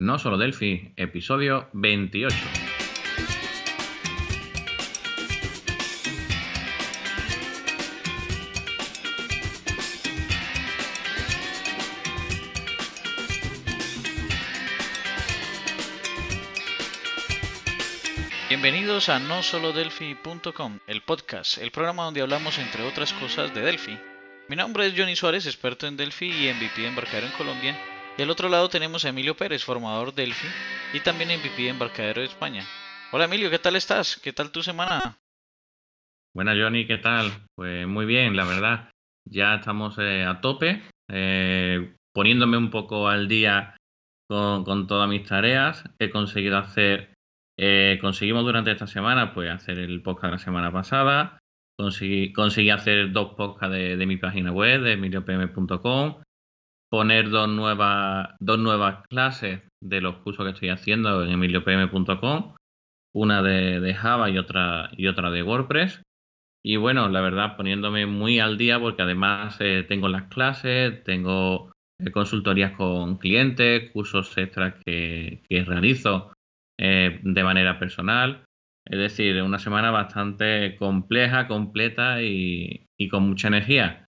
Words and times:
No 0.00 0.18
solo 0.18 0.36
Delphi, 0.36 0.92
episodio 0.96 1.68
28. 1.72 2.36
Bienvenidos 18.48 19.08
a 19.08 19.20
nosolodelphi.com, 19.20 20.80
el 20.88 21.02
podcast, 21.02 21.58
el 21.58 21.70
programa 21.70 22.02
donde 22.02 22.20
hablamos 22.20 22.58
entre 22.58 22.82
otras 22.82 23.12
cosas 23.12 23.54
de 23.54 23.60
Delphi. 23.60 23.96
Mi 24.48 24.56
nombre 24.56 24.86
es 24.86 24.94
Johnny 24.96 25.14
Suárez, 25.14 25.46
experto 25.46 25.86
en 25.86 25.96
Delphi 25.96 26.26
y 26.26 26.52
MVP 26.52 26.82
de 26.82 26.88
embarcadero 26.88 27.28
en 27.28 27.32
Colombia. 27.34 27.93
Al 28.22 28.30
otro 28.30 28.48
lado 28.48 28.68
tenemos 28.68 29.04
a 29.04 29.08
Emilio 29.08 29.36
Pérez, 29.36 29.64
formador 29.64 30.14
Delphi 30.14 30.46
y 30.94 31.00
también 31.00 31.30
MVP 31.30 31.62
de 31.62 31.68
embarcadero 31.70 32.20
de 32.20 32.28
España. 32.28 32.64
Hola 33.10 33.24
Emilio, 33.24 33.50
¿qué 33.50 33.58
tal 33.58 33.74
estás? 33.74 34.20
¿Qué 34.22 34.32
tal 34.32 34.52
tu 34.52 34.62
semana? 34.62 35.18
Buenas 36.32 36.56
Johnny, 36.56 36.86
¿qué 36.86 36.98
tal? 36.98 37.32
Pues 37.56 37.86
muy 37.86 38.06
bien, 38.06 38.36
la 38.36 38.44
verdad. 38.44 38.90
Ya 39.28 39.56
estamos 39.56 39.98
eh, 39.98 40.24
a 40.24 40.40
tope, 40.40 40.82
eh, 41.10 41.94
poniéndome 42.14 42.56
un 42.56 42.70
poco 42.70 43.08
al 43.08 43.26
día 43.26 43.76
con, 44.28 44.86
todas 44.86 45.08
mis 45.08 45.26
tareas. 45.26 45.84
He 45.98 46.10
conseguido 46.10 46.56
hacer 46.58 47.14
eh, 47.58 47.98
conseguimos 48.00 48.44
durante 48.44 48.70
esta 48.70 48.86
semana 48.86 49.34
pues 49.34 49.50
hacer 49.50 49.78
el 49.78 50.02
podcast 50.02 50.24
de 50.24 50.30
la 50.30 50.38
semana 50.38 50.72
pasada. 50.72 51.38
Conseguí, 51.76 52.32
conseguí 52.32 52.70
hacer 52.70 53.12
dos 53.12 53.34
podcasts 53.34 53.74
de, 53.74 54.06
mi 54.06 54.16
página 54.16 54.52
web, 54.52 54.82
de 54.82 54.92
emiliopm.com. 54.92 56.22
Poner 56.94 57.28
dos 57.28 57.48
nuevas, 57.48 58.36
dos 58.38 58.56
nuevas 58.60 59.04
clases 59.08 59.62
de 59.82 60.00
los 60.00 60.18
cursos 60.18 60.44
que 60.44 60.52
estoy 60.52 60.68
haciendo 60.68 61.24
en 61.24 61.32
emiliopm.com. 61.32 62.54
Una 63.12 63.42
de, 63.42 63.94
Java 63.94 64.30
y 64.30 64.38
otra, 64.38 64.90
y 64.96 65.08
otra 65.08 65.32
de 65.32 65.42
WordPress. 65.42 66.02
Y 66.64 66.76
bueno, 66.76 67.08
la 67.08 67.20
verdad, 67.20 67.56
poniéndome 67.56 68.06
muy 68.06 68.38
al 68.38 68.58
día 68.58 68.78
porque 68.78 69.02
además 69.02 69.56
eh, 69.58 69.84
tengo 69.88 70.06
las 70.06 70.28
clases, 70.28 71.02
tengo 71.02 71.72
eh, 71.98 72.12
consultorías 72.12 72.76
con 72.76 73.16
clientes, 73.18 73.90
cursos 73.90 74.38
extras 74.38 74.74
que, 74.86 75.42
realizo 75.66 76.32
eh, 76.78 77.18
de 77.24 77.42
manera 77.42 77.80
personal. 77.80 78.44
Es 78.86 78.98
decir, 79.00 79.42
una 79.42 79.58
semana 79.58 79.90
bastante 79.90 80.76
compleja, 80.76 81.48
completa 81.48 82.22
y, 82.22 82.86
y 82.96 83.08
con 83.08 83.24
mucha 83.24 83.48
energía. 83.48 84.03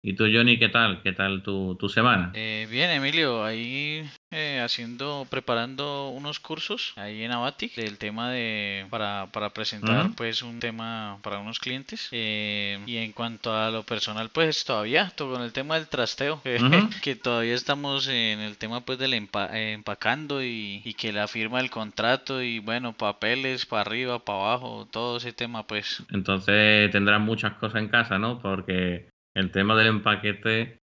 ¿Y 0.00 0.14
tú, 0.14 0.24
Johnny, 0.32 0.58
qué 0.58 0.68
tal? 0.68 1.02
¿Qué 1.02 1.12
tal 1.12 1.42
tu, 1.42 1.74
tu 1.74 1.88
semana? 1.88 2.30
Eh, 2.34 2.68
bien, 2.70 2.88
Emilio, 2.90 3.44
ahí 3.44 4.08
eh, 4.30 4.60
haciendo, 4.62 5.26
preparando 5.28 6.10
unos 6.10 6.38
cursos 6.38 6.92
ahí 6.96 7.24
en 7.24 7.32
Abatic 7.32 7.74
del 7.74 7.98
tema 7.98 8.30
de, 8.30 8.86
para, 8.90 9.26
para 9.32 9.50
presentar 9.50 10.10
pues 10.14 10.42
un 10.42 10.60
tema 10.60 11.18
para 11.22 11.40
unos 11.40 11.58
clientes. 11.58 12.08
Eh, 12.12 12.78
y 12.86 12.98
en 12.98 13.10
cuanto 13.10 13.52
a 13.52 13.72
lo 13.72 13.82
personal, 13.82 14.30
pues 14.32 14.64
todavía, 14.64 15.10
todo 15.16 15.32
con 15.32 15.42
el 15.42 15.52
tema 15.52 15.74
del 15.74 15.88
trasteo, 15.88 16.40
que 17.02 17.16
todavía 17.16 17.54
estamos 17.54 18.06
en 18.06 18.38
el 18.38 18.56
tema 18.56 18.82
pues 18.82 19.00
del 19.00 19.14
empacando 19.14 20.44
y, 20.44 20.80
y 20.84 20.94
que 20.94 21.12
la 21.12 21.26
firma 21.26 21.58
del 21.58 21.70
contrato 21.70 22.40
y 22.40 22.60
bueno, 22.60 22.92
papeles 22.92 23.66
para 23.66 23.82
arriba, 23.82 24.24
para 24.24 24.38
abajo, 24.38 24.86
todo 24.92 25.16
ese 25.16 25.32
tema 25.32 25.66
pues. 25.66 26.04
Entonces 26.12 26.88
tendrás 26.92 27.20
muchas 27.20 27.54
cosas 27.54 27.82
en 27.82 27.88
casa, 27.88 28.16
¿no? 28.20 28.38
Porque 28.40 29.08
el 29.38 29.50
tema 29.50 29.76
del 29.76 29.88
empaquete, 29.88 30.80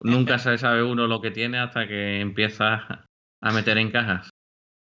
nunca 0.00 0.38
se 0.38 0.58
sabe 0.58 0.82
uno 0.82 1.06
lo 1.06 1.20
que 1.20 1.30
tiene 1.30 1.58
hasta 1.58 1.86
que 1.86 2.20
empieza 2.20 3.06
a 3.42 3.52
meter 3.52 3.78
en 3.78 3.90
cajas. 3.90 4.30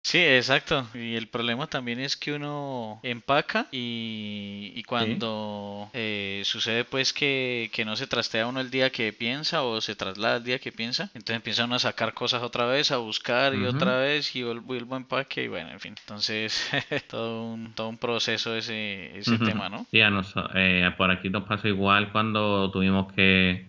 Sí, 0.03 0.17
exacto. 0.17 0.87
Y 0.93 1.15
el 1.15 1.27
problema 1.27 1.67
también 1.67 1.99
es 1.99 2.17
que 2.17 2.33
uno 2.33 2.99
empaca 3.03 3.67
y, 3.71 4.83
cuando 4.87 5.89
eh, 5.93 6.41
sucede 6.43 6.83
pues 6.83 7.13
que, 7.13 7.69
no 7.85 7.95
se 7.95 8.07
trastea 8.07 8.47
uno 8.47 8.59
el 8.59 8.71
día 8.71 8.89
que 8.89 9.13
piensa 9.13 9.63
o 9.63 9.79
se 9.79 9.95
traslada 9.95 10.37
el 10.37 10.43
día 10.43 10.59
que 10.59 10.71
piensa, 10.71 11.03
entonces 11.13 11.37
empieza 11.37 11.65
uno 11.65 11.75
a 11.75 11.79
sacar 11.79 12.13
cosas 12.13 12.43
otra 12.43 12.65
vez, 12.65 12.91
a 12.91 12.97
buscar 12.97 13.55
y 13.55 13.65
otra 13.65 13.97
vez 13.97 14.35
y 14.35 14.43
vuelvo 14.43 14.95
a 14.95 14.97
empaque 14.97 15.43
y 15.43 15.47
bueno, 15.47 15.69
en 15.71 15.79
fin. 15.79 15.95
Entonces, 15.99 16.69
todo 17.09 17.45
un, 17.45 17.73
todo 17.73 17.87
un 17.89 17.97
proceso 17.97 18.55
ese, 18.55 19.17
ese 19.17 19.37
tema, 19.37 19.69
¿no? 19.69 19.85
Sí, 19.91 19.99
eh, 20.55 20.91
por 20.97 21.11
aquí 21.11 21.29
nos 21.29 21.43
pasó 21.43 21.67
igual 21.67 22.11
cuando 22.11 22.69
tuvimos 22.71 23.13
que, 23.13 23.67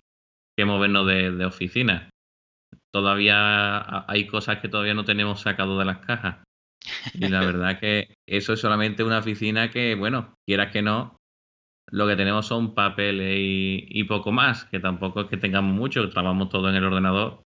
que 0.57 0.65
movernos 0.65 1.07
de, 1.07 1.31
de 1.31 1.45
oficina 1.45 2.12
todavía 2.93 4.05
hay 4.11 4.27
cosas 4.27 4.59
que 4.59 4.69
todavía 4.69 4.95
no 4.95 5.05
tenemos 5.05 5.41
sacado 5.41 5.79
de 5.79 5.85
las 5.85 5.99
cajas. 5.99 6.45
Y 7.15 7.29
la 7.29 7.41
verdad 7.45 7.81
que 7.81 8.17
eso 8.27 8.53
es 8.53 8.61
solamente 8.61 9.03
una 9.05 9.19
oficina 9.19 9.71
que, 9.71 9.95
bueno, 9.95 10.35
quieras 10.47 10.73
que 10.73 10.83
no, 10.83 11.17
lo 11.91 12.07
que 12.07 12.17
tenemos 12.17 12.47
son 12.47 12.75
papeles 12.75 13.37
y, 13.39 14.05
poco 14.05 14.33
más, 14.33 14.65
que 14.67 14.81
tampoco 14.81 15.23
es 15.23 15.29
que 15.29 15.37
tengamos 15.37 15.75
mucho, 15.75 16.09
trabajamos 16.09 16.49
todo 16.49 16.69
en 16.69 16.77
el 16.77 16.85
ordenador 16.85 17.43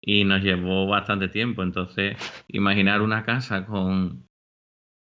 y 0.00 0.24
nos 0.24 0.42
llevó 0.42 0.86
bastante 0.86 1.28
tiempo. 1.28 1.62
Entonces, 1.62 2.16
imaginar 2.48 3.02
una 3.02 3.24
casa 3.24 3.66
con, 3.66 4.26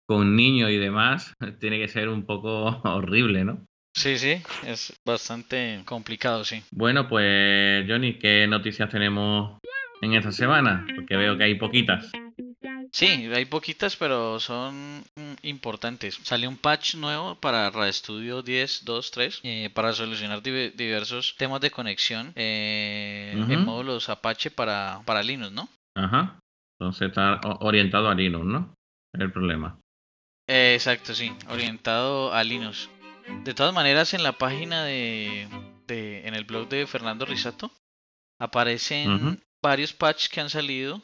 con 0.06 0.36
niños 0.36 0.70
y 0.70 0.76
demás 0.76 1.34
tiene 1.60 1.78
que 1.78 1.88
ser 1.88 2.08
un 2.08 2.26
poco 2.26 2.64
horrible, 2.84 3.44
¿no? 3.44 3.66
Sí, 3.94 4.18
sí, 4.18 4.42
es 4.66 4.98
bastante 5.04 5.82
complicado, 5.84 6.44
sí. 6.44 6.62
Bueno, 6.70 7.08
pues 7.08 7.84
Johnny, 7.88 8.18
¿qué 8.18 8.46
noticias 8.46 8.88
tenemos 8.88 9.58
en 10.00 10.14
esta 10.14 10.32
semana? 10.32 10.86
Porque 10.94 11.16
veo 11.16 11.36
que 11.36 11.44
hay 11.44 11.54
poquitas. 11.56 12.10
Sí, 12.92 13.30
hay 13.32 13.44
poquitas, 13.44 13.96
pero 13.96 14.40
son 14.40 15.00
mm, 15.00 15.34
importantes. 15.42 16.18
Salió 16.22 16.48
un 16.48 16.56
patch 16.56 16.96
nuevo 16.96 17.36
para 17.36 17.70
RadStudio 17.70 18.42
10.2.3 18.42 19.40
eh, 19.44 19.70
para 19.72 19.92
solucionar 19.92 20.42
diversos 20.42 21.36
temas 21.36 21.60
de 21.60 21.70
conexión 21.70 22.32
eh, 22.34 23.32
en 23.48 23.64
módulos 23.64 24.08
Apache 24.08 24.50
para, 24.50 25.02
para 25.04 25.22
Linux, 25.22 25.52
¿no? 25.52 25.68
Ajá. 25.94 26.40
Entonces 26.78 27.08
está 27.08 27.40
orientado 27.60 28.08
a 28.08 28.14
Linux, 28.14 28.44
¿no? 28.44 28.74
El 29.12 29.30
problema. 29.30 29.78
exacto, 30.46 31.14
sí, 31.14 31.32
orientado 31.48 32.32
a 32.32 32.42
Linux. 32.42 32.88
De 33.44 33.54
todas 33.54 33.74
maneras, 33.74 34.14
en 34.14 34.22
la 34.22 34.38
página 34.38 34.84
de, 34.84 35.48
de 35.86 36.26
en 36.26 36.34
el 36.34 36.44
blog 36.44 36.68
de 36.68 36.86
Fernando 36.86 37.24
Risato, 37.24 37.72
aparecen 38.40 39.40
varios 39.62 39.92
patches 39.92 40.28
que 40.28 40.40
han 40.40 40.50
salido 40.50 41.02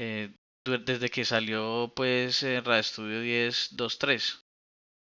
eh, 0.00 0.32
desde 0.64 1.08
que 1.08 1.24
salió 1.24 1.92
pues 1.94 2.42
eh, 2.42 2.60
RadStudio 2.60 3.22
10.2.3, 3.22 4.40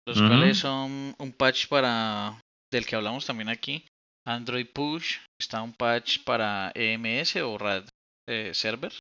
los 0.07 0.17
cuales 0.17 0.57
son 0.57 1.15
un 1.17 1.33
patch 1.33 1.67
para 1.67 2.39
del 2.71 2.85
que 2.85 2.95
hablamos 2.95 3.25
también 3.25 3.49
aquí, 3.49 3.85
Android 4.25 4.67
Push, 4.67 5.17
está 5.39 5.61
un 5.61 5.73
patch 5.73 6.23
para 6.23 6.71
EMS 6.73 7.35
o 7.37 7.57
RAD 7.57 7.89
eh, 8.29 8.51
Server, 8.53 8.93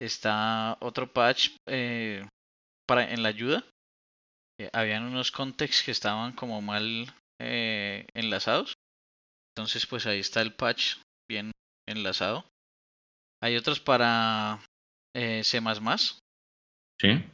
está 0.00 0.76
otro 0.80 1.12
patch 1.12 1.56
eh, 1.68 2.26
para 2.86 3.10
en 3.12 3.22
la 3.22 3.30
ayuda, 3.30 3.64
habían 4.72 5.04
unos 5.04 5.30
contextos 5.30 5.84
que 5.84 5.90
estaban 5.90 6.32
como 6.32 6.60
mal 6.62 7.12
enlazados, 7.38 8.74
entonces 9.56 9.86
pues 9.86 10.06
ahí 10.06 10.20
está 10.20 10.42
el 10.42 10.54
patch 10.54 10.96
bien 11.28 11.52
enlazado. 11.88 12.44
Hay 13.42 13.56
otros 13.56 13.80
para 13.80 14.60
eh, 15.14 15.42
C++. 15.44 15.60
Sí. 17.00 17.24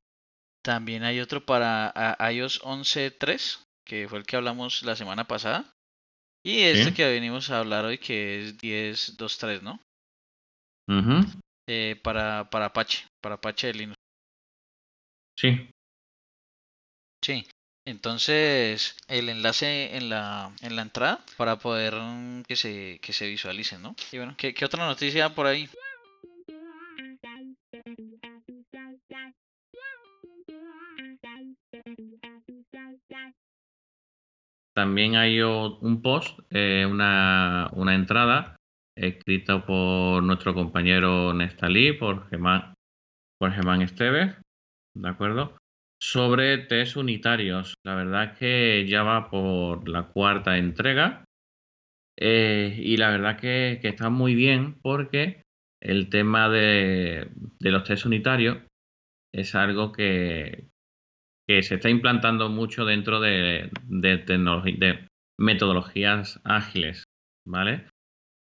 También 0.65 1.03
hay 1.03 1.21
otro 1.21 1.45
para 1.45 1.93
iOS 2.33 2.63
11.3, 2.63 3.63
que 3.85 4.09
fue 4.09 4.19
el 4.19 4.27
que 4.27 4.37
hablamos 4.37 4.83
la 4.85 4.95
semana 4.95 5.27
pasada. 5.27 5.73
Y 6.45 6.61
este 6.61 6.95
que 6.95 7.09
venimos 7.09 7.51
a 7.51 7.61
hablar 7.61 7.85
hoy, 7.85 7.99
que 7.99 8.43
es 8.43 8.59
10.2.3, 8.59 9.63
¿no? 9.63 9.81
eh, 11.69 12.01
para, 12.03 12.51
para 12.51 12.67
Apache, 12.67 13.07
para 13.21 13.37
Apache 13.37 13.69
de 13.69 13.75
Linux. 13.75 13.97
Sí. 15.39 15.71
Sí. 17.23 17.47
Entonces, 17.85 18.97
el 19.09 19.29
enlace 19.29 19.97
en 19.97 20.09
la, 20.09 20.53
en 20.61 20.77
la 20.77 20.83
entrada 20.83 21.25
para 21.37 21.57
poder 21.57 21.95
que 22.47 22.55
se, 22.57 23.01
que 23.01 23.13
se 23.13 23.29
visualicen, 23.29 23.83
¿no? 23.83 23.97
Y 24.13 24.19
bueno, 24.19 24.35
¿qué, 24.37 24.55
qué 24.55 24.65
otra 24.65 24.87
noticia 24.87 25.35
por 25.35 25.47
ahí? 25.47 25.69
También 34.75 35.17
hay 35.17 35.41
un 35.41 36.01
post, 36.03 36.39
eh, 36.51 36.87
una, 36.89 37.69
una, 37.73 37.95
entrada 37.95 38.57
escrita 38.97 39.67
por 39.67 40.23
nuestro 40.23 40.55
compañero 40.55 41.35
Nestalí, 41.35 41.93
por 41.93 42.29
Germán, 42.31 42.75
por 43.39 43.53
Germán 43.53 43.83
Esteves, 43.83 44.35
¿de 44.95 45.09
acuerdo? 45.09 45.62
Sobre 46.03 46.59
test 46.59 46.97
unitarios. 46.97 47.75
La 47.85 47.95
verdad 47.95 48.25
es 48.25 48.39
que 48.39 48.87
ya 48.89 49.05
va 49.05 49.31
por 49.31 49.89
la 49.89 50.09
cuarta 50.09 50.59
entrega. 50.59 51.25
Eh, 52.19 52.75
y 52.77 52.97
la 52.97 53.11
verdad 53.11 53.39
que, 53.39 53.79
que 53.81 53.87
está 53.87 54.11
muy 54.11 54.35
bien 54.35 54.81
porque 54.83 55.45
el 55.81 56.09
tema 56.11 56.49
de, 56.49 57.31
los 57.61 57.85
test 57.85 58.05
unitarios 58.05 58.59
es 59.33 59.55
algo 59.55 59.93
que, 59.93 60.67
que, 61.47 61.63
se 61.63 61.77
está 61.77 61.89
implantando 61.89 62.49
mucho 62.49 62.85
dentro 62.85 63.21
de, 63.21 63.71
de 63.89 65.07
metodologías 65.39 66.41
ágiles, 66.43 67.05
¿vale? 67.47 67.87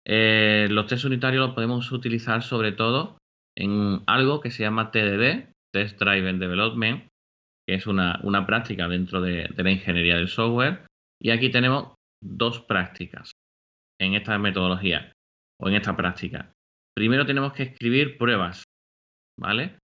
Eh, 0.07 0.67
los 0.71 0.87
test 0.87 1.05
unitarios 1.05 1.45
los 1.45 1.53
podemos 1.53 1.91
utilizar 1.91 2.41
sobre 2.41 2.71
todo 2.71 3.19
en 3.55 4.01
algo 4.07 4.41
que 4.41 4.49
se 4.49 4.63
llama 4.63 4.89
TDD, 4.89 5.53
Test 5.71 5.99
Driven 5.99 6.39
Development, 6.39 7.10
es 7.75 7.87
una, 7.87 8.19
una 8.23 8.45
práctica 8.45 8.87
dentro 8.87 9.21
de, 9.21 9.47
de, 9.55 9.63
la 9.63 9.71
ingeniería 9.71 10.17
del 10.17 10.27
software. 10.27 10.85
Y 11.21 11.31
aquí 11.31 11.49
tenemos 11.49 11.95
dos 12.23 12.61
prácticas 12.61 13.31
en 13.99 14.15
esta 14.15 14.37
metodología 14.37 15.13
o 15.59 15.69
en 15.69 15.75
esta 15.75 15.95
práctica. 15.95 16.51
Primero 16.95 17.25
tenemos 17.25 17.53
que 17.53 17.63
escribir 17.63 18.17
pruebas, 18.17 18.63
¿vale? 19.39 19.77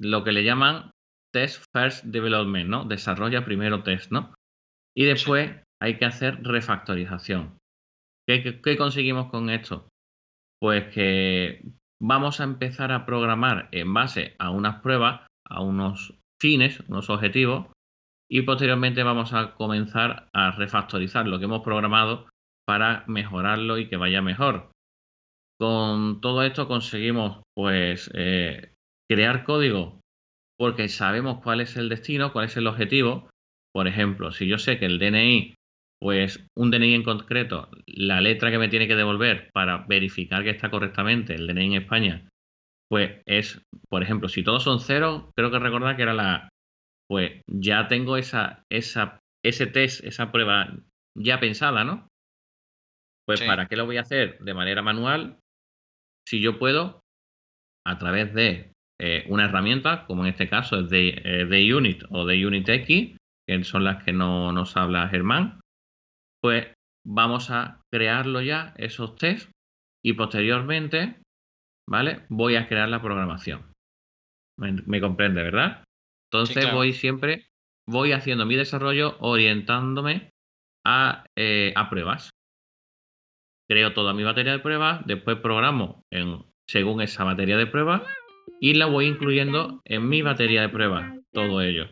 Lo 0.00 0.24
que 0.24 0.32
le 0.32 0.44
llaman 0.44 0.90
Test 1.32 1.64
First 1.74 2.04
Development, 2.04 2.68
¿no? 2.68 2.84
Desarrolla 2.84 3.44
primero 3.44 3.82
test, 3.82 4.10
¿no? 4.10 4.34
Y 4.96 5.04
después 5.04 5.50
hay 5.82 5.98
que 5.98 6.06
hacer 6.06 6.42
refactorización. 6.42 7.58
¿Qué, 8.26 8.76
conseguimos 8.76 9.30
con 9.30 9.50
esto? 9.50 9.88
Pues 10.60 10.92
que 10.94 11.62
vamos 12.00 12.40
a 12.40 12.44
empezar 12.44 12.90
a 12.90 13.06
programar 13.06 13.68
en 13.72 13.92
base 13.92 14.34
a 14.38 14.50
unas 14.50 14.80
pruebas, 14.80 15.26
a 15.46 15.62
unos 15.62 16.18
fines, 16.40 16.80
unos 16.88 17.10
objetivos, 17.10 17.66
y 18.30 18.42
posteriormente 18.42 19.02
vamos 19.02 19.32
a 19.32 19.54
comenzar 19.54 20.28
a 20.32 20.50
refactorizar 20.52 21.26
lo 21.26 21.38
que 21.38 21.44
hemos 21.44 21.62
programado 21.62 22.28
para 22.66 23.04
mejorarlo 23.06 23.78
y 23.78 23.88
que 23.88 23.96
vaya 23.96 24.20
mejor. 24.22 24.70
Con 25.58 26.20
todo 26.20 26.42
esto 26.42 26.68
conseguimos 26.68 27.42
pues 27.54 28.10
eh, 28.14 28.72
crear 29.08 29.44
código 29.44 30.00
porque 30.58 30.88
sabemos 30.88 31.42
cuál 31.42 31.60
es 31.60 31.76
el 31.76 31.88
destino, 31.88 32.32
cuál 32.32 32.46
es 32.46 32.56
el 32.56 32.66
objetivo. 32.66 33.30
Por 33.72 33.86
ejemplo, 33.86 34.32
si 34.32 34.46
yo 34.48 34.58
sé 34.58 34.78
que 34.78 34.86
el 34.86 34.98
DNI 34.98 35.54
pues 35.98 36.46
un 36.54 36.70
DNI 36.70 36.94
en 36.94 37.02
concreto, 37.02 37.70
la 37.86 38.20
letra 38.20 38.50
que 38.50 38.58
me 38.58 38.68
tiene 38.68 38.86
que 38.86 38.96
devolver 38.96 39.50
para 39.52 39.86
verificar 39.86 40.42
que 40.44 40.50
está 40.50 40.70
correctamente 40.70 41.34
el 41.34 41.46
DNI 41.46 41.66
en 41.66 41.82
España, 41.82 42.28
pues 42.88 43.22
es, 43.26 43.60
por 43.88 44.02
ejemplo, 44.02 44.28
si 44.28 44.42
todos 44.42 44.62
son 44.62 44.80
cero, 44.80 45.32
creo 45.36 45.50
que 45.50 45.58
recordar 45.58 45.96
que 45.96 46.02
era 46.02 46.14
la, 46.14 46.48
pues 47.08 47.42
ya 47.46 47.88
tengo 47.88 48.16
esa, 48.16 48.64
esa, 48.70 49.20
ese 49.44 49.66
test, 49.66 50.04
esa 50.04 50.30
prueba 50.32 50.76
ya 51.16 51.40
pensada, 51.40 51.84
¿no? 51.84 52.08
Pues 53.26 53.42
¿para 53.42 53.66
qué 53.66 53.76
lo 53.76 53.86
voy 53.86 53.96
a 53.96 54.02
hacer 54.02 54.38
de 54.38 54.54
manera 54.54 54.82
manual 54.82 55.40
si 56.28 56.40
yo 56.40 56.58
puedo 56.58 57.02
a 57.84 57.98
través 57.98 58.32
de 58.34 58.72
eh, 59.00 59.24
una 59.28 59.46
herramienta, 59.46 60.06
como 60.06 60.22
en 60.24 60.30
este 60.30 60.48
caso 60.48 60.80
es 60.80 60.90
de, 60.90 61.08
eh, 61.08 61.44
de 61.46 61.74
Unit 61.74 62.04
o 62.10 62.24
de 62.24 62.46
Unit 62.46 62.68
X, 62.68 63.16
que 63.46 63.64
son 63.64 63.84
las 63.84 64.02
que 64.04 64.12
no, 64.12 64.52
nos 64.52 64.76
habla 64.76 65.08
Germán, 65.08 65.60
pues 66.40 66.68
vamos 67.04 67.50
a 67.50 67.80
crearlo 67.92 68.40
ya, 68.40 68.74
esos 68.76 69.16
test, 69.16 69.50
y 70.04 70.14
posteriormente, 70.14 71.20
¿vale? 71.88 72.22
Voy 72.28 72.56
a 72.56 72.68
crear 72.68 72.88
la 72.88 73.02
programación. 73.02 73.72
Me, 74.58 75.00
comprende, 75.00 75.42
¿verdad? 75.42 75.84
Entonces 76.30 76.72
voy 76.72 76.92
siempre, 76.92 77.46
voy 77.86 78.12
haciendo 78.12 78.46
mi 78.46 78.56
desarrollo 78.56 79.16
orientándome 79.20 80.30
a, 80.84 81.26
eh, 81.36 81.72
a, 81.76 81.90
pruebas. 81.90 82.30
Creo 83.68 83.92
toda 83.92 84.14
mi 84.14 84.24
batería 84.24 84.52
de 84.52 84.60
pruebas, 84.60 85.04
después 85.06 85.38
programo 85.38 86.02
en, 86.10 86.42
según 86.68 87.02
esa 87.02 87.24
batería 87.24 87.56
de 87.56 87.66
pruebas 87.66 88.02
y 88.60 88.74
la 88.74 88.86
voy 88.86 89.06
incluyendo 89.06 89.80
en 89.84 90.08
mi 90.08 90.22
batería 90.22 90.62
de 90.62 90.68
pruebas, 90.68 91.20
todo 91.32 91.60
ello. 91.60 91.88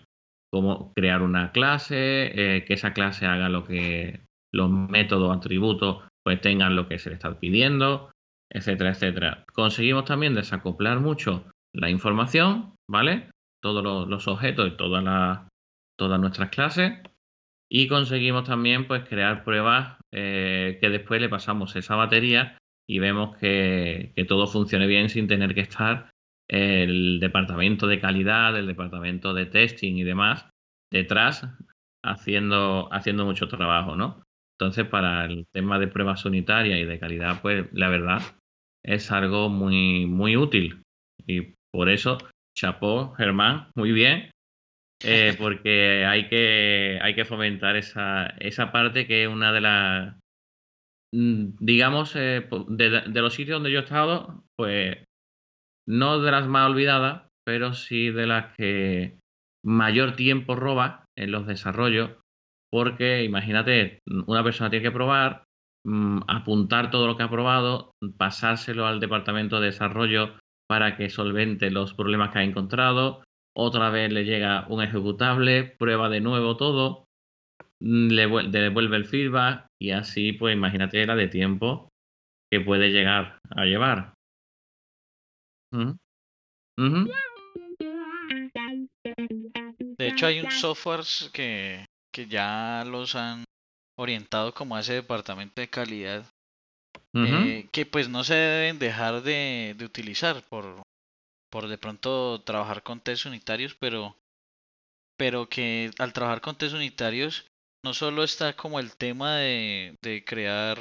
Como 0.53 0.93
crear 0.95 1.23
una 1.23 1.53
clase, 1.53 2.57
eh, 2.57 2.65
que 2.65 2.75
esa 2.75 2.93
clase 2.95 3.27
haga 3.27 3.49
lo 3.49 3.65
que, 3.65 4.21
los 4.53 4.71
métodos, 4.71 5.37
atributos, 5.37 6.05
pues 6.25 6.41
tengan 6.41 6.77
lo 6.77 6.89
que 6.89 6.99
se 6.99 7.11
le 7.11 7.17
está 7.17 7.39
pidiendo, 7.39 8.11
etcétera, 8.51 8.91
etcétera. 8.91 9.45
Conseguimos 9.53 10.05
también 10.05 10.35
desacoplar 10.35 11.01
mucho 11.01 11.51
la 11.73 11.91
información, 11.91 12.75
¿vale? 12.89 13.31
Todos 13.63 14.09
los, 14.09 14.29
objetos 14.29 14.69
y 14.69 14.77
todas 14.77 15.49
todas 15.99 16.21
nuestras 16.21 16.51
clases. 16.51 17.01
Y 17.71 17.89
conseguimos 17.89 18.45
también 18.45 18.87
pues 18.87 19.09
crear 19.09 19.43
pruebas 19.43 19.97
eh, 20.13 20.79
que 20.81 20.91
después 20.91 21.21
le 21.21 21.29
pasamos 21.29 21.75
esa 21.77 21.97
batería 21.97 22.59
y 22.87 22.99
vemos 22.99 23.37
que, 23.39 24.13
que, 24.15 24.25
todo 24.25 24.47
funcione 24.47 24.87
bien 24.87 25.09
sin 25.09 25.27
tener 25.27 25.55
que 25.55 25.63
estar 25.63 26.11
el 26.49 27.19
departamento 27.21 27.87
de 27.87 28.01
calidad, 28.01 28.57
el 28.57 28.67
departamento 28.67 29.33
de 29.33 29.47
testing 29.47 29.95
y 29.97 30.05
demás 30.05 30.47
detrás 30.93 31.49
haciendo, 32.05 32.89
haciendo 32.93 33.25
mucho 33.25 33.49
trabajo, 33.49 33.97
¿no? 33.97 34.23
Entonces, 34.65 34.87
para 34.89 35.27
el 35.27 35.47
tema 35.53 35.79
de 35.79 35.89
pruebas 35.89 36.25
unitarias 36.25 36.79
y 36.79 36.85
de 36.85 36.99
calidad, 36.99 37.43
pues 37.43 37.67
la 37.73 37.91
verdad 37.91 38.23
es 38.83 39.13
algo 39.13 39.51
muy, 39.51 40.07
muy 40.07 40.39
útil. 40.39 40.81
Y 41.27 41.53
por 41.71 41.91
eso, 41.91 42.17
chapó, 42.57 43.13
Germán, 43.13 43.69
muy 43.75 43.93
bien, 43.93 44.31
eh, 45.05 45.35
porque 45.39 46.07
hay 46.07 46.29
que, 46.29 46.99
hay 47.03 47.15
que 47.15 47.27
fomentar 47.27 47.77
esa, 47.77 48.29
esa 48.39 48.73
parte 48.73 49.07
que 49.07 49.25
es 49.25 49.29
una 49.29 49.53
de 49.53 49.61
las, 49.61 50.17
mm, 51.13 51.57
digamos, 51.61 52.17
eh, 52.17 52.49
de, 52.69 53.03
de, 53.03 53.21
los 53.21 53.35
sitios 53.35 53.57
donde 53.57 53.71
yo 53.71 53.81
he 53.81 53.83
estado, 53.83 54.45
pues 54.57 54.97
no 55.87 56.21
de 56.21 56.31
las 56.31 56.49
más 56.49 56.71
olvidadas, 56.71 57.29
pero 57.45 57.75
sí 57.75 58.09
de 58.09 58.27
las 58.27 58.57
que 58.57 59.19
mayor 59.63 60.17
tiempo 60.17 60.57
roba 60.57 61.05
en 61.19 61.33
los 61.33 61.47
desarrollos 61.47 62.13
porque 62.75 63.23
imagínate, 63.23 64.01
una 64.27 64.43
persona 64.43 64.69
tiene 64.69 64.83
que 64.83 64.91
probar, 64.91 65.45
mm, 65.87 66.23
apuntar 66.27 66.91
todo 66.91 67.07
lo 67.07 67.17
que 67.17 67.23
ha 67.23 67.31
probado, 67.31 67.93
pasárselo 68.19 68.89
al 68.89 68.99
departamento 68.99 69.61
de 69.61 69.67
desarrollo 69.67 70.37
para 70.69 70.97
que 70.97 71.09
solvente 71.09 71.71
los 71.71 71.95
problemas 71.95 72.33
que 72.33 72.41
ha 72.41 72.43
encontrado, 72.43 73.23
otra 73.57 73.91
vez 73.91 74.13
le 74.13 74.25
llega 74.25 74.67
un 74.69 74.83
ejecutable, 74.83 75.77
prueba 75.79 76.09
de 76.09 76.21
nuevo 76.21 76.57
todo, 76.57 77.05
mm, 77.79 78.09
le 78.09 78.27
devuelve 78.49 78.97
el 78.97 79.05
feedback 79.05 79.67
y 79.81 79.93
así, 79.93 80.33
pues 80.33 80.57
imagínate 80.57 81.07
la 81.07 81.15
de 81.15 81.29
tiempo 81.29 81.91
que 82.51 82.61
puede 82.61 82.91
llegar 82.91 83.39
a 83.51 83.65
llevar. 83.67 84.15
De 89.97 90.09
hecho, 90.09 90.27
hay 90.27 90.41
un 90.41 90.51
software 90.51 91.05
que, 91.33 91.87
que 92.15 92.27
ya 92.29 92.85
los 92.87 93.17
han 93.17 93.45
orientado 93.99 94.55
como 94.55 94.77
a 94.77 94.81
ese 94.81 94.95
departamento 94.95 95.61
de 95.61 95.69
calidad 95.69 96.25
eh, 97.13 97.69
que 97.73 97.87
pues 97.87 98.09
no 98.09 98.25
se 98.25 98.35
deben 98.35 98.79
dejar 98.79 99.23
de, 99.23 99.77
utilizar 99.85 100.43
por, 100.49 100.83
por 101.51 101.69
de 101.69 101.77
pronto 101.77 102.41
trabajar 102.43 102.83
con 102.83 103.01
test 103.01 103.27
unitarios 103.27 103.75
pero 103.75 104.17
pero 105.17 105.49
que 105.49 105.91
al 105.99 106.13
trabajar 106.13 106.41
con 106.41 106.57
test 106.57 106.75
unitarios 106.75 107.47
no 107.85 107.95
solo 107.95 108.23
está 108.23 108.57
como 108.57 108.79
el 108.79 108.97
tema 108.97 109.37
de, 109.37 109.97
de 110.01 110.25
crear 110.25 110.79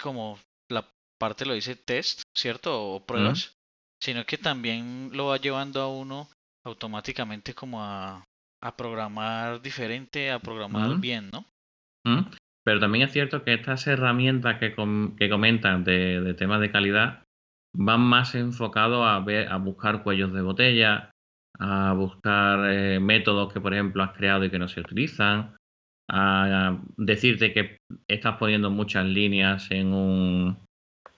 como 0.00 0.38
la 0.68 0.90
parte 1.18 1.46
lo 1.46 1.54
dice 1.54 1.76
test, 1.76 2.22
¿cierto? 2.36 2.94
O 2.94 3.06
pruebas, 3.06 3.54
sino 4.02 4.26
que 4.26 4.36
también 4.36 5.10
lo 5.12 5.26
va 5.26 5.36
llevando 5.36 5.80
a 5.80 5.88
uno 5.88 6.28
automáticamente 6.64 7.54
como 7.54 7.80
a, 7.80 8.24
a 8.62 8.76
programar 8.76 9.60
diferente, 9.60 10.30
a 10.30 10.38
programar 10.38 10.98
bien, 11.00 11.30
¿no? 11.32 11.44
Pero 12.64 12.78
también 12.78 13.04
es 13.04 13.12
cierto 13.12 13.42
que 13.42 13.54
estas 13.54 13.86
herramientas 13.88 14.58
que, 14.58 14.74
que 15.18 15.28
comentan 15.28 15.84
de, 15.84 16.34
temas 16.38 16.60
de 16.60 16.70
calidad 16.70 17.24
van 17.74 18.00
más 18.00 18.34
enfocados 18.34 19.04
a, 19.06 19.18
ver, 19.20 19.48
a 19.48 19.56
buscar 19.56 20.02
cuellos 20.02 20.32
de 20.32 20.42
botella, 20.42 21.10
a 21.58 21.92
buscar 21.92 22.70
eh, 22.70 23.00
métodos 23.00 23.52
que, 23.52 23.60
por 23.60 23.74
ejemplo, 23.74 24.02
has 24.02 24.12
creado 24.12 24.44
y 24.44 24.50
que 24.50 24.58
no 24.58 24.68
se 24.68 24.80
utilizan, 24.80 25.56
a 26.08 26.78
decirte 26.96 27.52
que 27.52 27.78
estás 28.06 28.36
poniendo 28.36 28.70
muchas 28.70 29.06
líneas 29.06 29.70
en 29.70 29.92
un 29.92 30.56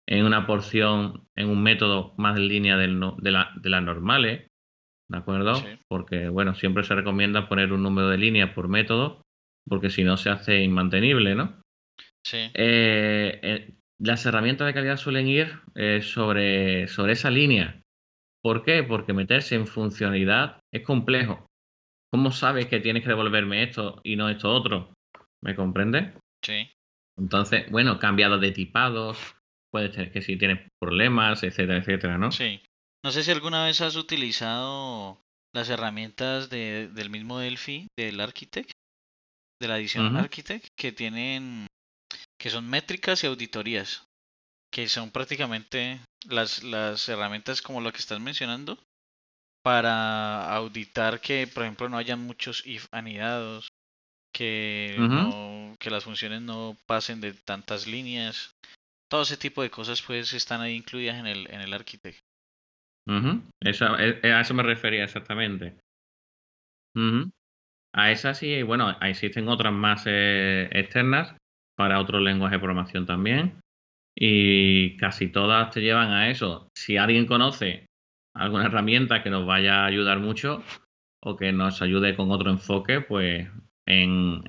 en 0.07 0.25
una 0.25 0.47
porción, 0.47 1.27
en 1.35 1.49
un 1.49 1.63
método 1.63 2.15
más 2.19 2.37
en 2.37 2.49
línea 2.49 2.77
de, 2.77 2.89
la, 2.89 3.53
de 3.57 3.71
las 3.71 3.83
normales, 3.83 4.47
¿de 5.09 5.19
acuerdo? 5.19 5.63
Porque, 5.89 6.29
bueno, 6.29 6.55
siempre 6.55 6.85
se 6.85 6.95
recomienda 6.95 7.49
poner 7.49 7.73
un 7.73 7.83
número 7.83 8.09
de 8.09 8.19
líneas 8.19 8.51
por 8.51 8.69
método, 8.69 9.23
porque 9.69 9.91
si 9.91 10.05
no 10.05 10.17
se 10.17 10.31
hace 10.31 10.63
inmantenible, 10.63 11.35
¿no? 11.35 11.61
Sí. 12.27 12.39
Eh, 12.55 13.41
eh, 13.43 13.75
las 14.01 14.25
herramientas 14.27 14.67
de 14.67 14.75
calidad 14.75 14.97
suelen 14.97 15.29
ir 15.29 15.61
eh, 15.75 16.01
sobre, 16.03 16.89
sobre 16.89 17.13
esa 17.13 17.31
línea. 17.31 17.83
¿Por 18.43 18.63
qué? 18.63 18.83
Porque 18.83 19.13
meterse 19.13 19.55
en 19.55 19.67
funcionalidad 19.67 20.61
es 20.73 20.83
complejo. 20.83 21.47
¿Cómo 22.13 22.31
sabes 22.31 22.67
que 22.67 22.81
tienes 22.81 23.03
que 23.03 23.09
devolverme 23.09 23.63
esto 23.63 24.01
y 24.05 24.17
no 24.17 24.29
esto 24.29 24.53
otro? 24.53 24.93
¿Me 25.43 25.55
comprende? 25.55 26.13
Sí. 26.45 26.71
Entonces, 27.19 27.71
bueno, 27.71 27.99
cambiado 27.99 28.39
de 28.39 28.53
tipados, 28.53 29.37
puede 29.73 29.93
ser 29.93 30.13
que 30.13 30.23
si 30.23 30.37
tienes 30.37 30.69
problemas, 30.81 31.43
etcétera, 31.43 31.79
etcétera, 31.79 32.19
¿no? 32.19 32.31
Sí. 32.31 32.61
No 33.05 33.13
sé 33.13 33.23
si 33.23 33.31
alguna 33.31 33.67
vez 33.67 33.83
has 33.83 33.97
utilizado 33.97 35.21
las 35.55 35.69
herramientas 35.69 36.49
de, 36.49 36.89
del 36.89 37.11
mismo 37.11 37.39
Delphi, 37.39 37.87
del 37.99 38.19
Architect, 38.19 38.71
de 39.61 39.69
la 39.69 39.79
edición 39.79 40.17
Architect, 40.17 40.69
que 40.75 40.91
tienen, 40.91 41.67
que 42.41 42.49
son 42.49 42.67
métricas 42.67 43.23
y 43.23 43.27
auditorías, 43.27 44.07
que 44.73 44.89
son 44.89 45.11
prácticamente 45.11 46.01
las, 46.27 46.63
las 46.63 47.07
herramientas 47.11 47.61
como 47.61 47.83
lo 47.83 47.93
que 47.93 47.99
estás 47.99 48.21
mencionando, 48.21 48.79
para 49.63 50.55
auditar 50.55 51.21
que, 51.21 51.47
por 51.47 51.65
ejemplo, 51.65 51.91
no 51.91 51.99
hayan 51.99 52.21
muchos 52.21 52.67
if 52.67 52.87
anidados, 52.91 53.69
que, 54.35 54.97
no, 54.99 55.77
que 55.79 55.91
las 55.91 56.05
funciones 56.05 56.41
no 56.41 56.75
pasen 56.87 57.21
de 57.21 57.35
tantas 57.35 57.87
líneas. 57.87 58.55
Todo 59.11 59.23
ese 59.23 59.37
tipo 59.37 59.61
de 59.61 59.71
cosas 59.71 60.01
pues 60.01 60.33
están 60.33 60.63
ahí 60.63 60.75
incluidas 60.75 61.19
en 61.19 61.27
el, 61.27 61.51
en 61.51 61.61
el 61.61 61.75
Architect. 61.75 62.24
Eso, 63.61 63.99
eh, 63.99 64.21
eh, 64.23 64.33
a 64.33 64.41
eso 64.41 64.55
me 64.55 64.63
refería 64.63 65.05
exactamente. 65.05 65.77
A 67.93 68.11
esas 68.11 68.39
sí, 68.39 68.63
bueno, 68.63 68.97
existen 69.01 69.49
otras 69.49 69.73
más 69.73 70.05
eh, 70.07 70.69
externas 70.73 71.37
para 71.77 72.01
otros 72.01 72.23
lenguajes 72.23 72.57
de 72.57 72.61
programación 72.61 73.07
también. 73.07 73.61
Y 74.17 74.97
casi 74.97 75.29
todas 75.29 75.71
te 75.71 75.81
llevan 75.81 76.11
a 76.11 76.31
eso. 76.31 76.69
Si 76.75 76.97
alguien 76.97 77.27
conoce 77.27 77.87
alguna 78.35 78.67
herramienta 78.67 79.23
que 79.23 79.31
nos 79.31 79.47
vaya 79.47 79.83
a 79.83 79.87
ayudar 79.87 80.21
mucho 80.21 80.63
o 81.23 81.37
que 81.37 81.53
nos 81.53 81.83
ayude 81.83 82.15
con 82.15 82.31
otro 82.31 82.51
enfoque, 82.51 83.01
pues 83.01 83.49
en, 83.87 84.43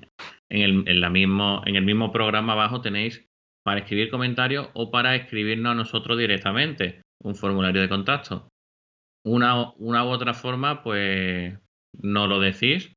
en, 0.50 0.88
el, 0.88 1.02
la 1.02 1.10
mismo, 1.10 1.62
en 1.66 1.76
el 1.76 1.84
mismo 1.84 2.12
programa 2.12 2.54
abajo 2.54 2.82
tenéis 2.82 3.26
para 3.64 3.80
escribir 3.80 4.12
comentarios 4.12 4.70
o 4.74 4.92
para 4.92 5.16
escribirnos 5.16 5.72
a 5.72 5.76
nosotros 5.76 6.18
directamente 6.18 7.05
un 7.24 7.36
formulario 7.36 7.82
de 7.82 7.90
contacto. 7.90 8.50
Una, 9.26 9.72
una 9.78 10.06
u 10.06 10.10
otra 10.10 10.34
forma, 10.34 10.84
pues 10.84 11.58
nos 12.02 12.30
lo 12.30 12.40
decís 12.40 12.94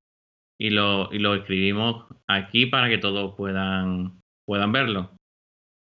y 0.61 0.71
lo, 0.71 1.13
y 1.13 1.19
lo 1.19 1.35
escribimos 1.35 2.07
aquí 2.29 2.67
para 2.67 2.89
que 2.89 2.99
todos 2.99 3.35
puedan, 3.37 4.21
puedan 4.47 4.73
verlo. 4.73 5.17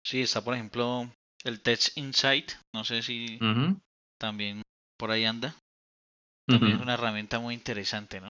Sí, 0.05 0.21
está 0.21 0.43
por 0.43 0.55
ejemplo 0.55 1.11
el 1.43 1.61
Text 1.61 1.97
Insight, 1.97 2.51
no 2.73 2.83
sé 2.83 3.01
si 3.01 3.39
también 4.19 4.61
por 4.97 5.11
ahí 5.11 5.25
anda. 5.25 5.55
También 6.47 6.75
es 6.75 6.81
una 6.81 6.95
herramienta 6.95 7.39
muy 7.39 7.53
interesante, 7.53 8.19
¿no? 8.19 8.27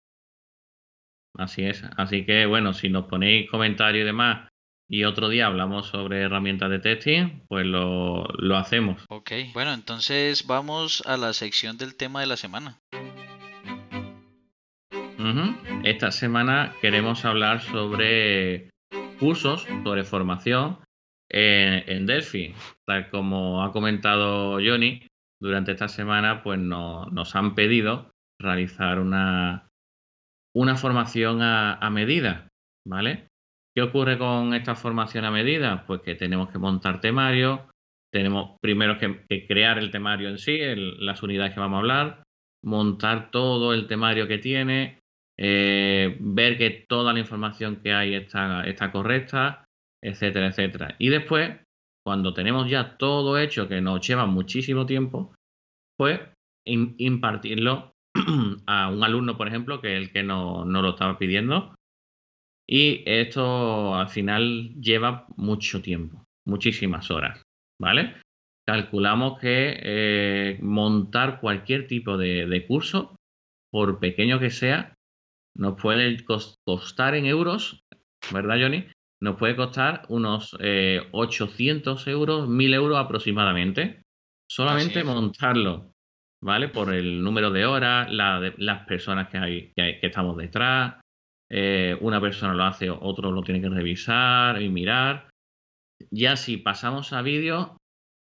Así 1.38 1.64
es. 1.64 1.84
Así 1.98 2.26
que 2.26 2.46
bueno, 2.46 2.74
si 2.74 2.90
nos 2.90 3.08
ponéis 3.08 3.50
comentarios 3.50 4.04
y 4.04 4.06
demás 4.06 4.51
y 4.92 5.06
otro 5.06 5.30
día 5.30 5.48
hablamos 5.48 5.88
sobre 5.88 6.22
herramientas 6.22 6.70
de 6.70 6.80
testing, 6.80 7.44
pues 7.48 7.66
lo, 7.66 8.26
lo 8.38 8.58
hacemos. 8.58 9.06
Ok, 9.10 9.32
bueno, 9.54 9.74
entonces 9.74 10.46
vamos 10.46 11.02
a 11.08 11.16
la 11.16 11.32
sección 11.32 11.78
del 11.78 11.96
tema 11.96 12.20
de 12.20 12.28
la 12.28 12.38
semana. 12.38 12.78
Esta 15.84 16.12
semana 16.12 16.74
queremos 16.82 17.26
hablar 17.26 17.62
sobre 17.62 18.70
cursos, 19.20 19.66
sobre 19.84 20.04
formación 20.04 20.80
en, 21.30 22.06
Delphi. 22.06 22.54
Tal 22.86 23.10
como 23.10 23.64
ha 23.64 23.72
comentado 23.72 24.54
Johnny, 24.56 25.08
durante 25.42 25.72
esta 25.72 25.88
semana 25.88 26.44
pues 26.44 26.60
nos 26.60 27.36
han 27.36 27.56
pedido 27.56 28.12
realizar 28.40 29.00
una, 29.00 29.70
una 30.56 30.76
formación 30.76 31.42
a, 31.42 31.90
medida, 31.90 32.50
¿vale? 32.86 33.28
¿Qué 33.76 33.82
ocurre 33.82 34.18
con 34.18 34.54
esta 34.54 34.76
formación 34.76 35.26
a 35.26 35.32
medida? 35.32 35.86
Pues 35.88 36.02
que 36.02 36.16
tenemos 36.16 36.50
que 36.50 36.58
montar 36.58 37.00
temario, 37.00 37.70
tenemos 38.12 38.58
primero 38.62 38.98
que, 38.98 39.48
crear 39.48 39.78
el 39.78 39.92
temario 39.92 40.30
en 40.30 40.38
sí, 40.38 40.60
las 40.76 41.24
unidades 41.24 41.54
que 41.54 41.60
vamos 41.60 41.78
a 41.78 41.80
hablar, 41.80 42.24
montar 42.64 43.32
todo 43.32 43.74
el 43.74 43.88
temario 43.88 44.28
que 44.28 44.38
tiene, 44.38 45.00
eh, 45.38 46.18
ver 46.20 46.58
que 46.58 46.86
toda 46.88 47.14
la 47.14 47.20
información 47.20 47.78
que 47.78 47.94
hay 47.94 48.14
está, 48.16 48.64
está 48.66 48.92
correcta, 48.92 49.66
etcétera, 50.04 50.48
etcétera. 50.48 50.96
Y 51.00 51.10
después, 51.10 51.52
cuando 52.06 52.34
tenemos 52.34 52.70
ya 52.70 52.98
todo 52.98 53.38
hecho, 53.38 53.70
que 53.70 53.80
nos 53.80 54.06
lleva 54.06 54.26
muchísimo 54.26 54.86
tiempo, 54.86 55.34
pues 55.98 56.20
impartirlo 56.66 57.94
a 58.68 58.90
un 58.90 59.04
alumno, 59.04 59.38
por 59.38 59.48
ejemplo, 59.48 59.82
que 59.82 59.94
es 59.94 60.04
el 60.04 60.12
que 60.12 60.24
no, 60.24 60.66
no, 60.66 60.82
lo 60.82 60.90
estaba 60.90 61.18
pidiendo. 61.18 61.74
Y 62.68 63.04
esto 63.06 63.96
al 63.96 64.10
final 64.10 64.76
lleva 64.80 65.28
mucho 65.36 65.82
tiempo, 65.82 66.24
muchísimas 66.46 67.12
horas, 67.12 67.42
¿vale? 67.80 68.16
Calculamos 68.68 69.40
que 69.40 69.80
eh, 69.82 70.60
montar 70.62 71.42
cualquier 71.42 71.88
tipo 71.88 72.18
de, 72.18 72.66
curso, 72.68 73.16
por 73.72 74.00
pequeño 74.00 74.40
que 74.40 74.52
sea, 74.52 74.94
nos 75.58 75.82
puede 75.82 76.24
costar 76.64 77.16
en 77.16 77.26
euros, 77.26 77.82
¿verdad, 78.32 78.58
Johnny? 78.62 78.86
Nos 79.22 79.38
puede 79.38 79.56
costar 79.56 80.04
unos 80.10 80.56
800 81.12 82.08
eh, 82.08 82.12
euros, 82.12 82.48
1000 82.48 82.74
euros 82.74 82.98
aproximadamente. 82.98 84.02
Solamente 84.50 85.04
montarlo. 85.04 85.92
¿vale? 86.44 86.70
Por 86.70 86.94
el 86.94 87.24
número 87.24 87.52
de 87.52 87.66
horas, 87.66 88.12
la 88.12 88.54
las 88.58 88.86
personas 88.86 89.30
que, 89.30 89.38
hay, 89.38 89.72
que, 89.76 90.00
estamos 90.02 90.38
detrás. 90.38 90.96
Eh, 91.54 91.98
una 92.00 92.22
persona 92.22 92.54
lo 92.54 92.64
hace, 92.64 92.90
otro 92.90 93.32
lo 93.32 93.44
tiene 93.44 93.60
que 93.60 93.68
revisar 93.68 94.62
y 94.62 94.70
mirar. 94.70 95.30
Ya 96.10 96.38
si 96.38 96.56
pasamos 96.56 97.12
a 97.12 97.22
vídeo, 97.22 97.78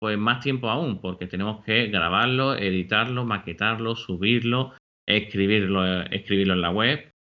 pues 0.00 0.16
más 0.16 0.40
tiempo 0.40 0.70
aún, 0.70 1.00
porque 1.00 1.26
tenemos 1.26 1.64
que 1.64 1.88
grabarlo, 1.88 2.54
editarlo, 2.54 3.24
maquetarlo, 3.24 3.96
subirlo, 3.96 4.74
escribirlo, 5.06 6.02
escribirlo 6.02 6.54
en 6.54 6.60
la 6.60 6.70
web. 6.70 7.10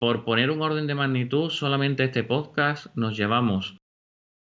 Por 0.00 0.24
poner 0.24 0.50
un 0.50 0.62
orden 0.62 0.86
de 0.86 0.94
magnitud, 0.94 1.50
solamente 1.50 2.04
este 2.04 2.22
podcast 2.22 2.94
nos 2.96 3.16
llevamos 3.16 3.76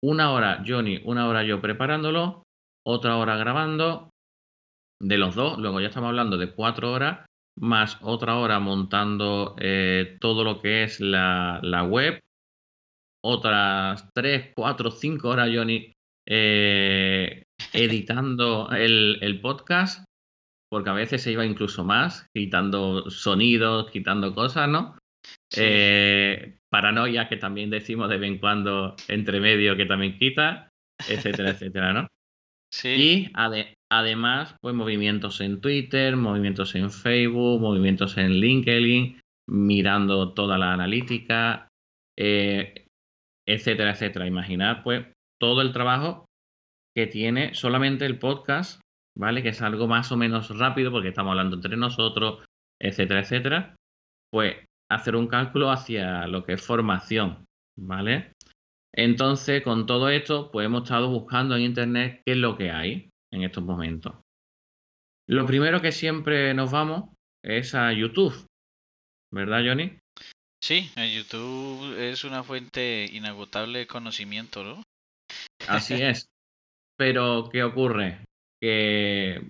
una 0.03 0.33
hora 0.33 0.65
Johnny, 0.67 1.01
una 1.05 1.29
hora 1.29 1.45
yo 1.45 1.61
preparándolo, 1.61 2.43
otra 2.85 3.17
hora 3.17 3.37
grabando, 3.37 4.11
de 5.01 5.19
los 5.19 5.35
dos, 5.35 5.59
luego 5.59 5.81
ya 5.81 5.89
estamos 5.89 6.09
hablando 6.09 6.37
de 6.37 6.53
cuatro 6.53 6.93
horas, 6.93 7.27
más 7.59 7.99
otra 8.03 8.37
hora 8.37 8.59
montando 8.59 9.57
eh, 9.59 10.17
todo 10.21 10.45
lo 10.45 10.61
que 10.61 10.85
es 10.85 11.01
la, 11.01 11.87
web, 11.89 12.21
otras 13.23 14.09
tres, 14.15 14.53
cuatro, 14.55 14.91
cinco 14.91 15.29
horas, 15.29 15.51
Johnny, 15.53 15.93
eh, 16.27 17.45
editando 17.73 18.71
el, 18.71 19.41
podcast, 19.43 20.05
porque 20.71 20.91
a 20.91 20.95
veces 20.95 21.23
se 21.23 21.33
iba 21.33 21.45
incluso 21.45 21.85
más, 21.85 22.27
quitando 22.35 23.11
sonidos, 23.11 23.91
quitando 23.91 24.35
cosas, 24.35 24.69
¿no? 24.69 24.97
Eh, 25.57 26.59
paranoia 26.71 27.29
que 27.29 27.37
también 27.37 27.69
decimos 27.69 28.09
de 28.09 28.19
vez 28.19 28.31
en 28.31 28.39
cuando 28.39 28.95
entre 29.09 29.41
medio 29.41 29.77
que 29.77 29.85
también 29.85 30.19
quita, 30.19 30.71
etcétera, 31.09 31.51
etcétera, 31.51 31.93
¿no? 31.93 32.07
Sí. 32.73 32.89
Y 32.89 33.33
además, 33.91 34.57
pues 34.61 34.75
movimientos 34.75 35.41
en 35.41 35.61
Twitter, 35.61 36.17
movimientos 36.17 36.75
en 36.75 36.91
Facebook, 36.91 37.61
movimientos 37.61 38.17
en 38.17 38.33
LinkedIn, 38.33 39.21
mirando 39.49 40.33
toda 40.33 40.59
la 40.59 40.73
analítica, 40.73 41.69
eh, 42.19 42.87
etcétera, 43.47 43.91
etcétera. 43.91 44.27
Imaginar, 44.27 44.83
pues, 44.83 45.07
todo 45.41 45.63
el 45.63 45.73
trabajo 45.73 46.27
que 46.97 47.07
tiene 47.07 47.55
solamente 47.55 48.07
el 48.07 48.19
podcast, 48.19 48.81
¿vale? 49.17 49.43
Que 49.43 49.51
es 49.51 49.63
algo 49.63 49.89
más 49.89 50.13
o 50.13 50.17
menos 50.17 50.57
rápido 50.57 50.91
porque 50.91 51.09
estamos 51.09 51.33
hablando 51.33 51.57
entre 51.57 51.77
nosotros, 51.77 52.45
etcétera, 52.81 53.21
etcétera. 53.21 53.77
Pues 54.33 54.57
hacer 54.91 55.17
un 55.17 55.27
cálculo 55.27 55.71
hacia 55.71 56.27
lo 56.27 56.45
que 56.45 56.55
es 56.55 56.65
formación, 56.65 57.45
¿vale? 57.79 58.33
Entonces, 58.95 59.63
con 59.63 59.87
todo 59.87 60.09
esto, 60.09 60.51
pues 60.51 60.67
hemos 60.67 60.83
estado 60.83 61.11
buscando 61.11 61.57
en 61.57 61.63
Internet 61.63 62.23
qué 62.25 62.33
es 62.33 62.39
lo 62.39 62.57
que 62.57 62.71
hay 62.71 63.11
en 63.33 63.43
estos 63.43 63.65
momentos. 63.65 64.15
Lo 65.29 65.47
primero 65.47 65.81
que 65.81 65.93
siempre 65.93 66.53
nos 66.55 66.71
vamos 66.71 67.11
es 67.45 67.75
a 67.75 67.93
YouTube, 67.93 68.47
¿verdad, 69.33 69.63
Johnny? 69.65 69.99
Sí, 70.63 70.91
YouTube 70.97 71.97
es 71.99 72.25
una 72.25 72.43
fuente 72.43 73.07
inagotable 73.11 73.81
de 73.81 73.87
conocimiento, 73.87 74.63
¿no? 74.63 74.83
Así 75.69 75.95
es. 76.03 76.27
Pero, 76.99 77.49
¿qué 77.51 77.63
ocurre? 77.63 78.25
Que 78.61 79.41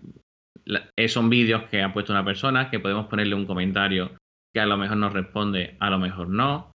son 1.08 1.30
vídeos 1.30 1.68
que 1.68 1.82
ha 1.82 1.92
puesto 1.92 2.12
una 2.12 2.25
persona, 2.25 2.70
que 2.70 2.78
podemos 2.78 3.06
ponerle 3.06 3.34
un 3.34 3.46
comentario 3.46 4.16
que 4.54 4.60
a 4.60 4.66
lo 4.66 4.76
mejor 4.76 4.99
nos 4.99 5.12
responde, 5.12 5.76
a 5.80 5.90
lo 5.90 5.99
mejor 5.99 6.28
no. 6.28 6.72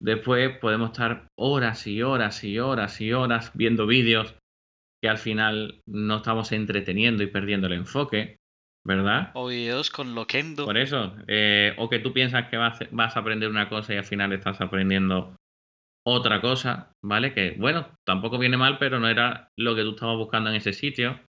Después 0.00 0.58
podemos 0.58 0.90
estar 0.90 1.28
horas 1.36 1.86
y 1.86 2.02
horas 2.02 2.44
y 2.44 2.58
horas 2.58 3.00
y 3.00 3.12
horas 3.12 3.52
viendo 3.54 3.86
vídeos 3.86 4.34
que 5.02 5.08
al 5.08 5.18
final 5.18 5.82
no 5.86 6.16
estamos 6.16 6.52
entreteniendo 6.52 7.22
y 7.22 7.28
perdiendo 7.28 7.66
el 7.66 7.74
enfoque, 7.74 8.36
¿verdad? 8.84 9.30
O 9.34 9.48
vídeos 9.48 9.90
con 9.90 10.14
loquendo. 10.14 10.64
Por 10.64 10.76
eso. 10.76 11.14
Eh, 11.26 11.74
o 11.78 11.88
que 11.88 11.98
tú 11.98 12.12
piensas 12.12 12.48
que 12.48 12.56
vas, 12.56 12.80
a 12.80 13.20
aprender 13.20 13.48
una 13.48 13.68
cosa 13.68 13.94
y 13.94 13.98
al 13.98 14.04
final 14.04 14.32
estás 14.32 14.60
aprendiendo 14.60 15.36
otra 16.06 16.40
cosa, 16.40 16.92
¿vale? 17.04 17.34
Que 17.34 17.56
bueno, 17.58 17.94
tampoco 18.06 18.38
viene 18.38 18.56
mal, 18.56 18.78
pero 18.78 18.98
no 18.98 19.08
era 19.08 19.50
lo 19.56 19.74
que 19.74 19.82
tú 19.82 19.90
estabas 19.90 20.16
buscando 20.16 20.50
en 20.50 20.56
ese 20.56 20.72
sitio. 20.72 21.20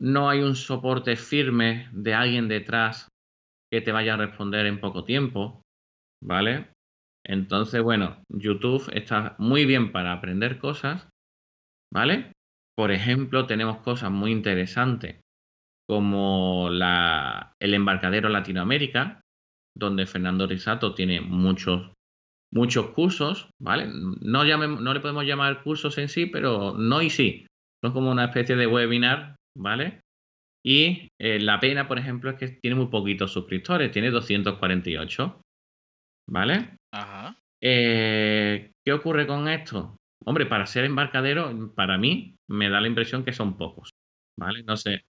No 0.00 0.30
hay 0.30 0.40
un 0.40 0.54
soporte 0.54 1.16
firme 1.16 1.88
de 1.92 2.14
alguien 2.14 2.46
detrás 2.46 3.08
que 3.70 3.80
te 3.80 3.92
vaya 3.92 4.14
a 4.14 4.18
responder 4.18 4.66
en 4.66 4.80
poco 4.80 5.04
tiempo, 5.04 5.60
¿vale? 6.22 6.68
Entonces, 7.26 7.82
bueno, 7.82 8.22
YouTube 8.28 8.88
está 8.94 9.34
muy 9.38 9.66
bien 9.66 9.92
para 9.92 10.12
aprender 10.12 10.58
cosas, 10.58 11.08
¿vale? 11.92 12.32
Por 12.78 12.92
ejemplo, 12.92 13.44
tenemos 13.44 13.78
cosas 13.78 14.12
muy 14.12 14.30
interesantes 14.30 15.20
como 15.88 16.68
la, 16.70 17.54
el 17.60 17.74
embarcadero 17.74 18.28
Latinoamérica, 18.28 19.20
donde 19.76 20.06
Fernando 20.06 20.46
Risato 20.46 20.94
tiene 20.94 21.20
muchos, 21.20 21.92
muchos 22.52 22.90
cursos, 22.90 23.50
¿vale? 23.60 23.88
No, 24.20 24.44
no 24.44 24.94
le 24.94 25.00
podemos 25.00 25.24
llamar 25.24 25.64
cursos 25.64 25.98
en 25.98 26.08
sí, 26.08 26.26
pero 26.26 26.74
no 26.78 27.02
y 27.02 27.10
sí. 27.10 27.46
Son 27.82 27.92
como 27.92 28.12
una 28.12 28.26
especie 28.26 28.54
de 28.54 28.68
webinar, 28.68 29.34
¿vale? 29.56 30.00
Y 30.64 31.08
eh, 31.20 31.40
la 31.40 31.58
pena, 31.58 31.88
por 31.88 31.98
ejemplo, 31.98 32.30
es 32.30 32.36
que 32.36 32.60
tiene 32.62 32.76
muy 32.76 32.86
poquitos 32.86 33.32
suscriptores, 33.32 33.90
tiene 33.90 34.12
248, 34.12 35.40
¿vale? 36.30 36.76
Ajá. 36.94 37.36
Eh, 37.60 38.70
¿Qué 38.86 38.92
ocurre 38.92 39.26
con 39.26 39.48
esto? 39.48 39.97
Hombre, 40.28 40.44
para 40.44 40.66
ser 40.66 40.84
embarcadero, 40.84 41.72
para 41.74 41.96
mí 41.96 42.36
me 42.50 42.68
da 42.68 42.82
la 42.82 42.86
impresión 42.86 43.24
que 43.24 43.32
son 43.32 43.56
pocos, 43.56 43.88
¿vale? 44.38 44.62
No 44.62 44.76
sé, 44.76 45.06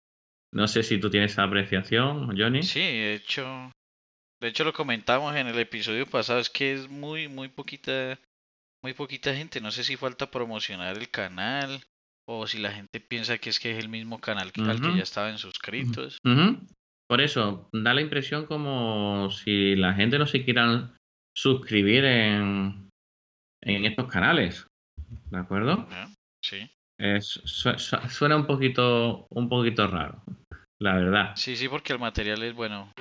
no 0.52 0.68
sé 0.68 0.82
si 0.82 0.98
tú 1.00 1.08
tienes 1.08 1.32
esa 1.32 1.44
apreciación, 1.44 2.38
Johnny. 2.38 2.62
Sí, 2.62 2.80
de 2.80 3.14
hecho, 3.14 3.72
de 4.42 4.48
hecho 4.48 4.64
lo 4.64 4.74
comentamos 4.74 5.34
en 5.34 5.46
el 5.46 5.58
episodio 5.58 6.04
pasado, 6.04 6.38
es 6.38 6.50
que 6.50 6.74
es 6.74 6.90
muy, 6.90 7.28
muy 7.28 7.48
poquita, 7.48 8.20
muy 8.82 8.92
poquita 8.92 9.34
gente. 9.34 9.62
No 9.62 9.70
sé 9.70 9.84
si 9.84 9.96
falta 9.96 10.30
promocionar 10.30 10.98
el 10.98 11.08
canal 11.08 11.80
o 12.28 12.46
si 12.46 12.58
la 12.58 12.72
gente 12.72 13.00
piensa 13.00 13.38
que 13.38 13.48
es 13.48 13.58
que 13.58 13.70
es 13.70 13.78
el 13.78 13.88
mismo 13.88 14.20
canal 14.20 14.52
que, 14.52 14.60
al 14.60 14.82
que 14.82 14.98
ya 14.98 15.02
estaban 15.02 15.38
suscritos. 15.38 16.18
Por 17.08 17.22
eso, 17.22 17.70
da 17.72 17.94
la 17.94 18.02
impresión 18.02 18.44
como 18.44 19.30
si 19.30 19.76
la 19.76 19.94
gente 19.94 20.18
no 20.18 20.26
se 20.26 20.44
quiera 20.44 20.94
suscribir 21.34 22.04
en, 22.04 22.90
en 23.62 23.84
estos 23.86 24.08
canales. 24.08 24.66
¿De 25.30 25.38
acuerdo? 25.38 25.86
Sí. 26.42 26.70
Es, 26.98 27.40
suena 27.44 28.36
un 28.36 28.46
poquito, 28.46 29.26
un 29.30 29.48
poquito 29.48 29.86
raro 29.86 30.22
la 30.78 30.94
verdad. 30.96 31.32
Sí, 31.36 31.56
sí, 31.56 31.68
porque 31.68 31.92
el 31.92 31.98
material 31.98 32.42
es 32.42 32.54
bueno. 32.54 32.92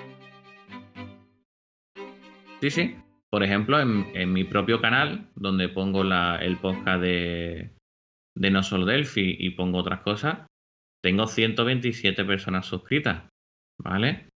Sí, 2.61 2.69
sí. 2.69 2.95
Por 3.29 3.43
ejemplo, 3.43 3.79
en, 3.79 4.31
mi 4.31 4.45
propio 4.45 4.79
canal, 4.79 5.27
donde 5.35 5.67
pongo 5.67 6.03
la, 6.03 6.37
el 6.37 6.57
podcast 6.57 7.01
de, 7.01 7.71
de 8.37 8.51
No 8.51 8.63
Solo 8.63 8.85
Delphi 8.85 9.35
y 9.39 9.49
pongo 9.51 9.79
otras 9.79 10.01
cosas, 10.01 10.47
tengo 11.03 11.27
127 11.27 12.23
personas 12.23 12.65
suscritas. 12.65 13.23
¿Vale? 13.77 14.29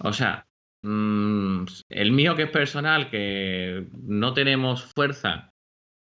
O 0.00 0.12
sea, 0.12 0.44
mm, 0.82 1.64
el 1.88 2.10
mío 2.10 2.34
que 2.34 2.44
es 2.44 2.50
personal, 2.50 3.10
que 3.10 3.86
no 4.02 4.34
tenemos 4.34 4.90
fuerza 4.92 5.50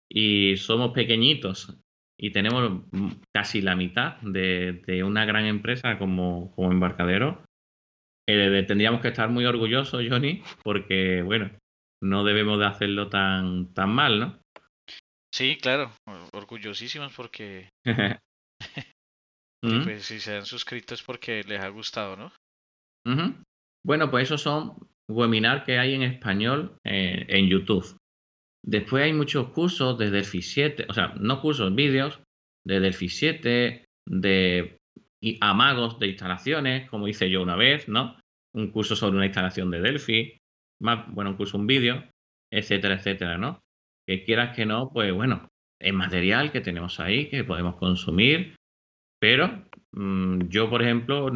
y 0.09 0.57
somos 0.57 0.91
pequeñitos 0.91 1.77
y 2.19 2.31
tenemos 2.31 2.83
casi 3.33 3.61
la 3.61 3.75
mitad 3.75 4.17
de, 4.21 5.03
una 5.03 5.25
gran 5.25 5.45
empresa 5.45 5.99
como, 5.99 6.51
como 6.55 6.71
embarcadero, 6.71 7.43
eh, 8.27 8.63
tendríamos 8.67 9.01
que 9.01 9.09
estar 9.09 9.29
muy 9.29 9.45
orgullosos, 9.45 10.03
Johnny, 10.09 10.41
porque, 10.63 11.21
bueno, 11.21 11.51
no 12.03 12.23
debemos 12.23 12.59
de 12.59 12.65
hacerlo 12.65 13.09
tan, 13.09 13.73
tan 13.73 13.89
mal, 13.89 14.19
¿no? 14.19 14.39
Sí, 15.33 15.57
claro, 15.61 15.91
orgullosísimos 16.33 17.13
porque... 17.13 17.69
Pues 19.59 20.05
si 20.05 20.19
se 20.19 20.35
han 20.35 20.45
suscrito 20.45 20.93
es 20.93 21.01
porque 21.01 21.43
les 21.43 21.59
ha 21.59 21.69
gustado, 21.69 22.15
¿no? 22.15 22.31
Bueno, 23.83 24.11
pues 24.11 24.25
esos 24.25 24.41
son 24.41 24.77
webinars 25.09 25.63
que 25.65 25.79
hay 25.79 25.95
en 25.95 26.03
español 26.03 26.77
eh, 26.85 27.25
en 27.27 27.47
YouTube. 27.47 27.97
Después 28.65 29.03
hay 29.03 29.13
muchos 29.13 29.49
cursos 29.49 29.97
de 29.97 30.11
Delphi 30.11 30.41
7, 30.41 30.87
o 30.89 30.93
sea, 30.93 31.13
no 31.19 31.41
cursos, 31.41 31.73
vídeos 31.73 32.19
de 32.65 32.79
Delphi 32.79 33.09
7, 33.09 33.85
de 34.07 34.77
amagos 35.41 35.99
de 35.99 36.07
instalaciones, 36.07 36.89
como 36.89 37.07
hice 37.07 37.29
yo 37.29 37.41
una 37.41 37.55
vez, 37.55 37.87
¿no? 37.87 38.19
Un 38.53 38.71
curso 38.71 38.95
sobre 38.95 39.17
una 39.17 39.25
instalación 39.25 39.71
de 39.71 39.81
Delphi, 39.81 40.37
más, 40.81 41.11
bueno, 41.13 41.31
un 41.31 41.37
curso, 41.37 41.57
un 41.57 41.67
vídeo, 41.67 42.03
etcétera, 42.51 42.95
etcétera, 42.95 43.37
¿no? 43.37 43.59
Que 44.07 44.23
quieras 44.23 44.55
que 44.55 44.65
no, 44.65 44.89
pues 44.91 45.13
bueno, 45.13 45.47
es 45.79 45.93
material 45.93 46.51
que 46.51 46.61
tenemos 46.61 46.99
ahí, 46.99 47.29
que 47.29 47.43
podemos 47.43 47.75
consumir, 47.75 48.55
pero 49.19 49.65
mm, 49.93 50.47
yo, 50.47 50.69
por 50.69 50.81
ejemplo, 50.81 51.31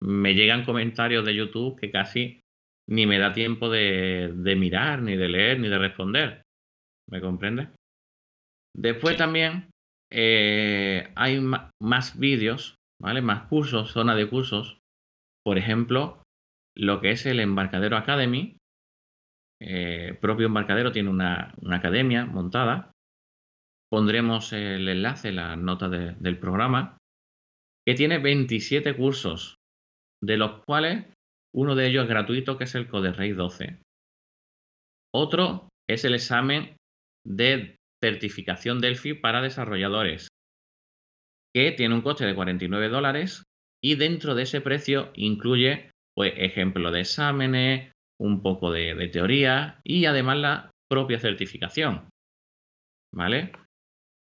me 0.00 0.34
llegan 0.34 0.64
comentarios 0.64 1.24
de 1.24 1.34
YouTube 1.34 1.78
que 1.78 1.90
casi 1.90 2.40
ni 2.88 3.06
me 3.06 3.18
da 3.18 3.32
tiempo 3.32 3.70
de 3.70 4.56
mirar, 4.58 5.00
ni 5.02 5.16
de 5.16 5.28
leer, 5.28 5.58
ni 5.58 5.68
de 5.68 5.78
responder. 5.78 6.43
¿Me 7.10 7.20
comprende? 7.20 7.68
Después 8.76 9.16
también 9.16 9.70
eh, 10.10 11.12
hay 11.14 11.40
más 11.80 12.18
vídeos, 12.18 12.76
¿vale? 13.00 13.22
Más 13.22 13.48
cursos, 13.48 13.90
zona 13.92 14.14
de 14.14 14.28
cursos. 14.28 14.78
Por 15.44 15.58
ejemplo, 15.58 16.22
lo 16.76 17.00
que 17.00 17.10
es 17.10 17.26
el 17.26 17.40
Embarcadero 17.40 17.96
Academy. 17.96 18.56
Eh, 19.62 20.18
propio 20.20 20.46
embarcadero 20.46 20.92
tiene 20.92 21.10
una, 21.10 21.54
academia 21.70 22.26
montada. 22.26 22.92
Pondremos 23.90 24.52
el 24.52 24.88
enlace, 24.88 25.32
la 25.32 25.56
nota 25.56 25.88
del 25.88 26.38
programa, 26.38 26.98
que 27.86 27.94
tiene 27.94 28.18
27 28.18 28.96
cursos, 28.96 29.56
de 30.22 30.36
los 30.36 30.62
cuales 30.64 31.06
uno 31.54 31.76
de 31.76 31.86
ellos 31.86 32.04
es 32.04 32.08
gratuito, 32.08 32.58
que 32.58 32.64
es 32.64 32.74
el 32.74 32.88
Rey 32.88 33.32
12. 33.32 33.78
Otro 35.14 35.68
es 35.88 36.04
el 36.04 36.14
examen 36.14 36.76
de 37.24 37.76
certificación 38.02 38.80
Delphi 38.80 39.14
para 39.14 39.42
desarrolladores, 39.42 40.28
que 41.54 41.72
tiene 41.72 41.94
un 41.94 42.02
coste 42.02 42.26
de 42.26 42.34
49 42.34 42.88
dólares 42.88 43.44
y 43.82 43.94
dentro 43.94 44.34
de 44.34 44.42
ese 44.42 44.60
precio 44.60 45.10
incluye 45.14 45.90
pues, 46.14 46.32
ejemplo 46.36 46.90
de 46.90 47.00
exámenes, 47.00 47.92
un 48.20 48.42
poco 48.42 48.70
de, 48.70 49.08
teoría 49.08 49.80
y 49.84 50.06
además 50.06 50.38
la 50.38 50.70
propia 50.88 51.18
certificación. 51.18 52.08
¿Vale? 53.12 53.52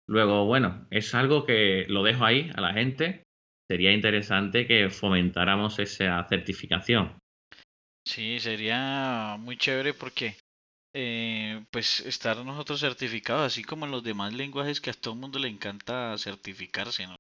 Luego, 0.08 0.45
bueno, 0.45 0.88
es 0.89 1.13
algo 1.13 1.45
que 1.45 1.86
lo 1.88 2.04
dejo 2.04 2.25
ahí 2.25 2.49
a 2.56 2.62
la 2.62 2.73
gente. 2.73 3.23
Sería 3.69 3.93
interesante 3.93 4.67
que 4.67 4.89
fomentáramos 4.89 5.80
esa 5.80 6.25
certificación. 6.27 7.17
Sí, 8.06 8.39
sería 8.39 9.38
muy 9.39 9.58
chévere 9.58 9.93
porque 9.93 10.36
eh, 10.93 11.65
pues 11.71 12.01
estar 12.01 12.38
nosotros 12.43 12.80
certificados, 12.80 13.43
así 13.43 13.63
como 13.63 13.86
en 13.86 13.91
los 13.91 14.04
demás 14.04 14.34
lenguajes 14.34 14.82
que 14.82 14.89
a 14.89 14.93
todo 14.93 15.13
el 15.13 15.19
mundo 15.19 15.39
le 15.39 15.47
encanta 15.47 16.17
certificarse, 16.17 17.08
¿no? 17.08 17.15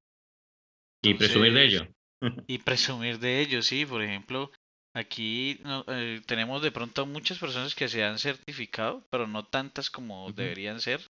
y 1.03 1.13
presumir 1.15 1.53
de 1.53 1.65
ello. 1.65 1.87
y 2.47 2.57
presumir 2.59 3.19
de 3.19 3.41
ello, 3.41 3.61
sí, 3.61 3.85
por 3.85 4.01
ejemplo, 4.03 4.51
aquí 4.95 5.59
eh, 5.87 6.21
tenemos 6.25 6.61
de 6.61 6.71
pronto 6.71 7.05
muchas 7.05 7.39
personas 7.39 7.75
que 7.75 7.87
se 7.87 8.03
han 8.03 8.19
certificado, 8.19 9.03
pero 9.09 9.27
no 9.27 9.45
tantas 9.45 9.89
como 9.89 10.31
deberían 10.31 10.79
ser. 10.79 11.01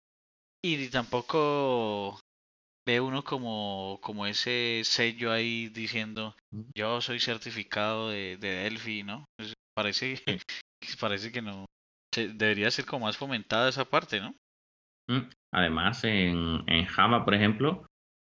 Y 0.62 0.88
tampoco 0.88 2.20
ve 2.86 3.00
uno 3.00 3.24
como, 3.24 3.98
como 4.02 4.26
ese 4.26 4.82
sello 4.84 5.32
ahí 5.32 5.68
diciendo 5.68 6.36
yo 6.76 7.00
soy 7.00 7.20
certificado 7.20 8.10
de, 8.10 8.36
de 8.36 8.48
Delphi, 8.48 9.02
¿no? 9.02 9.24
Pues 9.36 9.54
parece, 9.74 10.22
parece 11.00 11.32
que 11.32 11.42
no, 11.42 11.64
debería 12.12 12.70
ser 12.70 12.86
como 12.86 13.06
más 13.06 13.16
fomentada 13.16 13.68
esa 13.68 13.84
parte, 13.84 14.20
¿no? 14.20 14.34
Mm, 15.08 15.28
además, 15.52 16.04
en, 16.04 16.84
Java, 16.86 17.24
por 17.24 17.34
ejemplo, 17.34 17.86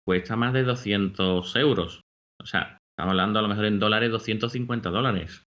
cuesta 0.05 0.35
más 0.35 0.53
de 0.53 0.63
200 0.63 1.55
euros. 1.55 2.01
O 2.41 2.45
sea, 2.45 2.77
estamos 2.91 3.11
hablando 3.11 3.39
a 3.39 3.41
lo 3.41 3.47
mejor 3.47 3.65
en 3.65 3.79
dólares, 3.79 4.11
250 4.11 4.89
dólares. 4.89 5.43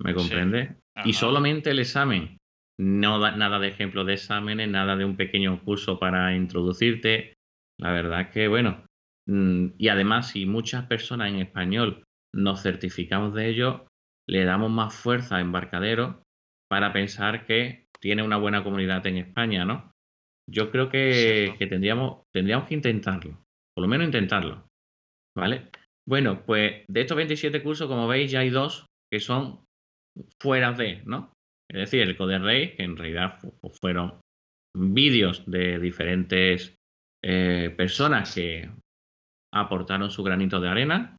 ¿Me 0.00 0.14
comprende? 0.14 0.76
Y 1.04 1.12
solamente 1.12 1.70
el 1.70 1.80
examen. 1.80 2.38
No 2.80 3.18
da 3.18 3.32
nada 3.32 3.58
de 3.58 3.68
ejemplo 3.68 4.04
de 4.04 4.14
exámenes, 4.14 4.68
nada 4.68 4.96
de 4.96 5.04
un 5.04 5.16
pequeño 5.16 5.60
curso 5.64 5.98
para 5.98 6.34
introducirte. 6.36 7.34
La 7.80 7.92
verdad 7.92 8.22
es 8.22 8.28
que, 8.28 8.48
bueno, 8.48 8.84
mm, 9.26 9.70
y 9.76 9.88
además, 9.88 10.30
si 10.30 10.46
muchas 10.46 10.86
personas 10.86 11.30
en 11.30 11.40
español 11.40 12.04
nos 12.32 12.62
certificamos 12.62 13.34
de 13.34 13.48
ello, 13.48 13.86
le 14.28 14.44
damos 14.44 14.70
más 14.70 14.94
fuerza 14.94 15.36
a 15.36 15.40
Embarcadero 15.40 16.22
para 16.70 16.92
pensar 16.92 17.46
que 17.46 17.86
tiene 18.00 18.22
una 18.22 18.36
buena 18.36 18.62
comunidad 18.62 19.06
en 19.06 19.18
España, 19.18 19.64
¿no? 19.64 19.90
Yo 20.50 20.70
creo 20.70 20.88
que, 20.88 21.54
tendríamos, 21.58 22.22
tendríamos 22.34 22.68
que 22.68 22.74
intentarlo, 22.74 23.38
por 23.74 23.82
lo 23.82 23.88
menos 23.88 24.06
intentarlo, 24.06 24.66
¿vale? 25.36 25.70
Bueno, 26.08 26.44
pues 26.46 26.84
de 26.88 27.00
estos 27.02 27.16
27 27.16 27.62
cursos, 27.62 27.88
como 27.88 28.08
veis, 28.08 28.30
ya 28.30 28.40
hay 28.40 28.50
dos 28.50 28.86
que 29.12 29.20
son 29.20 29.64
fuera 30.40 30.72
de, 30.72 31.02
¿no? 31.04 31.32
Es 31.70 31.80
decir, 31.80 32.00
el 32.00 32.16
Code 32.16 32.38
Rey, 32.38 32.74
que 32.74 32.82
en 32.84 32.96
realidad 32.96 33.38
fueron 33.80 34.20
vídeos 34.74 35.44
de 35.46 35.78
diferentes 35.78 36.74
eh, 37.22 37.74
personas 37.76 38.34
que 38.34 38.70
aportaron 39.52 40.10
su 40.10 40.22
granito 40.22 40.60
de 40.60 40.68
arena. 40.68 41.16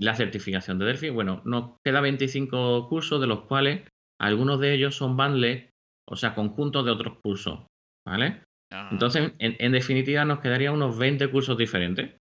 La 0.00 0.14
certificación 0.14 0.78
de 0.78 0.86
Delphi, 0.86 1.10
bueno, 1.10 1.42
nos 1.44 1.76
queda 1.84 2.00
25 2.00 2.88
cursos, 2.88 3.20
de 3.20 3.26
los 3.26 3.42
cuales 3.42 3.82
algunos 4.20 4.60
de 4.60 4.74
ellos 4.74 4.96
son 4.96 5.16
bundles, 5.16 5.70
o 6.08 6.16
sea, 6.16 6.34
conjuntos 6.34 6.84
de 6.84 6.90
otros 6.90 7.18
cursos, 7.22 7.66
¿vale? 8.06 8.42
Entonces, 8.90 9.32
en, 9.38 9.72
definitiva, 9.72 10.24
nos 10.24 10.40
quedarían 10.40 10.74
unos 10.74 10.98
20 10.98 11.30
cursos 11.30 11.56
diferentes, 11.56 12.16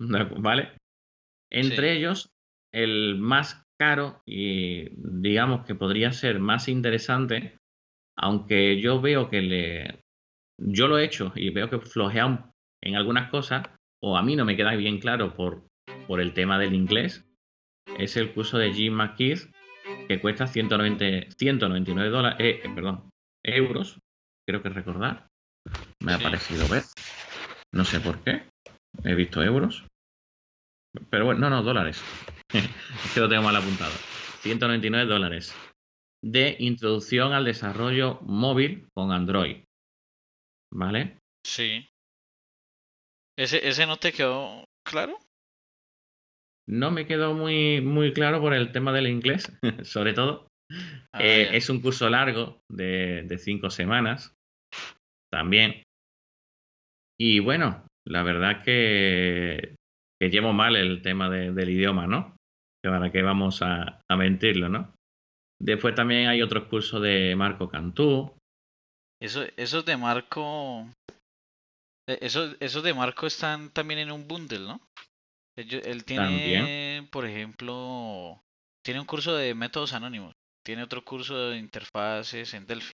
¿vale? 0.00 0.72
Entre 1.50 1.92
ellos, 1.92 2.28
el 2.74 3.16
más 3.18 3.62
caro 3.78 4.20
y 4.26 4.88
digamos 4.96 5.64
que 5.64 5.74
podría 5.74 6.12
ser 6.12 6.40
más 6.40 6.68
interesante, 6.68 7.56
aunque 8.18 8.80
yo 8.80 9.00
veo 9.00 9.28
que 9.28 9.42
le... 9.42 10.00
Yo 10.58 10.88
lo 10.88 10.98
he 10.98 11.04
hecho 11.04 11.32
y 11.36 11.50
veo 11.50 11.68
que 11.68 11.78
flojea 11.78 12.50
en 12.82 12.96
algunas 12.96 13.30
cosas, 13.30 13.66
o 14.02 14.16
a 14.16 14.22
mí 14.22 14.36
no 14.36 14.44
me 14.44 14.56
queda 14.56 14.74
bien 14.74 14.98
claro 14.98 15.34
por, 15.34 15.66
por 16.06 16.20
el 16.20 16.32
tema 16.32 16.58
del 16.58 16.74
inglés, 16.74 17.26
es 17.98 18.16
el 18.16 18.32
curso 18.32 18.58
de 18.58 18.72
Jim 18.72 18.94
McKeith, 18.94 19.50
que 20.06 20.20
cuesta 20.20 20.46
190, 20.46 21.34
199 21.36 22.10
dólares, 22.10 22.38
eh, 22.40 22.62
perdón, 22.74 23.10
euros, 23.44 23.98
creo 24.46 24.62
que 24.62 24.68
recordar. 24.68 25.28
Me 26.00 26.14
ha 26.14 26.18
parecido 26.18 26.68
ver. 26.68 26.84
No 27.72 27.84
sé 27.84 28.00
por 28.00 28.22
qué. 28.22 28.48
He 29.04 29.14
visto 29.14 29.42
euros. 29.42 29.84
Pero 31.10 31.26
bueno, 31.26 31.40
no, 31.40 31.50
no, 31.50 31.62
dólares. 31.62 32.02
es 32.52 33.12
que 33.12 33.20
lo 33.20 33.28
tengo 33.28 33.42
mal 33.42 33.56
apuntado. 33.56 33.92
199 34.40 35.06
dólares. 35.06 35.54
De 36.22 36.56
introducción 36.60 37.32
al 37.32 37.44
desarrollo 37.44 38.20
móvil 38.22 38.88
con 38.94 39.12
Android. 39.12 39.64
¿Vale? 40.72 41.18
Sí. 41.44 41.88
¿Ese, 43.38 43.66
ese 43.68 43.86
no 43.86 43.96
te 43.98 44.12
quedó 44.12 44.64
claro? 44.84 45.18
No 46.68 46.90
me 46.90 47.06
quedó 47.06 47.34
muy, 47.34 47.80
muy 47.80 48.12
claro 48.12 48.40
por 48.40 48.52
el 48.54 48.72
tema 48.72 48.92
del 48.92 49.06
inglés, 49.06 49.52
sobre 49.82 50.12
todo. 50.12 50.48
Ah, 51.12 51.22
eh, 51.22 51.56
es 51.56 51.70
un 51.70 51.80
curso 51.80 52.10
largo 52.10 52.60
de, 52.68 53.22
de 53.22 53.38
cinco 53.38 53.70
semanas 53.70 54.34
también. 55.32 55.82
Y 57.18 57.38
bueno, 57.38 57.86
la 58.06 58.22
verdad 58.22 58.62
que, 58.62 59.76
que 60.20 60.30
llevo 60.30 60.52
mal 60.52 60.76
el 60.76 61.02
tema 61.02 61.30
del 61.30 61.70
idioma, 61.70 62.06
¿no? 62.06 62.36
Que 62.82 62.90
para 62.90 63.10
qué 63.10 63.22
vamos 63.22 63.62
a, 63.62 64.00
a, 64.08 64.16
mentirlo, 64.16 64.68
¿no? 64.68 64.94
Después 65.60 65.94
también 65.94 66.28
hay 66.28 66.42
otros 66.42 66.64
cursos 66.64 67.00
de 67.00 67.34
Marco 67.36 67.68
Cantú. 67.68 68.36
Eso, 69.20 69.44
esos 69.56 69.84
de 69.84 69.96
Marco. 69.96 70.86
E, 72.08 72.18
esos, 72.20 72.56
esos 72.60 72.82
de 72.82 72.92
Marco 72.92 73.26
están 73.26 73.70
también 73.70 74.00
en 74.00 74.12
un 74.12 74.28
bundle, 74.28 74.60
¿no? 74.60 74.80
Él 75.56 76.04
tiene, 76.04 77.08
por 77.10 77.24
ejemplo, 77.26 78.42
tiene 78.84 79.00
un 79.00 79.06
curso 79.06 79.34
de 79.34 79.54
métodos 79.54 79.94
anónimos, 79.94 80.34
tiene 80.64 80.82
otro 80.82 81.04
curso 81.04 81.50
de 81.50 81.58
interfaces 81.58 82.52
en 82.54 82.66
Delphi 82.66 82.92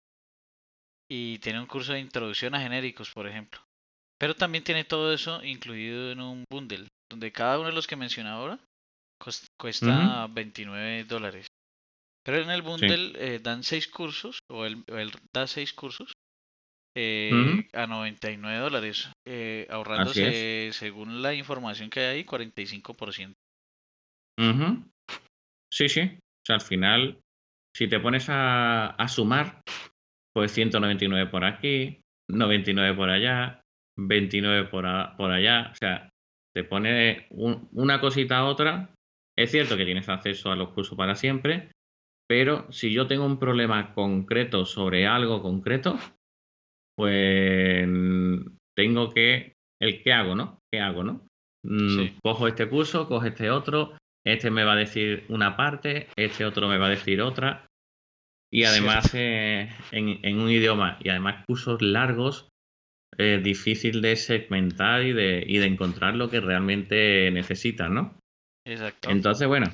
y 1.09 1.39
tiene 1.39 1.59
un 1.59 1.67
curso 1.67 1.93
de 1.93 1.99
introducción 1.99 2.53
a 2.55 2.61
genéricos, 2.61 3.11
por 3.11 3.27
ejemplo. 3.27 3.61
Pero 4.19 4.35
también 4.35 4.63
tiene 4.63 4.83
todo 4.83 5.13
eso 5.13 5.43
incluido 5.43 6.11
en 6.11 6.19
un 6.19 6.43
bundle, 6.51 6.87
donde 7.09 7.31
cada 7.31 7.57
uno 7.57 7.69
de 7.69 7.75
los 7.75 7.87
que 7.87 7.95
mencioné 7.95 8.29
ahora 8.29 8.59
cuesta 9.57 10.27
29 10.27 11.05
dólares. 11.05 11.47
Pero 12.23 12.41
en 12.41 12.51
el 12.51 12.61
bundle 12.61 13.13
eh, 13.15 13.39
dan 13.39 13.63
6 13.63 13.87
cursos, 13.87 14.39
o 14.49 14.65
él, 14.65 14.83
da 15.33 15.47
6 15.47 15.73
cursos, 15.73 16.11
eh, 17.01 17.69
a 17.71 17.87
99 17.87 18.57
dólares, 18.59 19.09
eh, 19.25 19.65
ahorrándose, 19.69 20.69
según 20.73 21.21
la 21.21 21.33
información 21.33 21.89
que 21.89 22.01
hay 22.01 22.17
ahí, 22.17 22.25
45%. 22.25 23.35
Sí, 25.71 25.87
sí. 25.87 26.01
O 26.01 26.45
sea, 26.45 26.55
al 26.55 26.61
final, 26.61 27.19
si 27.73 27.87
te 27.87 28.01
pones 28.01 28.27
a, 28.29 28.87
a 28.87 29.07
sumar, 29.07 29.61
pues 30.33 30.51
199 30.51 31.29
por 31.29 31.45
aquí, 31.45 32.01
99 32.29 32.95
por 32.95 33.09
allá, 33.09 33.61
29 33.97 34.67
por, 34.69 34.85
por 35.15 35.31
allá. 35.31 35.69
O 35.71 35.75
sea, 35.75 36.09
te 36.53 36.65
pone 36.65 37.27
una 37.29 38.01
cosita 38.01 38.39
a 38.39 38.45
otra. 38.45 38.93
Es 39.37 39.51
cierto 39.51 39.77
que 39.77 39.85
tienes 39.85 40.09
acceso 40.09 40.51
a 40.51 40.57
los 40.57 40.69
cursos 40.69 40.97
para 40.97 41.15
siempre, 41.15 41.71
pero 42.27 42.69
si 42.71 42.91
yo 42.91 43.07
tengo 43.07 43.25
un 43.25 43.39
problema 43.39 43.93
concreto 43.93 44.65
sobre 44.65 45.07
algo 45.07 45.41
concreto, 45.41 45.97
pues 46.99 47.87
tengo 48.75 49.09
que, 49.09 49.53
el 49.81 50.03
qué 50.03 50.11
hago, 50.11 50.35
¿no? 50.35 50.59
¿Qué 50.69 50.81
hago, 50.81 51.01
no? 51.01 51.25
Mm, 51.65 52.19
cojo 52.21 52.45
este 52.49 52.67
curso, 52.67 53.07
cojo 53.07 53.25
este 53.25 53.49
otro, 53.49 53.97
este 54.27 54.51
me 54.51 54.65
va 54.65 54.73
a 54.73 54.83
decir 54.83 55.23
una 55.29 55.55
parte, 55.55 56.09
este 56.17 56.43
otro 56.43 56.67
me 56.67 56.77
va 56.77 56.87
a 56.87 56.89
decir 56.89 57.21
otra. 57.21 57.65
Y 58.51 58.65
además 58.65 59.13
eh, 59.13 59.69
en, 59.91 60.39
un 60.41 60.49
idioma, 60.49 60.97
y 61.01 61.07
además 61.07 61.45
cursos 61.47 61.81
largos, 61.81 62.49
es 63.17 63.41
difícil 63.41 64.01
de 64.01 64.17
segmentar 64.17 65.03
y 65.03 65.13
de, 65.13 65.41
y 65.47 65.59
de 65.59 65.67
encontrar 65.67 66.17
lo 66.17 66.29
que 66.29 66.41
realmente 66.41 67.31
necesitas, 67.31 67.89
¿no? 67.89 68.19
Exacto. 68.67 69.09
Entonces, 69.09 69.47
bueno, 69.47 69.67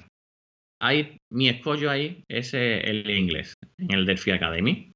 hay, 0.79 1.17
mi 1.31 1.49
escollo 1.49 1.89
ahí 1.89 2.23
es 2.29 2.53
eh, 2.53 2.81
el 2.81 3.09
inglés, 3.09 3.55
en 3.79 3.91
el 3.95 4.05
Delphi 4.05 4.29
Academy. 4.29 4.91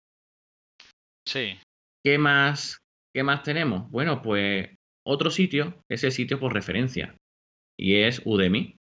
Sí. 1.28 1.58
¿Qué 2.04 2.18
más, 2.18 2.80
¿Qué 3.14 3.24
más 3.24 3.44
tenemos? 3.44 3.90
Bueno, 3.92 4.22
pues 4.22 4.70
otro 5.06 5.32
sitio, 5.32 5.84
ese 5.90 6.12
sitio 6.12 6.40
por 6.40 6.54
referencia, 6.54 7.16
y 7.80 7.96
es 7.96 8.22
Udemy. 8.26 8.76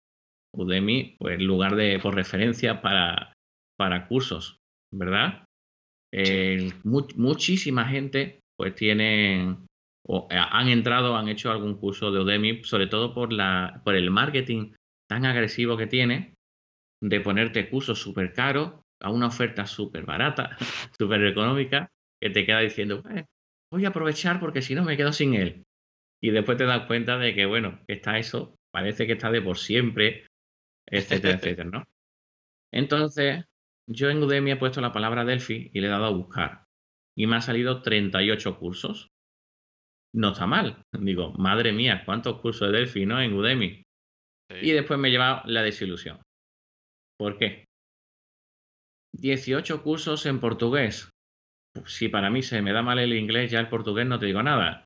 Udemy, 0.54 1.15
pues 1.19 1.39
lugar 1.39 1.75
de 1.75 1.99
por 1.99 2.15
referencia 2.15 2.82
para, 2.82 3.34
para 3.78 4.08
cursos, 4.08 4.58
¿verdad? 4.93 5.43
muchísima 6.86 7.89
gente 7.89 8.39
pues 8.58 8.73
tienen 8.73 9.65
o 10.08 10.28
eh, 10.30 10.38
han 10.38 10.69
entrado, 10.69 11.17
han 11.17 11.28
hecho 11.28 11.51
algún 11.51 11.75
curso 11.75 12.12
de 12.12 12.19
Udemy, 12.19 12.63
sobre 12.63 12.88
todo 12.88 13.13
por, 13.13 13.34
la, 13.34 13.82
por 13.84 13.95
el 13.95 14.12
marketing 14.12 14.73
tan 15.10 15.25
agresivo 15.25 15.78
que 15.78 15.88
tiene 15.88 16.36
de 17.04 17.19
ponerte 17.21 17.69
cursos 17.69 17.99
súper 17.99 18.34
caros 18.34 18.73
a 19.01 19.12
una 19.12 19.28
oferta 19.28 19.65
súper 19.65 20.06
barata, 20.06 20.58
súper 20.97 21.25
económica, 21.25 21.89
que 22.26 22.32
te 22.32 22.44
queda 22.44 22.62
diciendo, 22.62 23.04
eh, 23.12 23.26
voy 23.72 23.86
a 23.86 23.90
aprovechar 23.90 24.40
porque 24.40 24.64
si 24.64 24.74
no 24.74 24.84
me 24.84 24.98
quedo 24.98 25.14
sin 25.14 25.36
él. 25.36 25.64
Y 26.24 26.32
después 26.32 26.58
te 26.58 26.66
das 26.66 26.88
cuenta 26.88 27.20
de 27.20 27.36
que, 27.36 27.46
bueno, 27.46 27.84
está 27.88 28.18
eso, 28.18 28.56
parece 28.74 29.06
que 29.06 29.14
está 29.14 29.30
de 29.30 29.44
por 29.44 29.60
siempre, 29.60 30.26
etcétera, 30.90 31.36
etcétera, 31.38 31.70
¿no? 31.70 31.84
Entonces, 32.74 33.46
yo 33.88 34.10
en 34.10 34.24
Udemy 34.24 34.52
he 34.54 34.56
puesto 34.56 34.82
la 34.82 34.92
palabra 34.92 35.24
Delphi 35.24 35.70
y 35.72 35.80
le 35.80 35.86
he 35.86 35.90
dado 35.92 36.06
a 36.06 36.10
buscar. 36.10 36.64
Y 37.16 37.28
me 37.28 37.36
han 37.36 37.44
salido 37.44 37.84
38 37.84 38.58
cursos. 38.58 39.10
No 40.16 40.32
está 40.32 40.48
mal. 40.48 40.82
Digo, 41.00 41.32
madre 41.34 41.74
mía, 41.74 42.02
¿cuántos 42.06 42.42
cursos 42.42 42.72
de 42.72 42.80
Delphi, 42.80 43.06
no? 43.06 43.22
En 43.22 43.34
Udemy. 43.34 43.84
Y 44.64 44.72
después 44.72 45.00
me 45.00 45.10
he 45.10 45.12
llevado 45.12 45.44
la 45.46 45.62
desilusión. 45.62 46.20
¿Por 47.20 47.38
qué? 47.38 47.66
18 49.14 49.84
cursos 49.84 50.26
en 50.26 50.40
portugués. 50.40 51.12
Si 51.86 52.10
para 52.10 52.30
mí 52.30 52.42
se 52.42 52.62
me 52.62 52.74
da 52.74 52.82
mal 52.82 53.00
el 53.00 53.14
inglés, 53.14 53.52
ya 53.52 53.60
el 53.60 53.70
portugués 53.70 54.08
no 54.08 54.20
te 54.20 54.26
digo 54.28 54.44
nada. 54.44 54.86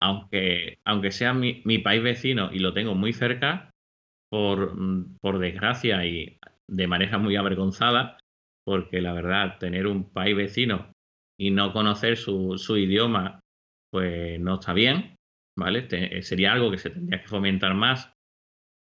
Aunque, 0.00 0.78
aunque 0.84 1.10
sea 1.10 1.32
mi, 1.32 1.62
mi 1.64 1.78
país 1.78 2.02
vecino 2.02 2.50
y 2.52 2.58
lo 2.58 2.74
tengo 2.74 2.94
muy 2.94 3.12
cerca, 3.12 3.70
por, 4.34 4.74
por 5.20 5.38
desgracia 5.38 6.04
y 6.04 6.38
de 6.68 6.86
manera 6.88 7.18
muy 7.18 7.36
avergonzada, 7.36 8.18
porque 8.66 9.00
la 9.00 9.12
verdad, 9.12 9.58
tener 9.60 9.86
un 9.86 10.10
país 10.10 10.36
vecino 10.36 10.90
y 11.38 11.52
no 11.52 11.72
conocer 11.72 12.16
su, 12.16 12.58
su 12.58 12.76
idioma, 12.76 13.38
pues 13.92 14.40
no 14.40 14.54
está 14.54 14.72
bien, 14.72 15.14
¿vale? 15.56 15.86
Eh, 15.88 16.22
sería 16.22 16.52
algo 16.52 16.72
que 16.72 16.78
se 16.78 16.90
tendría 16.90 17.20
que 17.20 17.28
fomentar 17.28 17.74
más. 17.74 18.12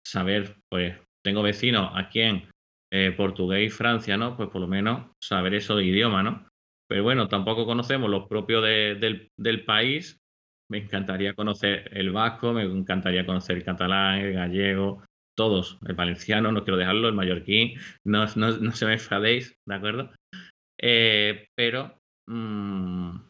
Saber, 0.07 0.57
pues, 0.71 0.99
tengo 1.25 1.43
vecinos 1.43 1.91
aquí 1.95 2.21
en 2.21 2.51
eh, 2.93 3.13
portugués 3.17 3.67
y 3.67 3.71
Francia, 3.71 4.19
¿no? 4.19 4.37
Pues 4.37 4.51
por 4.51 4.61
lo 4.61 4.69
menos 4.69 5.11
saber 5.23 5.55
eso 5.55 5.75
de 5.75 5.87
idioma, 5.87 6.23
¿no? 6.23 6.50
Pero 6.91 7.05
bueno, 7.05 7.29
tampoco 7.29 7.67
conocemos 7.67 8.11
los 8.11 8.27
propios 8.27 8.65
del, 8.65 9.31
del 9.39 9.65
país. 9.65 10.19
Me 10.69 10.79
encantaría 10.79 11.35
conocer 11.35 11.89
el 11.97 12.11
vasco, 12.11 12.53
me 12.53 12.65
encantaría 12.65 13.25
conocer 13.25 13.59
el 13.59 13.65
catalán, 13.65 14.19
el 14.19 14.33
gallego, 14.33 15.05
todos, 15.37 15.79
el 15.87 15.95
valenciano, 15.95 16.51
no 16.51 16.65
quiero 16.65 16.77
dejarlo, 16.77 17.07
el 17.07 17.15
mallorquín, 17.15 17.79
no, 18.05 18.27
no, 18.35 18.73
se 18.73 18.87
me 18.87 18.95
enfadéis, 18.95 19.55
¿de 19.69 19.75
acuerdo? 19.75 20.11
Eh, 20.83 21.47
pero 21.57 21.97
mmm, 22.29 23.21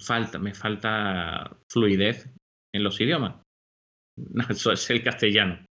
falta, 0.00 0.38
me 0.38 0.54
falta 0.54 1.54
fluidez 1.70 2.32
en 2.74 2.82
los 2.82 2.98
idiomas. 3.02 3.36
eso 4.48 4.72
es 4.72 4.88
el 4.88 5.02
castellano. 5.02 5.62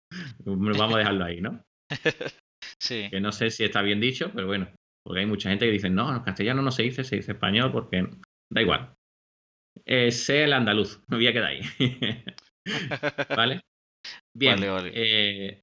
Vamos 0.45 0.95
a 0.95 0.99
dejarlo 0.99 1.25
ahí, 1.25 1.41
¿no? 1.41 1.63
Sí. 2.79 3.09
Que 3.11 3.21
no 3.21 3.33
sé 3.33 3.51
si 3.51 3.65
está 3.65 3.83
bien 3.83 4.01
dicho, 4.01 4.31
pero 4.33 4.47
bueno, 4.47 4.69
porque 5.05 5.21
hay 5.21 5.27
mucha 5.27 5.51
gente 5.51 5.67
que 5.67 5.73
dice, 5.73 5.91
no, 5.91 6.15
en 6.15 6.23
castellano 6.23 6.63
no 6.63 6.71
se 6.71 6.85
dice, 6.85 7.05
se 7.05 7.17
dice 7.17 7.33
español 7.33 7.73
porque 7.73 8.09
da 8.53 8.63
igual. 8.63 8.95
Eh, 9.85 10.11
sé 10.11 10.45
el 10.45 10.53
andaluz, 10.53 11.03
me 11.09 11.17
voy 11.17 11.27
a 11.27 11.33
quedar 11.33 11.49
ahí. 11.49 11.61
¿Vale? 13.37 13.61
Bien. 14.37 14.59
Eh, 14.63 15.63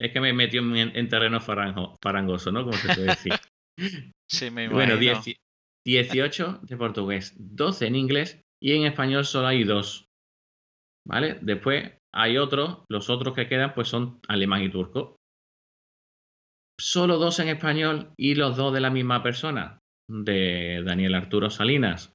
es 0.00 0.12
que 0.12 0.20
me 0.20 0.32
metió 0.32 0.60
en, 0.60 0.96
en 0.96 1.08
terreno 1.08 1.40
farango, 1.40 1.96
farangoso, 2.02 2.52
¿no? 2.52 2.64
Como 2.64 2.76
se 2.76 2.94
puede 2.94 3.08
decir. 3.08 3.32
sí, 4.30 4.50
me 4.50 4.64
imagino. 4.64 4.96
Bueno, 4.96 5.22
18 5.86 6.60
de 6.62 6.76
portugués, 6.76 7.34
12 7.38 7.86
en 7.86 7.94
inglés 7.94 8.42
y 8.60 8.72
en 8.72 8.86
español 8.86 9.24
solo 9.24 9.46
hay 9.46 9.64
dos. 9.64 10.08
¿Vale? 11.06 11.38
Después 11.40 11.92
hay 12.12 12.38
otros, 12.38 12.84
los 12.90 13.08
otros 13.08 13.34
que 13.34 13.46
quedan 13.46 13.74
pues 13.74 13.88
son 13.88 14.20
alemán 14.26 14.62
y 14.62 14.70
turco. 14.70 15.16
Solo 16.78 17.18
dos 17.18 17.38
en 17.38 17.48
español 17.48 18.12
y 18.18 18.34
los 18.34 18.56
dos 18.56 18.72
de 18.72 18.80
la 18.80 18.90
misma 18.90 19.22
persona, 19.22 19.78
de 20.08 20.82
Daniel 20.84 21.14
Arturo 21.14 21.50
Salinas. 21.50 22.12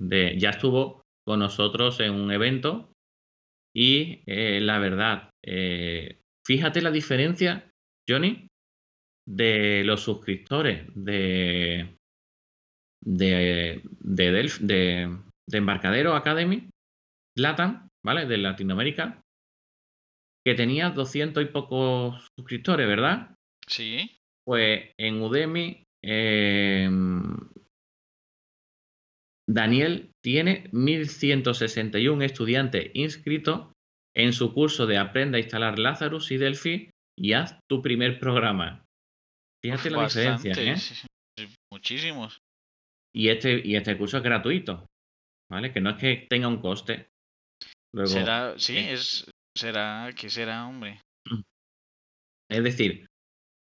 De, 0.00 0.38
ya 0.38 0.50
estuvo 0.50 1.02
con 1.26 1.40
nosotros 1.40 2.00
en 2.00 2.14
un 2.14 2.32
evento 2.32 2.92
y 3.74 4.22
eh, 4.26 4.60
la 4.60 4.78
verdad, 4.78 5.30
eh, 5.44 6.20
fíjate 6.46 6.82
la 6.82 6.90
diferencia, 6.90 7.70
Johnny, 8.08 8.48
de 9.28 9.84
los 9.84 10.00
suscriptores 10.02 10.86
de, 10.94 11.96
de, 13.04 13.82
de, 14.00 14.32
de, 14.60 15.18
de 15.48 15.58
Embarcadero 15.58 16.14
Academy, 16.14 16.68
Latam, 17.38 17.88
¿vale? 18.04 18.26
De 18.26 18.38
Latinoamérica, 18.38 19.20
que 20.44 20.54
tenía 20.54 20.90
200 20.90 21.44
y 21.44 21.46
pocos 21.46 22.28
suscriptores, 22.36 22.88
¿verdad? 22.88 23.34
Sí. 23.70 24.10
Pues 24.44 24.90
en 24.98 25.22
Udemy, 25.22 25.84
em, 26.02 27.36
Daniel 29.48 30.12
tiene 30.22 30.68
1161 30.72 32.22
estudiantes 32.22 32.90
inscritos 32.94 33.72
en 34.16 34.32
su 34.32 34.52
curso 34.52 34.86
de 34.86 34.98
Aprenda 34.98 35.38
a 35.38 35.40
instalar 35.40 35.78
Lazarus 35.78 36.30
y 36.30 36.36
Delphi 36.36 36.90
y 37.18 37.32
haz 37.32 37.58
tu 37.68 37.80
primer 37.82 38.18
programa. 38.18 38.84
Fíjate 39.62 39.90
la 39.90 40.04
diferencia, 40.04 40.52
¿eh? 40.56 41.48
muchísimos. 41.72 42.40
Y 43.14 43.28
este, 43.28 43.60
y 43.64 43.76
este 43.76 43.96
curso 43.98 44.18
es 44.18 44.22
gratuito, 44.22 44.86
¿vale? 45.50 45.72
Que 45.72 45.80
no 45.80 45.90
es 45.90 45.96
que 45.96 46.26
tenga 46.28 46.48
un 46.48 46.60
coste. 46.60 47.10
será, 48.04 48.58
sí, 48.58 48.76
eh, 48.76 48.92
es, 48.92 49.30
será, 49.56 50.10
que 50.16 50.30
será, 50.30 50.66
hombre? 50.66 51.00
Es 52.50 52.64
decir, 52.64 53.09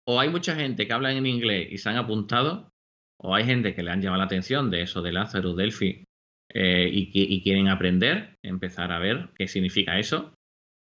o 0.07 0.21
hay 0.21 0.29
mucha 0.29 0.55
gente 0.55 0.87
que 0.87 0.93
habla 0.93 1.12
en 1.12 1.27
inglés 1.27 1.69
y 1.71 1.79
se 1.79 1.88
han 1.88 1.97
apuntado, 1.97 2.71
o 3.21 3.35
hay 3.35 3.45
gente 3.45 3.75
que 3.75 3.83
le 3.83 3.90
han 3.90 4.03
llamado 4.03 4.19
la 4.19 4.27
atención 4.27 4.71
de 4.71 4.83
eso 4.83 5.03
de 5.03 5.12
Lazarus, 5.12 5.57
Delphi, 5.57 6.05
eh, 6.53 6.88
y, 6.93 7.43
quieren 7.43 7.69
aprender, 7.69 8.37
empezar 8.45 8.93
a 8.93 8.99
ver 8.99 9.31
qué 9.37 9.49
significa 9.49 9.99
eso. 9.99 10.35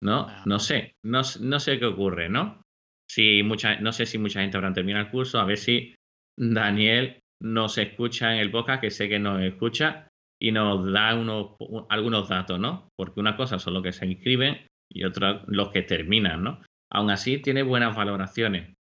¿No? 0.04 0.28
Ah. 0.30 0.44
No 0.46 0.60
sé, 0.60 0.94
no, 1.04 1.22
no 1.42 1.60
sé 1.60 1.80
qué 1.80 1.86
ocurre, 1.86 2.30
¿no? 2.30 2.62
Si 3.10 3.42
mucha, 3.42 3.80
no 3.80 3.92
sé 3.92 4.06
si 4.06 4.20
mucha 4.20 4.42
gente 4.42 4.58
habrá 4.58 4.74
terminado 4.74 5.06
el 5.06 5.12
curso, 5.12 5.40
a 5.40 5.46
ver 5.46 5.58
si 5.58 5.96
Daniel 6.38 7.20
nos 7.42 7.78
escucha 7.78 8.34
en 8.34 8.40
el 8.40 8.52
podcast, 8.52 8.82
que 8.82 8.92
sé 8.92 9.10
que 9.10 9.18
nos 9.18 9.42
escucha, 9.42 10.08
y 10.40 10.52
nos 10.52 10.92
da 10.92 11.16
unos, 11.16 11.56
algunos 11.90 12.30
datos, 12.30 12.60
¿no? 12.60 12.90
Porque 12.96 13.20
una 13.20 13.36
cosa 13.36 13.58
son 13.58 13.74
los 13.74 13.84
que 13.84 13.92
se 13.92 14.06
inscriben 14.06 14.68
y 14.92 15.04
otra 15.04 15.44
los 15.48 15.70
que 15.70 15.82
terminan, 15.82 16.44
¿no? 16.44 16.62
Aún 16.92 17.10
así, 17.10 17.40
tiene 17.40 17.64
buenas 17.64 17.96
valoraciones. 17.96 18.76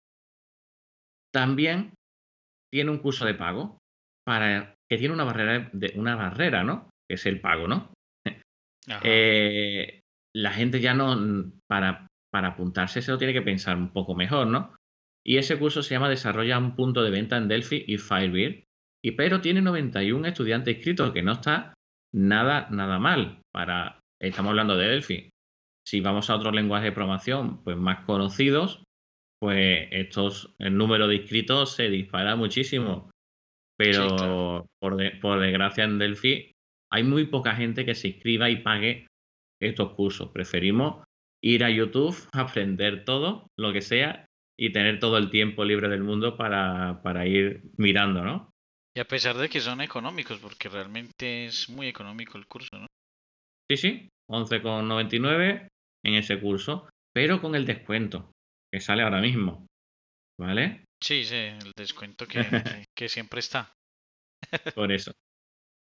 También 1.33 1.93
tiene 2.71 2.91
un 2.91 2.99
curso 2.99 3.25
de 3.25 3.33
pago 3.33 3.77
para 4.25 4.75
que 4.89 4.97
tiene 4.97 5.13
una 5.13 5.23
barrera, 5.23 5.69
de, 5.73 5.93
una 5.95 6.15
barrera 6.15 6.63
¿no? 6.63 6.89
Que 7.09 7.15
es 7.15 7.25
el 7.25 7.41
pago, 7.41 7.67
¿no? 7.67 7.91
Eh, 9.05 10.01
la 10.35 10.51
gente 10.51 10.81
ya 10.81 10.93
no, 10.93 11.15
para, 11.69 12.05
para 12.33 12.49
apuntarse, 12.49 13.01
se 13.01 13.11
lo 13.11 13.17
tiene 13.17 13.31
que 13.31 13.41
pensar 13.41 13.77
un 13.77 13.93
poco 13.93 14.13
mejor, 14.13 14.47
¿no? 14.47 14.75
Y 15.25 15.37
ese 15.37 15.57
curso 15.57 15.81
se 15.83 15.95
llama 15.95 16.09
Desarrolla 16.09 16.57
un 16.57 16.75
punto 16.75 17.01
de 17.01 17.09
venta 17.09 17.37
en 17.37 17.47
Delphi 17.47 17.85
y 17.87 17.97
Firebird. 17.97 18.63
Y 19.01 19.11
pero 19.11 19.39
tiene 19.39 19.61
91 19.61 20.27
estudiantes 20.27 20.75
inscritos, 20.75 21.13
que 21.13 21.23
no 21.23 21.31
está 21.31 21.73
nada, 22.13 22.67
nada 22.71 22.99
mal. 22.99 23.41
Para, 23.53 23.99
estamos 24.21 24.49
hablando 24.49 24.75
de 24.75 24.89
Delphi. 24.89 25.29
Si 25.87 26.01
vamos 26.01 26.29
a 26.29 26.35
otros 26.35 26.53
lenguajes 26.53 26.89
de 26.89 26.91
programación, 26.91 27.63
pues 27.63 27.77
más 27.77 28.05
conocidos, 28.05 28.83
pues 29.43 29.89
estos, 29.91 30.55
el 30.57 30.77
número 30.77 31.05
de 31.05 31.15
inscritos 31.15 31.75
se 31.75 31.89
dispara 31.89 32.37
muchísimo. 32.37 33.11
Pero 33.77 34.69
por, 34.79 35.19
por 35.19 35.41
desgracia 35.41 35.83
en 35.83 35.99
Delphi 35.99 36.53
hay 36.89 37.03
muy 37.03 37.25
poca 37.25 37.53
gente 37.53 37.85
que 37.85 37.93
se 37.93 38.07
inscriba 38.07 38.49
y 38.49 38.61
pague 38.61 39.05
estos 39.61 39.95
cursos. 39.95 40.29
Preferimos 40.29 41.03
ir 41.43 41.65
a 41.65 41.69
YouTube, 41.69 42.15
aprender 42.31 43.03
todo, 43.03 43.47
lo 43.59 43.73
que 43.73 43.81
sea, 43.81 44.25
y 44.57 44.71
tener 44.71 44.99
todo 44.99 45.17
el 45.17 45.29
tiempo 45.29 45.65
libre 45.65 45.89
del 45.89 46.03
mundo 46.03 46.37
para, 46.37 47.01
para 47.03 47.27
ir 47.27 47.63
mirando, 47.75 48.23
¿no? 48.23 48.49
Y 48.95 49.01
a 49.01 49.07
pesar 49.09 49.35
de 49.35 49.49
que 49.49 49.59
son 49.59 49.81
económicos, 49.81 50.39
porque 50.39 50.69
realmente 50.69 51.47
es 51.47 51.67
muy 51.67 51.87
económico 51.87 52.37
el 52.37 52.47
curso, 52.47 52.79
¿no? 52.79 52.87
Sí, 53.69 53.75
sí, 53.75 54.09
11,99 54.31 55.67
en 56.05 56.13
ese 56.13 56.39
curso, 56.39 56.87
pero 57.13 57.41
con 57.41 57.55
el 57.55 57.65
descuento 57.65 58.32
que 58.73 58.79
sale 58.79 59.03
ahora 59.03 59.21
mismo, 59.21 59.67
¿vale? 60.39 60.85
Sí, 60.99 61.23
sí, 61.25 61.35
el 61.35 61.71
descuento 61.77 62.25
que, 62.27 62.43
que, 62.97 63.07
siempre 63.07 63.39
está. 63.39 63.71
Por 64.73 64.91
eso, 64.91 65.11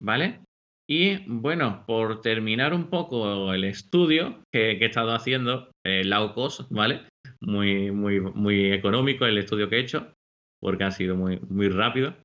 ¿vale? 0.02 0.40
Y 0.88 1.18
bueno, 1.26 1.84
por 1.86 2.22
terminar 2.22 2.72
un 2.72 2.88
poco 2.88 3.52
el 3.52 3.64
estudio 3.64 4.42
que, 4.50 4.70
he 4.70 4.84
estado 4.86 5.12
haciendo, 5.14 5.70
eh, 5.84 6.02
low 6.02 6.32
cost, 6.32 6.62
¿vale? 6.70 7.06
Muy, 7.42 7.90
muy, 7.90 8.20
muy 8.20 8.72
económico 8.72 9.26
el 9.26 9.36
estudio 9.36 9.68
que 9.68 9.76
he 9.76 9.80
hecho, 9.80 10.14
porque 10.58 10.84
ha 10.84 10.90
sido 10.90 11.14
muy, 11.14 11.38
muy 11.40 11.68
rápido. 11.68 12.16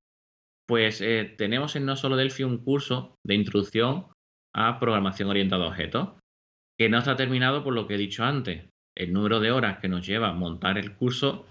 Pues 0.66 1.02
eh, 1.02 1.34
tenemos 1.36 1.76
en 1.76 1.84
No 1.84 1.94
Solo 1.94 2.16
Delphi 2.16 2.42
un 2.42 2.64
curso 2.64 3.16
de 3.22 3.34
introducción 3.34 4.06
a 4.56 4.80
programación 4.80 5.28
orientada 5.28 5.66
a 5.66 5.68
objetos, 5.68 6.14
que 6.78 6.88
no 6.88 6.96
está 6.96 7.16
terminado 7.16 7.62
por 7.62 7.74
lo 7.74 7.86
que 7.86 7.96
he 7.96 7.98
dicho 7.98 8.24
antes. 8.24 8.70
El 8.96 9.12
número 9.12 9.40
de 9.40 9.50
horas 9.50 9.78
que 9.80 9.88
nos 9.88 10.06
lleva 10.06 10.32
montar 10.32 10.78
el 10.78 10.94
curso 10.94 11.46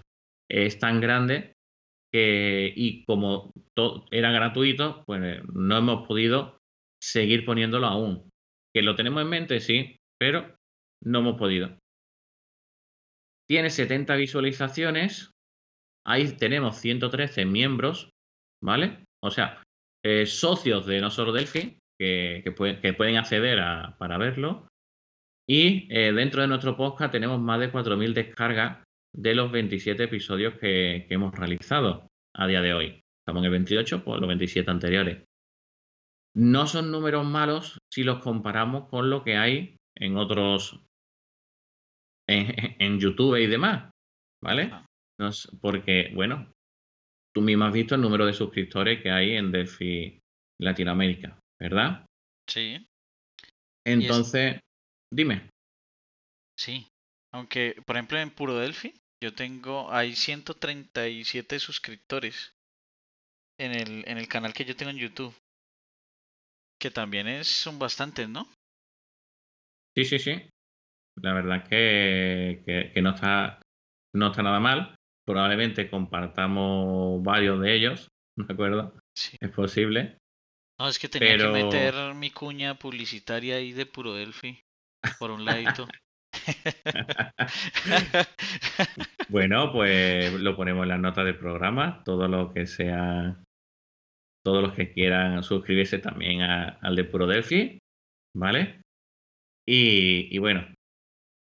es 0.50 0.78
tan 0.78 1.00
grande 1.00 1.54
que, 2.12 2.72
y 2.74 3.04
como 3.04 3.52
todo 3.74 4.06
era 4.10 4.30
gratuito, 4.30 5.02
pues 5.06 5.42
no 5.52 5.76
hemos 5.76 6.06
podido 6.06 6.58
seguir 7.02 7.44
poniéndolo 7.44 7.86
aún. 7.86 8.30
Que 8.74 8.82
lo 8.82 8.94
tenemos 8.94 9.22
en 9.22 9.28
mente, 9.28 9.60
sí, 9.60 9.96
pero 10.18 10.56
no 11.04 11.18
hemos 11.20 11.38
podido. 11.38 11.76
Tiene 13.48 13.70
70 13.70 14.16
visualizaciones. 14.16 15.30
Ahí 16.06 16.36
tenemos 16.36 16.76
113 16.78 17.44
miembros, 17.46 18.10
¿vale? 18.62 19.04
O 19.22 19.30
sea, 19.30 19.62
eh, 20.04 20.26
socios 20.26 20.86
de 20.86 21.00
No 21.00 21.10
Solo 21.10 21.32
Delphi 21.32 21.78
que, 21.98 22.54
pueden 22.56 23.16
acceder 23.16 23.58
para 23.98 24.18
verlo. 24.18 24.68
Y 25.48 25.86
eh, 25.90 26.12
dentro 26.12 26.42
de 26.42 26.48
nuestro 26.48 26.76
podcast 26.76 27.12
tenemos 27.12 27.40
más 27.40 27.60
de 27.60 27.70
4.000 27.70 28.12
descargas 28.14 28.82
de 29.14 29.34
los 29.34 29.52
27 29.52 30.04
episodios 30.04 30.54
que, 30.54 31.04
que, 31.06 31.14
hemos 31.14 31.34
realizado 31.34 32.08
a 32.34 32.46
día 32.46 32.62
de 32.62 32.74
hoy. 32.74 33.00
Estamos 33.20 33.40
en 33.40 33.44
el 33.44 33.50
28, 33.52 34.04
pues 34.04 34.20
los 34.20 34.28
27 34.28 34.70
anteriores. 34.70 35.24
No 36.36 36.66
son 36.66 36.90
números 36.90 37.24
malos 37.24 37.78
si 37.92 38.02
los 38.02 38.18
comparamos 38.20 38.88
con 38.88 39.08
lo 39.08 39.22
que 39.22 39.36
hay 39.36 39.76
en 39.96 40.16
otros, 40.16 40.80
en, 42.28 42.98
YouTube 42.98 43.36
y 43.36 43.46
demás, 43.46 43.90
¿vale? 44.42 44.72
porque, 45.60 46.10
bueno, 46.14 46.52
tú 47.32 47.40
mismo 47.40 47.64
has 47.64 47.72
visto 47.72 47.94
el 47.94 48.00
número 48.00 48.26
de 48.26 48.32
suscriptores 48.32 49.00
que 49.00 49.10
hay 49.10 49.36
en 49.36 49.52
Delphi 49.52 50.20
Latinoamérica, 50.60 51.38
¿verdad? 51.60 52.04
Sí. 52.48 52.84
Entonces, 53.86 54.58
dime. 55.14 55.50
Sí, 56.58 56.86
aunque, 57.32 57.80
por 57.86 57.96
ejemplo, 57.96 58.18
en 58.18 58.30
Puro 58.30 58.56
Delphi, 58.56 58.94
yo 59.22 59.34
tengo, 59.34 59.90
hay 59.92 60.14
137 60.14 61.58
suscriptores 61.58 62.54
en 63.58 63.72
el, 63.72 64.08
en 64.08 64.18
el 64.18 64.28
canal 64.28 64.52
que 64.52 64.64
yo 64.64 64.76
tengo 64.76 64.90
en 64.90 64.98
YouTube. 64.98 65.34
Que 66.80 66.90
también 66.90 67.28
es, 67.28 67.48
son 67.48 67.78
bastantes, 67.78 68.28
¿no? 68.28 68.46
Sí, 69.96 70.04
sí, 70.04 70.18
sí. 70.18 70.50
La 71.22 71.32
verdad 71.32 71.66
que, 71.68 72.90
que, 72.92 73.02
no, 73.02 73.14
está, 73.14 73.60
no 74.14 74.30
está 74.30 74.42
nada 74.42 74.60
mal. 74.60 74.94
Probablemente 75.24 75.88
compartamos 75.88 77.22
varios 77.22 77.60
de 77.60 77.74
ellos, 77.74 78.08
¿de 78.36 78.52
acuerdo? 78.52 78.98
Sí. 79.16 79.36
Es 79.40 79.50
posible. 79.50 80.18
No, 80.78 80.88
es 80.88 80.98
que 80.98 81.08
tenía 81.08 81.38
que 81.38 81.48
meter 81.48 82.14
mi 82.14 82.30
cuña 82.30 82.74
publicitaria 82.74 83.56
ahí 83.56 83.72
de 83.72 83.86
puro 83.86 84.12
Delphi, 84.12 84.63
por 85.18 85.30
un 85.30 85.44
ladito. 85.44 85.86
bueno, 89.28 89.72
pues 89.72 90.32
lo 90.32 90.56
ponemos 90.56 90.82
en 90.82 90.88
las 90.88 91.00
notas 91.00 91.24
del 91.24 91.38
programa, 91.38 92.02
todo 92.04 92.28
lo 92.28 92.52
que 92.52 92.66
sea 92.66 93.40
todos 94.44 94.62
los 94.62 94.74
que 94.74 94.92
quieran 94.92 95.42
suscribirse 95.42 95.98
también 95.98 96.42
al 96.42 96.94
de 96.94 97.04
Puro 97.04 97.26
Delphi, 97.26 97.78
¿vale? 98.36 98.82
Y, 99.66 100.36
bueno, 100.38 100.66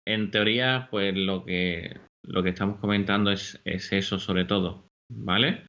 en 0.06 0.30
teoría, 0.30 0.90
pues 0.92 1.16
lo 1.16 1.46
que, 1.46 2.02
lo 2.26 2.44
que 2.44 2.50
estamos 2.50 2.80
comentando 2.80 3.32
es, 3.32 3.62
es 3.64 3.94
eso 3.94 4.20
sobre 4.20 4.44
todo, 4.44 4.88
¿vale? 5.10 5.66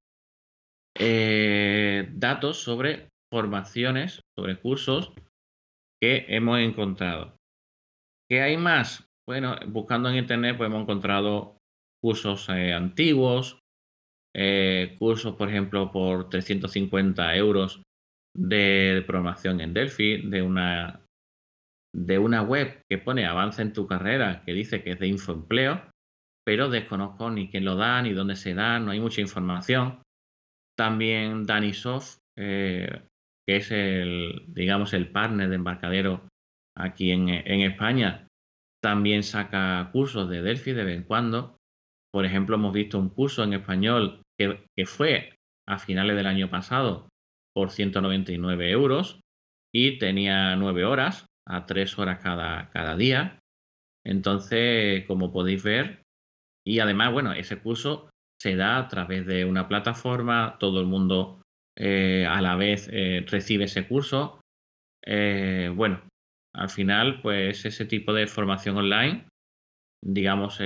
Eh, 0.98 2.08
datos 2.12 2.58
sobre 2.58 3.08
formaciones, 3.32 4.20
sobre 4.36 4.58
cursos 4.58 5.12
que 6.02 6.26
hemos 6.28 6.58
encontrado. 6.58 7.36
¿Qué 8.32 8.40
hay 8.40 8.56
más? 8.56 9.06
Bueno, 9.28 9.56
buscando 9.68 10.08
en 10.08 10.16
internet 10.16 10.56
pues 10.56 10.68
hemos 10.68 10.84
encontrado 10.84 11.58
cursos 12.02 12.48
eh, 12.48 12.72
antiguos, 12.72 13.58
eh, 14.34 14.96
cursos, 14.98 15.34
por 15.36 15.50
ejemplo, 15.50 15.92
por 15.92 16.30
350 16.30 17.36
euros 17.36 17.82
de 18.34 19.04
programación 19.06 19.60
en 19.60 19.74
Delphi, 19.74 20.30
de 20.30 20.40
una, 20.40 21.04
de 21.94 22.18
una 22.18 22.40
web 22.40 22.80
que 22.90 22.96
pone 22.96 23.26
Avanza 23.26 23.60
en 23.60 23.74
tu 23.74 23.86
carrera, 23.86 24.42
que 24.46 24.54
dice 24.54 24.82
que 24.82 24.92
es 24.92 24.98
de 24.98 25.08
infoempleo, 25.08 25.90
pero 26.42 26.70
desconozco 26.70 27.30
ni 27.30 27.50
quién 27.50 27.66
lo 27.66 27.76
da, 27.76 28.00
ni 28.00 28.14
dónde 28.14 28.36
se 28.36 28.54
da, 28.54 28.78
no 28.78 28.92
hay 28.92 29.00
mucha 29.00 29.20
información. 29.20 30.00
También 30.74 31.44
Danisoft, 31.44 32.16
eh, 32.38 33.02
que 33.46 33.56
es 33.56 33.70
el, 33.70 34.46
digamos, 34.48 34.94
el 34.94 35.10
partner 35.10 35.50
de 35.50 35.56
embarcadero 35.56 36.31
aquí 36.76 37.10
en, 37.10 37.28
en 37.28 37.60
España, 37.60 38.26
también 38.82 39.22
saca 39.22 39.90
cursos 39.92 40.28
de 40.28 40.42
Delphi 40.42 40.72
de 40.72 40.84
vez 40.84 40.96
en 40.96 41.04
cuando. 41.04 41.56
Por 42.12 42.24
ejemplo, 42.26 42.56
hemos 42.56 42.72
visto 42.72 42.98
un 42.98 43.08
curso 43.08 43.44
en 43.44 43.54
español 43.54 44.22
que, 44.38 44.66
fue 44.86 45.36
a 45.68 45.78
finales 45.78 46.16
del 46.16 46.26
año 46.26 46.50
pasado 46.50 47.08
por 47.54 47.70
199 47.70 48.70
euros 48.70 49.20
y 49.72 49.98
tenía 49.98 50.56
9 50.56 50.84
horas 50.84 51.26
a 51.46 51.66
3 51.66 51.98
horas 51.98 52.18
cada, 52.22 52.70
cada 52.70 52.96
día. 52.96 53.38
Entonces, 54.04 55.04
como 55.06 55.32
podéis 55.32 55.62
ver, 55.62 56.02
y 56.66 56.80
además, 56.80 57.12
bueno, 57.12 57.32
ese 57.32 57.58
curso 57.58 58.10
se 58.40 58.56
da 58.56 58.78
a 58.78 58.88
través 58.88 59.26
de 59.26 59.44
una 59.44 59.68
plataforma, 59.68 60.56
todo 60.58 60.80
el 60.80 60.86
mundo 60.86 61.40
eh, 61.78 62.26
a 62.28 62.40
la 62.42 62.56
vez 62.56 62.88
eh, 62.92 63.24
recibe 63.28 63.64
ese 63.64 63.86
curso. 63.86 64.40
Eh, 65.04 65.72
bueno, 65.74 66.02
al 66.54 66.70
final, 66.70 67.20
pues 67.22 67.64
ese 67.64 67.86
tipo 67.86 68.12
de 68.12 68.26
formación 68.26 68.76
online, 68.76 69.26
digamos, 70.04 70.58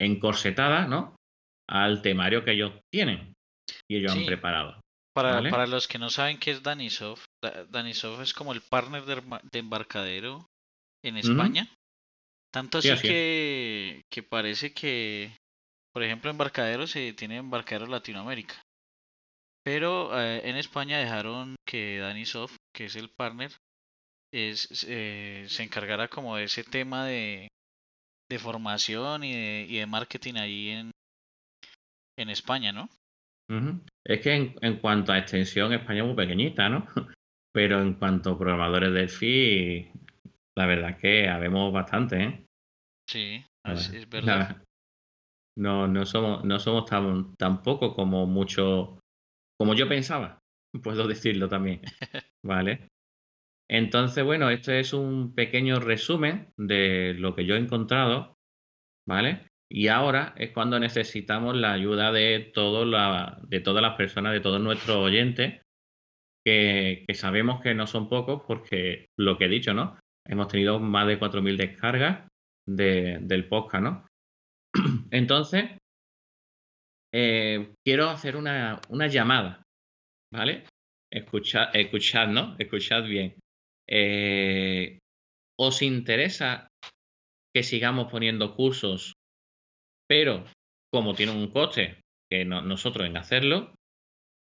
encorsetada, 0.00 0.86
¿no? 0.86 1.16
Al 1.68 2.02
temario 2.02 2.44
que 2.44 2.52
ellos 2.52 2.72
tienen 2.92 3.34
y 3.90 3.96
ellos 3.96 4.12
han 4.12 4.24
preparado. 4.24 4.80
Para, 5.14 5.42
para, 5.50 5.66
los 5.66 5.88
que 5.88 5.98
no 5.98 6.10
saben 6.10 6.38
qué 6.38 6.52
es 6.52 6.62
Danisoft, 6.62 7.24
Danisoft 7.70 8.20
es 8.22 8.32
como 8.32 8.52
el 8.52 8.60
partner 8.60 9.04
de, 9.04 9.58
embarcadero 9.58 10.46
en 11.04 11.16
España. 11.16 11.68
Tanto 12.52 12.78
así, 12.78 12.90
que, 13.02 14.02
que 14.10 14.22
parece 14.22 14.72
que, 14.72 15.36
por 15.92 16.02
ejemplo, 16.02 16.30
embarcadero 16.30 16.86
se 16.86 17.12
tiene 17.12 17.36
embarcadero 17.36 17.86
Latinoamérica. 17.86 18.54
Pero 19.64 20.18
eh, 20.18 20.48
en 20.48 20.56
España 20.56 20.98
dejaron 20.98 21.56
que 21.66 21.98
Danisoft, 21.98 22.56
que 22.74 22.86
es 22.86 22.96
el 22.96 23.10
partner, 23.10 23.52
es, 24.32 24.86
eh, 24.88 25.44
se 25.48 25.62
encargara 25.62 26.08
como 26.08 26.36
de 26.36 26.44
ese 26.44 26.64
tema 26.64 27.06
de, 27.06 27.48
de 28.30 28.38
formación 28.38 29.24
y 29.24 29.32
de, 29.32 29.66
y 29.68 29.76
de 29.78 29.86
marketing 29.86 30.34
ahí 30.34 30.68
en, 30.70 30.90
en 32.18 32.30
España, 32.30 32.72
¿no? 32.72 32.88
Es 34.04 34.20
que 34.20 34.34
en, 34.34 34.54
en, 34.60 34.78
cuanto 34.78 35.12
a 35.12 35.18
extensión, 35.18 35.72
España 35.72 36.00
es 36.00 36.06
muy 36.06 36.16
pequeñita, 36.16 36.68
¿no? 36.68 36.86
Pero 37.54 37.80
en 37.80 37.94
cuanto 37.94 38.32
a 38.32 38.38
programadores 38.38 38.92
del 38.92 39.08
FI, 39.08 39.90
la 40.56 40.66
verdad 40.66 40.90
es 40.90 40.96
que 40.98 41.28
habemos 41.28 41.72
bastante, 41.72 42.22
¿eh? 42.22 42.46
Sí, 43.08 43.44
es 43.64 44.08
verdad. 44.08 44.62
no, 45.58 45.88
no 45.88 46.04
somos, 46.04 46.44
no 46.44 46.58
somos 46.58 46.84
tan, 46.84 47.34
tan 47.36 47.62
poco 47.62 47.94
como 47.94 48.26
mucho, 48.26 49.00
como 49.58 49.74
yo 49.74 49.88
pensaba, 49.88 50.38
puedo 50.82 51.08
decirlo 51.08 51.48
también, 51.48 51.80
¿vale? 52.44 52.88
Entonces, 53.70 54.24
bueno, 54.24 54.48
este 54.50 54.80
es 54.80 54.92
un 54.92 55.34
pequeño 55.34 55.78
resumen 55.78 56.52
de 56.56 57.14
lo 57.18 57.34
que 57.34 57.44
yo 57.44 57.54
he 57.54 57.58
encontrado, 57.58 58.36
¿vale? 59.06 59.46
Y 59.70 59.88
ahora 59.88 60.34
es 60.38 60.50
cuando 60.52 60.80
necesitamos 60.80 61.54
la 61.54 61.72
ayuda 61.72 62.10
de, 62.10 62.50
todo 62.54 62.86
la, 62.86 63.42
todas 63.62 63.82
las 63.82 63.96
personas, 63.96 64.32
de 64.32 64.40
todos 64.40 64.60
nuestros 64.60 64.96
oyentes, 64.96 65.60
que, 66.46 67.04
sabemos 67.12 67.60
que 67.60 67.74
no 67.74 67.86
son 67.86 68.08
pocos 68.08 68.42
porque 68.46 69.08
lo 69.18 69.36
que 69.36 69.44
he 69.44 69.48
dicho, 69.48 69.74
¿no? 69.74 69.98
Hemos 70.26 70.48
tenido 70.48 70.80
más 70.80 71.06
de 71.06 71.20
4.000 71.20 71.56
descargas 71.56 72.26
del 72.66 73.48
podcast, 73.48 73.84
¿no? 73.84 74.06
Entonces, 75.10 75.70
eh, 77.12 77.72
quiero 77.84 78.08
hacer 78.08 78.36
una, 78.36 78.80
una 78.88 79.08
llamada, 79.08 79.62
¿vale? 80.32 80.64
Escuchad, 81.12 81.74
escuchad, 81.74 82.28
¿no? 82.28 82.56
Escuchad 82.58 83.04
bien. 83.04 83.34
Eh, 83.88 84.98
¿Os 85.58 85.82
interesa 85.82 86.68
que 87.54 87.62
sigamos 87.62 88.10
poniendo 88.10 88.54
cursos, 88.54 89.14
pero 90.08 90.44
como 90.92 91.14
tiene 91.14 91.32
un 91.32 91.50
coste 91.50 92.02
que 92.30 92.44
nosotros 92.44 93.06
en 93.06 93.16
hacerlo, 93.16 93.74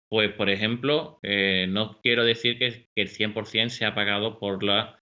pues 0.09 0.31
por 0.33 0.49
ejemplo, 0.49 1.19
eh, 1.23 1.67
no 1.67 1.99
quiero 2.01 2.23
decir 2.23 2.57
que, 2.57 2.87
el 2.95 3.09
100% 3.09 3.69
sea 3.69 3.95
pagado 3.95 4.39
por 4.39 4.63
la, 4.63 4.99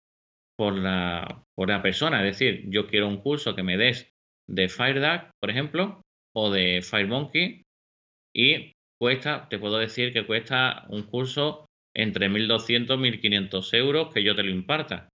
por, 0.57 0.77
la, 0.77 1.43
por 1.55 1.69
la 1.69 1.81
persona. 1.81 2.19
Es 2.25 2.37
decir, 2.37 2.69
yo 2.69 2.87
quiero 2.87 3.07
un 3.07 3.21
curso 3.21 3.55
que 3.55 3.63
me 3.63 3.77
des 3.77 4.11
de 4.47 4.69
FireDuck, 4.69 5.31
por 5.39 5.49
ejemplo, 5.49 6.01
o 6.35 6.51
de 6.51 6.81
FireMonkey, 6.81 7.63
y 8.35 8.73
cuesta, 8.99 9.47
te 9.49 9.59
puedo 9.59 9.77
decir 9.77 10.13
que 10.13 10.25
cuesta 10.25 10.85
un 10.89 11.03
curso 11.03 11.65
entre 11.95 12.29
1.200 12.29 12.97
y 12.97 13.19
1.500 13.19 13.73
euros 13.77 14.13
que 14.13 14.23
yo 14.23 14.35
te 14.35 14.43
lo 14.43 14.49
imparta, 14.49 15.09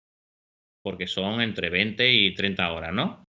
porque 0.83 1.07
son 1.07 1.41
entre 1.41 1.69
20 1.69 2.11
y 2.11 2.33
30 2.33 2.71
horas, 2.71 2.93
¿no? 2.93 3.23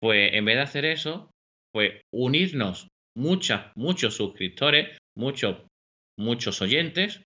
Pues 0.00 0.32
en 0.34 0.44
vez 0.44 0.56
de 0.56 0.62
hacer 0.62 0.84
eso, 0.84 1.30
pues 1.72 2.00
unirnos 2.12 2.88
muchas, 3.16 3.72
muchos 3.76 4.14
suscriptores, 4.14 4.96
muchos, 5.16 5.66
muchos 6.16 6.62
oyentes, 6.62 7.22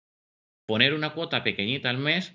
poner 0.67 0.95
una 0.95 1.13
cuota 1.13 1.45
pequeñita 1.45 1.91
al 1.91 1.99
mes 1.99 2.35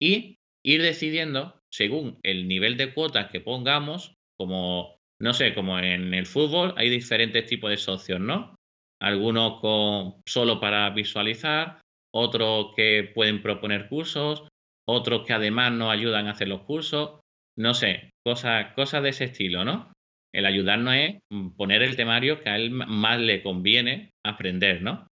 y 0.00 0.36
ir 0.64 0.82
decidiendo 0.82 1.58
según 1.72 2.18
el 2.22 2.48
nivel 2.48 2.76
de 2.76 2.92
cuotas 2.92 3.30
que 3.30 3.40
pongamos, 3.40 4.14
como, 4.38 4.96
no 5.20 5.32
sé, 5.32 5.54
como 5.54 5.78
en 5.78 6.14
el 6.14 6.26
fútbol 6.26 6.74
hay 6.76 6.90
diferentes 6.90 7.46
tipos 7.46 7.70
de 7.70 7.76
socios, 7.76 8.20
¿no? 8.20 8.54
Algunos 9.00 9.60
con, 9.60 10.20
solo 10.26 10.60
para 10.60 10.90
visualizar, 10.90 11.79
otros 12.14 12.74
que 12.76 13.10
pueden 13.14 13.42
proponer 13.42 13.88
cursos, 13.88 14.48
otros 14.88 15.26
que 15.26 15.32
además 15.32 15.72
nos 15.72 15.92
ayudan 15.92 16.26
a 16.26 16.32
hacer 16.32 16.48
los 16.48 16.62
cursos, 16.62 17.20
no 17.56 17.74
sé, 17.74 18.10
cosas, 18.26 18.72
cosas 18.74 19.02
de 19.02 19.10
ese 19.10 19.24
estilo, 19.24 19.64
¿no? 19.64 19.92
El 20.32 20.46
ayudarnos 20.46 20.94
es 20.94 21.18
poner 21.56 21.82
el 21.82 21.96
temario 21.96 22.40
que 22.40 22.50
a 22.50 22.56
él 22.56 22.70
más 22.70 23.18
le 23.18 23.42
conviene 23.42 24.10
aprender, 24.24 24.82
¿no? 24.82 25.08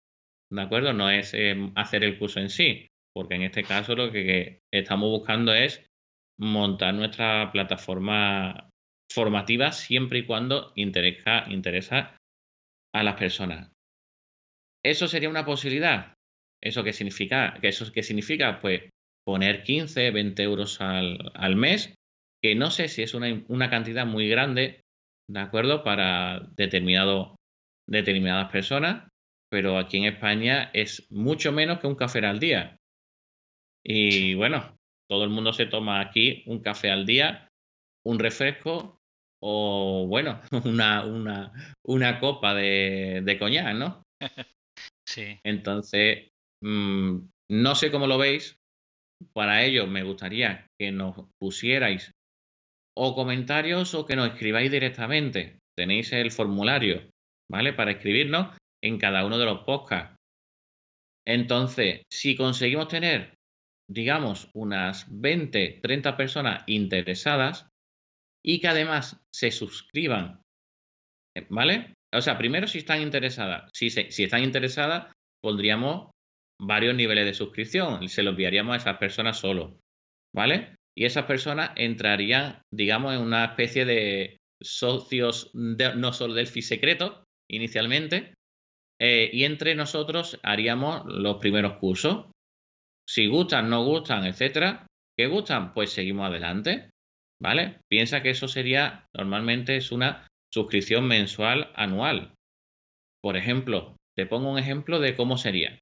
¿De 0.51 0.61
acuerdo? 0.61 0.93
No 0.93 1.09
es 1.09 1.33
em, 1.33 1.71
hacer 1.75 2.03
el 2.03 2.17
curso 2.17 2.39
en 2.39 2.49
sí, 2.49 2.87
porque 3.13 3.35
en 3.35 3.43
este 3.43 3.63
caso 3.63 3.95
lo 3.95 4.11
que 4.11 4.59
estamos 4.71 5.09
buscando 5.09 5.53
es 5.53 5.85
montar 6.39 6.93
nuestra 6.93 7.51
plataforma 7.51 8.69
formativa 9.11 9.71
siempre 9.71 10.19
y 10.19 10.25
cuando 10.25 10.73
interesa, 10.75 11.45
interesa 11.49 12.17
a 12.93 13.03
las 13.03 13.15
personas. 13.15 13.71
¿Eso 14.83 15.07
sería 15.07 15.29
una 15.29 15.45
posibilidad? 15.45 16.12
¿Eso 16.63 16.83
qué 16.83 16.93
significa? 16.93 17.59
¿Eso 17.61 17.91
qué 17.91 18.03
significa? 18.03 18.61
Pues 18.61 18.83
poner 19.25 19.63
15, 19.63 20.11
20 20.11 20.43
euros 20.43 20.79
al, 20.79 21.55
mes, 21.55 21.93
que 22.41 22.55
no 22.55 22.71
sé 22.71 22.87
si 22.87 23.03
es 23.03 23.13
una, 23.13 23.69
cantidad 23.69 24.05
muy 24.05 24.29
grande, 24.29 24.81
¿de 25.29 25.39
acuerdo? 25.39 25.83
Para 25.83 26.47
determinado, 26.55 27.35
determinadas 27.87 28.49
personas, 28.49 29.09
pero 29.51 29.77
aquí 29.77 29.97
en 29.97 30.05
España 30.05 30.71
es 30.73 31.05
mucho 31.11 31.51
menos 31.51 31.79
que 31.79 31.87
un 31.87 31.95
café 31.95 32.25
al 32.25 32.39
día. 32.39 32.77
Y 33.85 34.33
bueno, 34.35 34.77
todo 35.09 35.25
el 35.25 35.29
mundo 35.29 35.51
se 35.51 35.65
toma 35.65 35.99
aquí 35.99 36.43
un 36.45 36.61
café 36.61 36.89
al 36.91 37.05
día, 37.05 37.49
un 38.05 38.19
refresco 38.19 39.01
o, 39.41 40.05
bueno, 40.07 40.39
una, 40.65 41.05
una, 41.05 41.51
una 41.85 42.19
copa 42.21 42.53
de, 42.53 43.21
de 43.25 43.37
coñac, 43.37 43.75
¿no? 43.75 44.01
Sí. 45.05 45.37
Entonces, 45.43 46.32
Mm, 46.63 47.29
no 47.51 47.75
sé 47.75 47.91
cómo 47.91 48.07
lo 48.07 48.17
veis. 48.17 48.55
Para 49.33 49.63
ello 49.63 49.85
me 49.87 50.03
gustaría 50.03 50.67
que 50.79 50.91
nos 50.91 51.15
pusierais 51.39 52.11
o 52.97 53.15
comentarios 53.15 53.93
o 53.93 54.05
que 54.05 54.15
nos 54.15 54.29
escribáis 54.29 54.71
directamente. 54.71 55.59
Tenéis 55.77 56.11
el 56.13 56.31
formulario, 56.31 57.09
¿vale? 57.51 57.73
Para 57.73 57.91
escribirnos 57.91 58.57
en 58.83 58.97
cada 58.97 59.25
uno 59.25 59.37
de 59.37 59.45
los 59.45 59.63
podcasts. 59.63 60.15
Entonces, 61.25 62.03
si 62.11 62.35
conseguimos 62.35 62.89
tener, 62.89 63.35
digamos, 63.89 64.49
unas 64.53 65.07
20, 65.09 65.79
30 65.81 66.17
personas 66.17 66.63
interesadas 66.67 67.67
y 68.45 68.59
que 68.59 68.67
además 68.67 69.21
se 69.33 69.51
suscriban, 69.51 70.41
¿vale? 71.49 71.93
O 72.13 72.21
sea, 72.21 72.37
primero 72.37 72.67
si 72.67 72.79
están 72.79 73.01
interesadas. 73.01 73.69
Si, 73.73 73.89
si 73.89 74.23
están 74.23 74.43
interesadas, 74.43 75.11
pondríamos 75.41 76.12
varios 76.59 76.95
niveles 76.95 77.25
de 77.25 77.33
suscripción. 77.33 78.07
Se 78.09 78.23
los 78.23 78.31
enviaríamos 78.31 78.73
a 78.73 78.77
esas 78.77 78.97
personas 78.97 79.37
solo, 79.39 79.79
¿vale? 80.35 80.75
Y 80.95 81.05
esas 81.05 81.25
personas 81.25 81.71
entrarían, 81.75 82.61
digamos, 82.71 83.15
en 83.15 83.21
una 83.21 83.45
especie 83.45 83.85
de 83.85 84.37
socios 84.61 85.51
no 85.53 86.13
solo 86.13 86.33
Delphi 86.33 86.61
secreto 86.61 87.23
inicialmente, 87.49 88.33
eh, 89.01 89.29
y 89.33 89.43
entre 89.43 89.75
nosotros 89.75 90.39
haríamos 90.43 91.03
los 91.05 91.37
primeros 91.37 91.77
cursos. 91.77 92.27
Si 93.07 93.27
gustan, 93.27 93.69
no 93.69 93.83
gustan, 93.83 94.25
etcétera. 94.25 94.87
¿Qué 95.17 95.27
gustan? 95.27 95.73
Pues 95.73 95.91
seguimos 95.91 96.27
adelante. 96.27 96.89
¿Vale? 97.41 97.79
Piensa 97.89 98.23
que 98.23 98.29
eso 98.29 98.47
sería, 98.47 99.05
normalmente 99.13 99.75
es 99.75 99.91
una 99.91 100.27
suscripción 100.53 101.05
mensual 101.05 101.71
anual. 101.75 102.33
Por 103.21 103.35
ejemplo, 103.35 103.97
te 104.15 104.25
pongo 104.25 104.51
un 104.51 104.59
ejemplo 104.59 105.01
de 105.01 105.15
cómo 105.15 105.37
sería. 105.37 105.79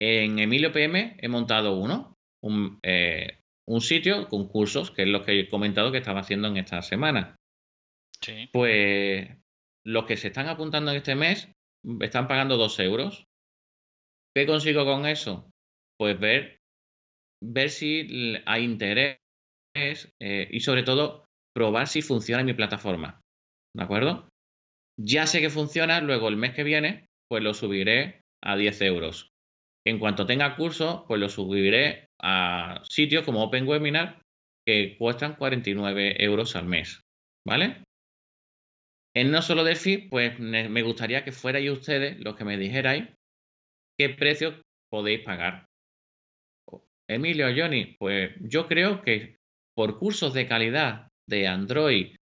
En 0.00 0.38
Emilio 0.38 0.72
PM 0.72 1.16
he 1.18 1.28
montado 1.28 1.78
uno, 1.78 2.14
un, 2.42 2.78
eh, 2.82 3.38
un 3.66 3.80
sitio 3.80 4.28
con 4.28 4.48
cursos, 4.48 4.90
que 4.90 5.02
es 5.02 5.08
lo 5.08 5.22
que 5.22 5.40
he 5.40 5.48
comentado 5.48 5.92
que 5.92 5.98
estaba 5.98 6.20
haciendo 6.20 6.48
en 6.48 6.56
esta 6.56 6.82
semana. 6.82 7.36
Pues 8.52 9.28
los 9.86 10.06
que 10.06 10.16
se 10.16 10.28
están 10.28 10.48
apuntando 10.48 10.90
en 10.90 10.96
este 10.96 11.14
mes 11.14 11.50
están 12.00 12.28
pagando 12.28 12.56
dos 12.56 12.78
euros. 12.80 13.24
¿Qué 14.34 14.46
consigo 14.46 14.84
con 14.84 15.06
eso? 15.06 15.50
Pues 15.98 16.18
ver, 16.18 16.58
ver 17.42 17.70
si 17.70 18.36
hay 18.46 18.64
interés 18.64 19.18
eh, 19.76 20.48
y 20.50 20.60
sobre 20.60 20.82
todo 20.82 21.26
probar 21.54 21.86
si 21.86 22.02
funciona 22.02 22.40
en 22.40 22.46
mi 22.46 22.54
plataforma. 22.54 23.20
¿De 23.76 23.82
acuerdo? 23.82 24.28
Ya 24.98 25.26
sé 25.26 25.40
que 25.40 25.50
funciona, 25.50 26.00
luego 26.00 26.28
el 26.28 26.36
mes 26.36 26.54
que 26.54 26.64
viene, 26.64 27.06
pues 27.28 27.42
lo 27.42 27.54
subiré 27.54 28.22
a 28.42 28.56
10 28.56 28.82
euros. 28.82 29.33
En 29.86 29.98
cuanto 29.98 30.26
tenga 30.26 30.56
curso, 30.56 31.04
pues 31.06 31.20
lo 31.20 31.28
subiré 31.28 32.08
a 32.20 32.82
sitios 32.88 33.24
como 33.24 33.42
Open 33.42 33.68
Webinar 33.68 34.22
que 34.66 34.96
cuestan 34.98 35.36
49 35.36 36.24
euros 36.24 36.56
al 36.56 36.64
mes. 36.64 37.02
¿Vale? 37.46 37.84
En 39.14 39.30
no 39.30 39.42
solo 39.42 39.62
DeFi, 39.62 40.08
pues 40.08 40.38
me 40.40 40.82
gustaría 40.82 41.22
que 41.22 41.32
fuerais 41.32 41.70
ustedes 41.70 42.18
los 42.24 42.34
que 42.34 42.44
me 42.44 42.56
dijerais 42.56 43.08
qué 43.98 44.08
precio 44.08 44.60
podéis 44.90 45.20
pagar. 45.20 45.66
Emilio, 47.08 47.46
Johnny, 47.54 47.96
pues 47.98 48.32
yo 48.40 48.66
creo 48.66 49.02
que 49.02 49.36
por 49.76 49.98
cursos 49.98 50.32
de 50.32 50.48
calidad 50.48 51.08
de 51.28 51.46
Android, 51.46 52.16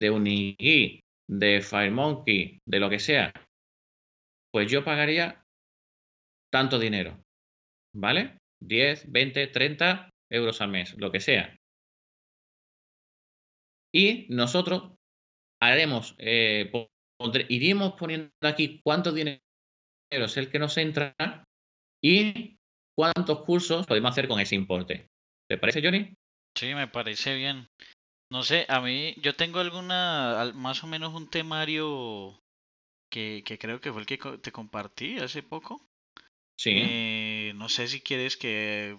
de 0.00 0.10
Unigui, 0.10 1.00
de 1.28 1.60
FireMonkey, 1.60 2.58
de 2.66 2.80
lo 2.80 2.90
que 2.90 2.98
sea, 2.98 3.32
pues 4.52 4.70
yo 4.70 4.84
pagaría 4.84 5.44
tanto 6.56 6.78
dinero. 6.78 7.22
¿Vale? 7.94 8.38
10, 8.62 9.12
20, 9.12 9.48
30 9.48 10.08
euros 10.30 10.62
al 10.62 10.70
mes, 10.70 10.96
lo 10.96 11.12
que 11.12 11.20
sea. 11.20 11.54
Y 13.94 14.26
nosotros 14.30 14.94
haremos, 15.60 16.14
eh, 16.16 16.72
iríamos 17.50 17.92
poniendo 17.98 18.30
aquí 18.40 18.80
cuánto 18.82 19.12
dinero 19.12 19.38
es 20.10 20.36
el 20.38 20.50
que 20.50 20.58
nos 20.58 20.78
entra 20.78 21.14
y 22.02 22.56
cuántos 22.96 23.44
cursos 23.44 23.86
podemos 23.86 24.12
hacer 24.12 24.26
con 24.26 24.40
ese 24.40 24.54
importe. 24.54 25.08
¿Te 25.50 25.58
parece, 25.58 25.82
Johnny? 25.82 26.14
Sí, 26.56 26.74
me 26.74 26.88
parece 26.88 27.34
bien. 27.34 27.68
No 28.32 28.42
sé, 28.42 28.64
a 28.70 28.80
mí 28.80 29.14
yo 29.20 29.36
tengo 29.36 29.60
alguna, 29.60 30.52
más 30.54 30.82
o 30.82 30.86
menos 30.86 31.12
un 31.12 31.28
temario 31.28 32.40
que 33.10 33.44
creo 33.60 33.78
que 33.82 33.92
fue 33.92 34.00
el 34.00 34.06
que 34.06 34.16
te 34.38 34.52
compartí 34.52 35.18
hace 35.18 35.42
poco. 35.42 35.85
Sí. 36.58 36.72
Eh, 36.74 37.52
no 37.56 37.68
sé 37.68 37.88
si 37.88 38.00
quieres 38.00 38.36
que 38.36 38.96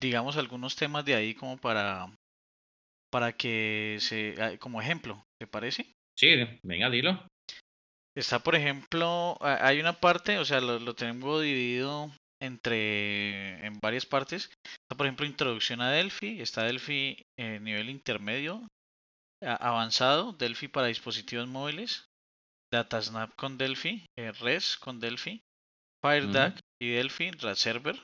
digamos 0.00 0.36
algunos 0.36 0.76
temas 0.76 1.04
de 1.04 1.14
ahí 1.14 1.34
como 1.34 1.56
para 1.56 2.08
para 3.10 3.32
que 3.32 3.96
se 4.00 4.34
ah, 4.40 4.56
como 4.58 4.80
ejemplo, 4.80 5.24
¿te 5.40 5.46
parece? 5.46 5.86
Sí, 6.18 6.28
venga, 6.62 6.90
dilo. 6.90 7.26
Está, 8.16 8.38
por 8.38 8.54
ejemplo, 8.54 9.36
hay 9.40 9.78
una 9.78 10.00
parte, 10.00 10.38
o 10.38 10.44
sea, 10.44 10.60
lo, 10.60 10.94
tengo 10.94 11.38
dividido 11.40 12.10
entre 12.40 13.66
en 13.66 13.78
varias 13.80 14.06
partes. 14.06 14.50
Está, 14.64 14.96
por 14.96 15.06
ejemplo, 15.06 15.26
introducción 15.26 15.82
a 15.82 15.90
Delphi, 15.90 16.40
está 16.40 16.64
Delphi 16.64 17.22
en 17.38 17.64
nivel 17.64 17.90
intermedio, 17.90 18.66
avanzado, 19.42 20.32
Delphi 20.32 20.68
para 20.68 20.86
dispositivos 20.86 21.46
móviles, 21.46 22.06
DataSnap 22.72 23.34
con 23.36 23.58
Delphi, 23.58 24.06
eh, 24.18 24.32
REST 24.32 24.80
con 24.80 24.98
Delphi, 24.98 25.42
FireDAC 26.02 26.58
y 26.80 26.90
Delphi, 26.90 27.30
Server, 27.54 28.02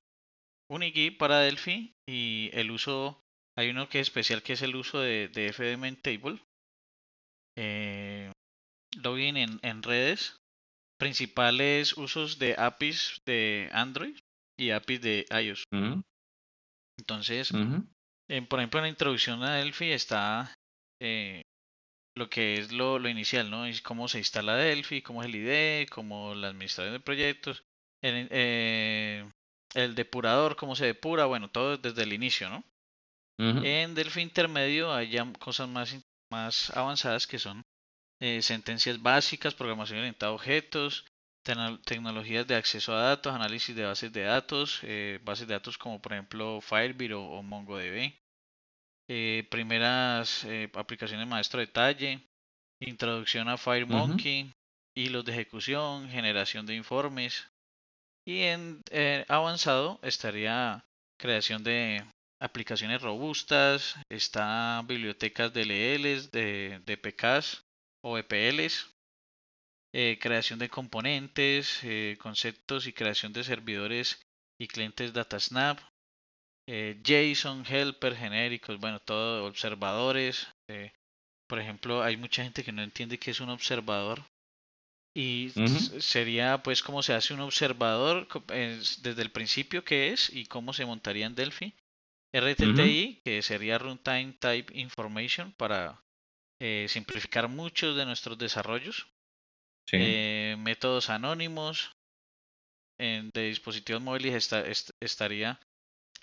Unigui 0.71 1.11
para 1.11 1.41
Delphi 1.41 1.95
y 2.09 2.51
el 2.53 2.71
uso, 2.71 3.21
hay 3.57 3.71
uno 3.71 3.89
que 3.89 4.01
es 4.01 4.09
especial 4.09 4.43
que 4.43 4.55
es 4.55 4.63
el 4.63 4.77
uso 4.77 5.01
de, 5.01 5.29
de 5.29 5.53
FDM 5.53 5.97
Table 5.97 6.41
eh, 7.59 8.33
login 9.03 9.37
en, 9.37 9.61
en, 9.63 9.83
redes, 9.83 10.37
principales 10.99 11.97
usos 11.97 12.39
de 12.39 12.55
APIs 12.57 13.21
de 13.27 13.69
Android 13.73 14.19
y 14.59 14.71
APIs 14.71 15.01
de 15.01 15.27
iOS. 15.31 15.65
Entonces, 16.99 17.51
por 17.51 18.61
ejemplo, 18.61 18.79
en 18.79 18.85
la 18.85 18.89
introducción 18.89 19.43
a 19.43 19.57
Delphi 19.57 19.91
está 19.91 20.55
eh, 21.03 21.43
lo 22.17 22.31
que 22.31 22.59
es 22.59 22.73
lo, 22.73 22.99
lo, 22.99 23.09
inicial, 23.09 23.51
¿no? 23.51 23.67
Es 23.67 23.83
cómo 23.83 24.09
se 24.09 24.19
instala 24.19 24.57
Delphi, 24.57 25.03
cómo 25.03 25.23
es 25.23 25.29
el 25.29 25.37
IDE, 25.37 25.87
cómo 25.91 26.35
la 26.35 26.49
administración 26.49 26.95
de 26.95 27.01
proyectos, 27.01 27.65
el, 28.03 28.29
eh, 28.31 29.25
el 29.75 29.95
depurador, 29.95 30.57
cómo 30.57 30.77
se 30.77 30.87
depura, 30.87 31.27
bueno, 31.27 31.49
todo 31.49 31.77
desde 31.79 32.03
el 32.03 32.13
inicio, 32.13 32.51
¿no? 32.51 32.65
En 33.39 33.95
Delphi 33.97 34.21
intermedio 34.21 34.93
hay 34.93 35.11
ya 35.11 35.27
cosas 35.41 35.69
más 35.69 35.97
más 36.33 36.71
avanzadas 36.77 37.27
que 37.27 37.39
son 37.39 37.63
eh, 38.21 38.41
sentencias 38.41 39.01
básicas, 39.03 39.55
programación 39.55 39.99
orientada 39.99 40.33
a 40.33 40.35
objetos, 40.35 41.05
tecnologías 41.85 42.47
de 42.47 42.55
acceso 42.55 42.95
a 42.95 43.03
datos, 43.03 43.35
análisis 43.35 43.77
de 43.77 43.85
bases 43.85 44.13
de 44.13 44.23
datos, 44.23 44.81
eh, 44.83 45.21
bases 45.23 45.47
de 45.47 45.55
datos 45.55 45.77
como 45.77 46.01
por 46.01 46.13
ejemplo 46.13 46.61
Firebird 46.61 47.15
o, 47.17 47.43
MongoDB, 47.43 48.15
eh, 49.09 49.47
primeras 49.51 50.47
aplicaciones 50.75 51.27
maestro 51.27 51.61
detalle, 51.61 52.21
introducción 52.81 53.49
a 53.49 53.59
FireMonkey, 53.59 54.53
hilos 54.95 55.25
de 55.25 55.33
ejecución, 55.33 56.09
generación 56.09 56.65
de 56.65 56.77
informes 56.77 57.49
y 58.27 58.41
en 58.41 58.83
avanzado 59.29 59.99
estaría 60.03 60.85
creación 61.19 61.63
de 61.65 62.05
aplicaciones 62.41 63.01
robustas, 63.01 63.97
está 64.11 64.83
bibliotecas 64.87 65.53
de 65.53 65.63
LLs, 65.63 66.31
de, 66.33 66.81
de 66.85 66.97
PKs 66.97 67.63
o 68.05 68.19
EPLs, 68.19 68.93
eh, 69.95 70.19
creación 70.19 70.59
de 70.59 70.71
componentes, 70.71 71.81
eh, 71.85 72.17
conceptos 72.19 72.87
y 72.87 72.95
creación 72.95 73.35
de 73.35 73.45
servidores 73.45 74.23
y 74.59 74.67
clientes 74.67 75.13
DataSnap, 75.13 75.81
eh, 76.67 76.99
JSON, 77.05 77.65
helper, 77.67 78.17
genéricos, 78.17 78.81
bueno, 78.81 79.01
todo, 79.01 79.45
observadores. 79.45 80.49
por 81.47 81.59
ejemplo, 81.59 82.03
hay 82.03 82.17
mucha 82.17 82.43
gente 82.43 82.65
que 82.65 82.73
no 82.73 82.83
entiende 82.83 83.19
qué 83.19 83.31
es 83.31 83.41
un 83.41 83.51
observador. 83.51 84.25
Y 85.15 85.51
sería 86.01 86.63
pues 86.63 86.83
cómo 86.83 87.03
se 87.03 87.13
hace 87.13 87.35
un 87.35 87.41
observador 87.41 88.27
desde 88.49 89.23
el 89.23 89.31
principio 89.31 89.85
qué 89.85 90.13
es 90.13 90.31
y 90.35 90.47
cómo 90.47 90.73
se 90.73 90.87
montaría 90.87 91.27
en 91.27 91.35
Delphi. 91.35 91.75
RTTI, 92.35 93.21
que 93.23 93.43
sería 93.43 93.77
Runtime 93.77 94.33
Type 94.41 94.73
Information 94.79 95.53
para 95.53 96.03
eh, 96.61 96.87
simplificar 96.89 97.49
muchos 97.49 97.95
de 97.95 98.07
nuestros 98.07 98.39
desarrollos. 98.39 99.07
Eh, 99.93 100.57
métodos 100.59 101.11
anónimos. 101.11 101.93
En, 102.99 103.31
de 103.35 103.49
dispositivos 103.49 104.01
móviles 104.01 104.51
estaría 105.01 105.61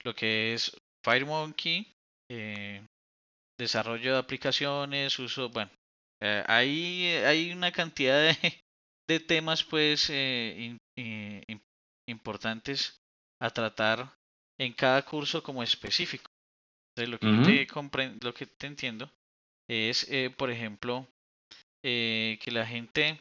lo 0.03 0.15
que 0.15 0.53
es 0.53 0.75
FireMonkey, 1.03 1.91
eh, 2.31 2.81
desarrollo 3.59 4.13
de 4.13 4.19
aplicaciones, 4.19 5.19
uso, 5.19 5.49
bueno, 5.49 5.69
ahí 6.47 7.07
hay 7.25 7.51
una 7.51 7.71
cantidad 7.71 8.17
de, 8.21 8.63
de 9.09 9.19
temas 9.19 9.63
pues 9.63 10.11
importantes 12.07 13.01
a 13.41 13.49
tratar 13.49 14.13
en 14.59 14.73
cada 14.73 15.01
curso 15.03 15.41
como 15.41 15.63
específico. 15.63 16.29
Entonces, 16.95 17.09
lo 17.09 17.19
que, 17.19 17.65
te, 17.67 18.25
lo 18.25 18.33
que 18.33 18.45
te 18.45 18.67
entiendo 18.67 19.09
es, 19.67 20.07
eh, 20.11 20.29
por 20.29 20.51
ejemplo, 20.51 21.07
eh, 21.83 22.37
que 22.41 22.51
la 22.51 22.65
gente 22.65 23.19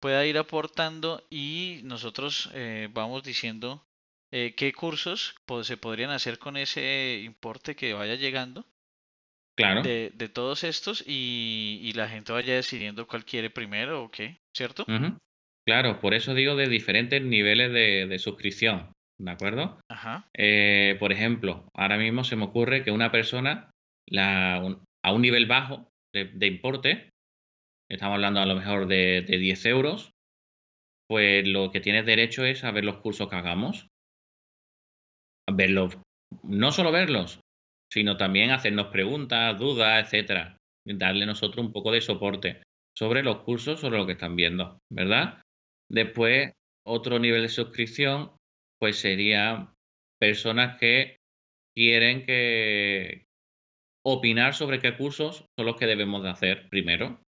pueda 0.00 0.26
ir 0.26 0.36
aportando 0.38 1.26
y 1.30 1.80
nosotros 1.84 2.50
eh, 2.52 2.88
vamos 2.92 3.22
diciendo 3.22 3.82
eh, 4.30 4.54
qué 4.54 4.72
cursos 4.72 5.34
se 5.62 5.76
podrían 5.76 6.10
hacer 6.10 6.38
con 6.38 6.56
ese 6.56 7.22
importe 7.24 7.74
que 7.74 7.94
vaya 7.94 8.14
llegando. 8.14 8.66
Claro. 9.56 9.82
De, 9.82 10.10
de 10.12 10.28
todos 10.28 10.64
estos 10.64 11.04
y, 11.06 11.78
y, 11.80 11.92
la 11.92 12.08
gente 12.08 12.32
vaya 12.32 12.56
decidiendo 12.56 13.06
cuál 13.06 13.24
quiere 13.24 13.50
primero 13.50 14.02
o 14.02 14.10
qué, 14.10 14.40
¿cierto? 14.54 14.84
Claro, 15.66 16.00
por 16.00 16.14
eso 16.14 16.34
digo 16.34 16.56
de 16.56 16.68
diferentes 16.68 17.22
niveles 17.22 17.72
de, 17.72 18.06
de 18.06 18.18
suscripción, 18.18 18.92
¿de 19.18 19.30
acuerdo? 19.30 19.80
Ajá. 19.90 20.28
Eh, 20.36 20.96
por 21.00 21.12
ejemplo, 21.12 21.68
ahora 21.74 21.96
mismo 21.96 22.24
se 22.24 22.36
me 22.36 22.44
ocurre 22.44 22.84
que 22.84 22.90
una 22.90 23.10
persona 23.10 23.70
la, 24.06 24.56
a 24.56 25.12
un 25.12 25.22
nivel 25.22 25.46
bajo 25.46 25.88
de, 26.14 26.26
de 26.26 26.46
importe 26.46 27.10
estamos 27.90 28.14
hablando 28.14 28.40
a 28.40 28.46
lo 28.46 28.54
mejor 28.54 28.86
de, 28.86 29.22
de 29.26 29.38
10 29.38 29.66
euros, 29.66 30.12
pues 31.08 31.46
lo 31.46 31.70
que 31.70 31.80
tienes 31.80 32.06
derecho 32.06 32.44
es 32.44 32.64
a 32.64 32.70
ver 32.70 32.84
los 32.84 32.98
cursos 32.98 33.28
que 33.28 33.36
hagamos. 33.36 33.88
A 35.48 35.52
verlos, 35.52 35.98
no 36.42 36.72
solo 36.72 36.90
verlos, 36.90 37.40
sino 37.92 38.16
también 38.16 38.50
hacernos 38.50 38.88
preguntas, 38.88 39.58
dudas, 39.58 40.04
etcétera. 40.04 40.56
Darle 40.86 41.26
nosotros 41.26 41.64
un 41.64 41.72
poco 41.72 41.92
de 41.92 42.00
soporte 42.00 42.62
sobre 42.96 43.22
los 43.22 43.42
cursos, 43.42 43.80
sobre 43.80 43.98
lo 43.98 44.06
que 44.06 44.12
están 44.12 44.36
viendo, 44.36 44.78
¿verdad? 44.92 45.42
Después, 45.90 46.52
otro 46.86 47.18
nivel 47.18 47.42
de 47.42 47.48
suscripción, 47.48 48.36
pues 48.80 48.98
sería 48.98 49.72
personas 50.20 50.78
que 50.78 51.16
quieren 51.76 52.24
que 52.24 53.26
opinar 54.06 54.54
sobre 54.54 54.78
qué 54.78 54.96
cursos 54.96 55.46
son 55.58 55.66
los 55.66 55.76
que 55.76 55.86
debemos 55.86 56.22
de 56.22 56.30
hacer 56.30 56.68
primero. 56.68 57.20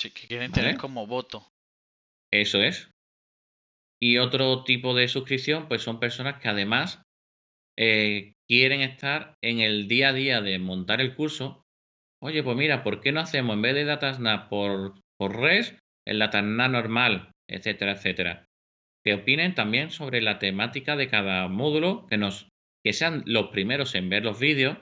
Sí, 0.00 0.10
que 0.10 0.26
quieren 0.26 0.52
tener 0.52 0.76
como 0.76 1.06
voto. 1.06 1.46
Eso 2.32 2.62
es. 2.62 2.90
Y 4.00 4.18
otro 4.18 4.64
tipo 4.64 4.94
de 4.94 5.08
suscripción, 5.08 5.68
pues 5.68 5.82
son 5.82 6.00
personas 6.00 6.40
que 6.40 6.48
además 6.48 7.02
eh, 7.78 8.34
quieren 8.48 8.80
estar 8.80 9.34
en 9.42 9.60
el 9.60 9.88
día 9.88 10.10
a 10.10 10.12
día 10.12 10.40
de 10.40 10.58
montar 10.58 11.00
el 11.00 11.14
curso. 11.14 11.63
Oye, 12.24 12.42
pues 12.42 12.56
mira, 12.56 12.82
¿por 12.82 13.02
qué 13.02 13.12
no 13.12 13.20
hacemos 13.20 13.54
en 13.54 13.60
vez 13.60 13.74
de 13.74 13.84
Datasnap 13.84 14.48
por, 14.48 14.94
por 15.18 15.38
RES, 15.38 15.76
el 16.06 16.18
Datasnap 16.20 16.70
normal, 16.70 17.32
etcétera, 17.46 17.92
etcétera? 17.92 18.46
Que 19.04 19.12
opinen 19.12 19.54
también 19.54 19.90
sobre 19.90 20.22
la 20.22 20.38
temática 20.38 20.96
de 20.96 21.08
cada 21.08 21.48
módulo, 21.48 22.06
que 22.06 22.16
nos 22.16 22.48
que 22.82 22.94
sean 22.94 23.24
los 23.26 23.48
primeros 23.48 23.94
en 23.94 24.08
ver 24.08 24.24
los 24.24 24.38
vídeos 24.38 24.78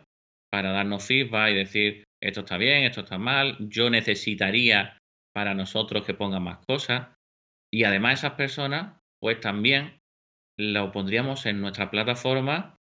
para 0.53 0.71
darnos 0.71 1.05
feedback 1.05 1.51
y 1.51 1.55
decir 1.55 2.05
esto 2.23 2.41
está 2.41 2.59
bien, 2.59 2.85
esto 2.85 3.01
está 3.01 3.19
mal, 3.19 3.57
yo 3.59 3.91
necesitaría 3.91 4.99
para 5.35 5.55
nosotros 5.55 6.05
que 6.05 6.15
pongan 6.15 6.45
más 6.45 6.59
cosas. 6.65 7.09
Y 7.73 7.83
además 7.83 8.21
esas 8.21 8.35
personas, 8.35 9.01
pues 9.21 9.41
también 9.41 9.99
lo 10.57 10.93
pondríamos 10.93 11.47
en 11.47 11.61
nuestra 11.61 11.91
plataforma 11.91 12.77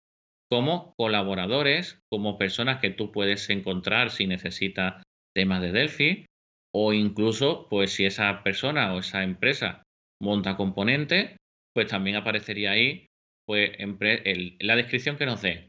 como 0.51 0.95
colaboradores, 0.97 2.01
como 2.11 2.39
personas 2.39 2.81
que 2.81 2.91
tú 2.91 3.13
puedes 3.13 3.49
encontrar 3.51 4.11
si 4.11 4.27
necesitas 4.27 5.03
temas 5.35 5.61
de 5.61 5.73
Delphi, 5.73 6.27
o 6.75 6.93
incluso, 6.93 7.69
pues 7.69 7.93
si 7.93 8.05
esa 8.05 8.43
persona 8.43 8.95
o 8.95 9.01
esa 9.01 9.23
empresa 9.23 9.83
monta 10.21 10.57
componentes, 10.57 11.37
pues 11.75 11.89
también 11.89 12.17
aparecería 12.17 12.73
ahí, 12.73 13.07
pues 13.47 13.73
en, 13.79 13.99
la 14.61 14.77
descripción 14.77 15.17
que 15.17 15.27
nos 15.27 15.43
dé, 15.43 15.69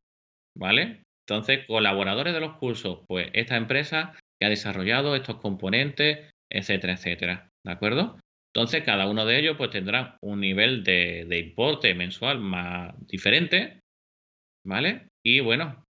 ¿vale? 0.58 1.02
Entonces, 1.28 1.66
colaboradores 1.68 2.34
de 2.34 2.40
los 2.40 2.58
cursos, 2.58 3.04
pues 3.08 3.30
esta 3.34 3.58
empresa 3.58 4.18
que 4.40 4.46
ha 4.46 4.50
desarrollado 4.50 5.16
estos 5.16 5.38
componentes 5.38 6.30
etcétera, 6.50 6.94
etcétera. 6.94 7.50
¿De 7.66 7.72
acuerdo? 7.72 8.18
Entonces, 8.54 8.84
cada 8.84 9.10
uno 9.10 9.26
de 9.26 9.40
ellos 9.40 9.58
pues 9.58 9.70
tendrá 9.70 10.18
un 10.22 10.40
nivel 10.40 10.84
de 10.84 11.40
importe 11.40 11.94
mensual 11.94 12.40
más 12.40 12.96
diferente, 13.08 13.82
¿vale? 14.68 15.08
Y 15.26 15.40
bueno, 15.40 15.84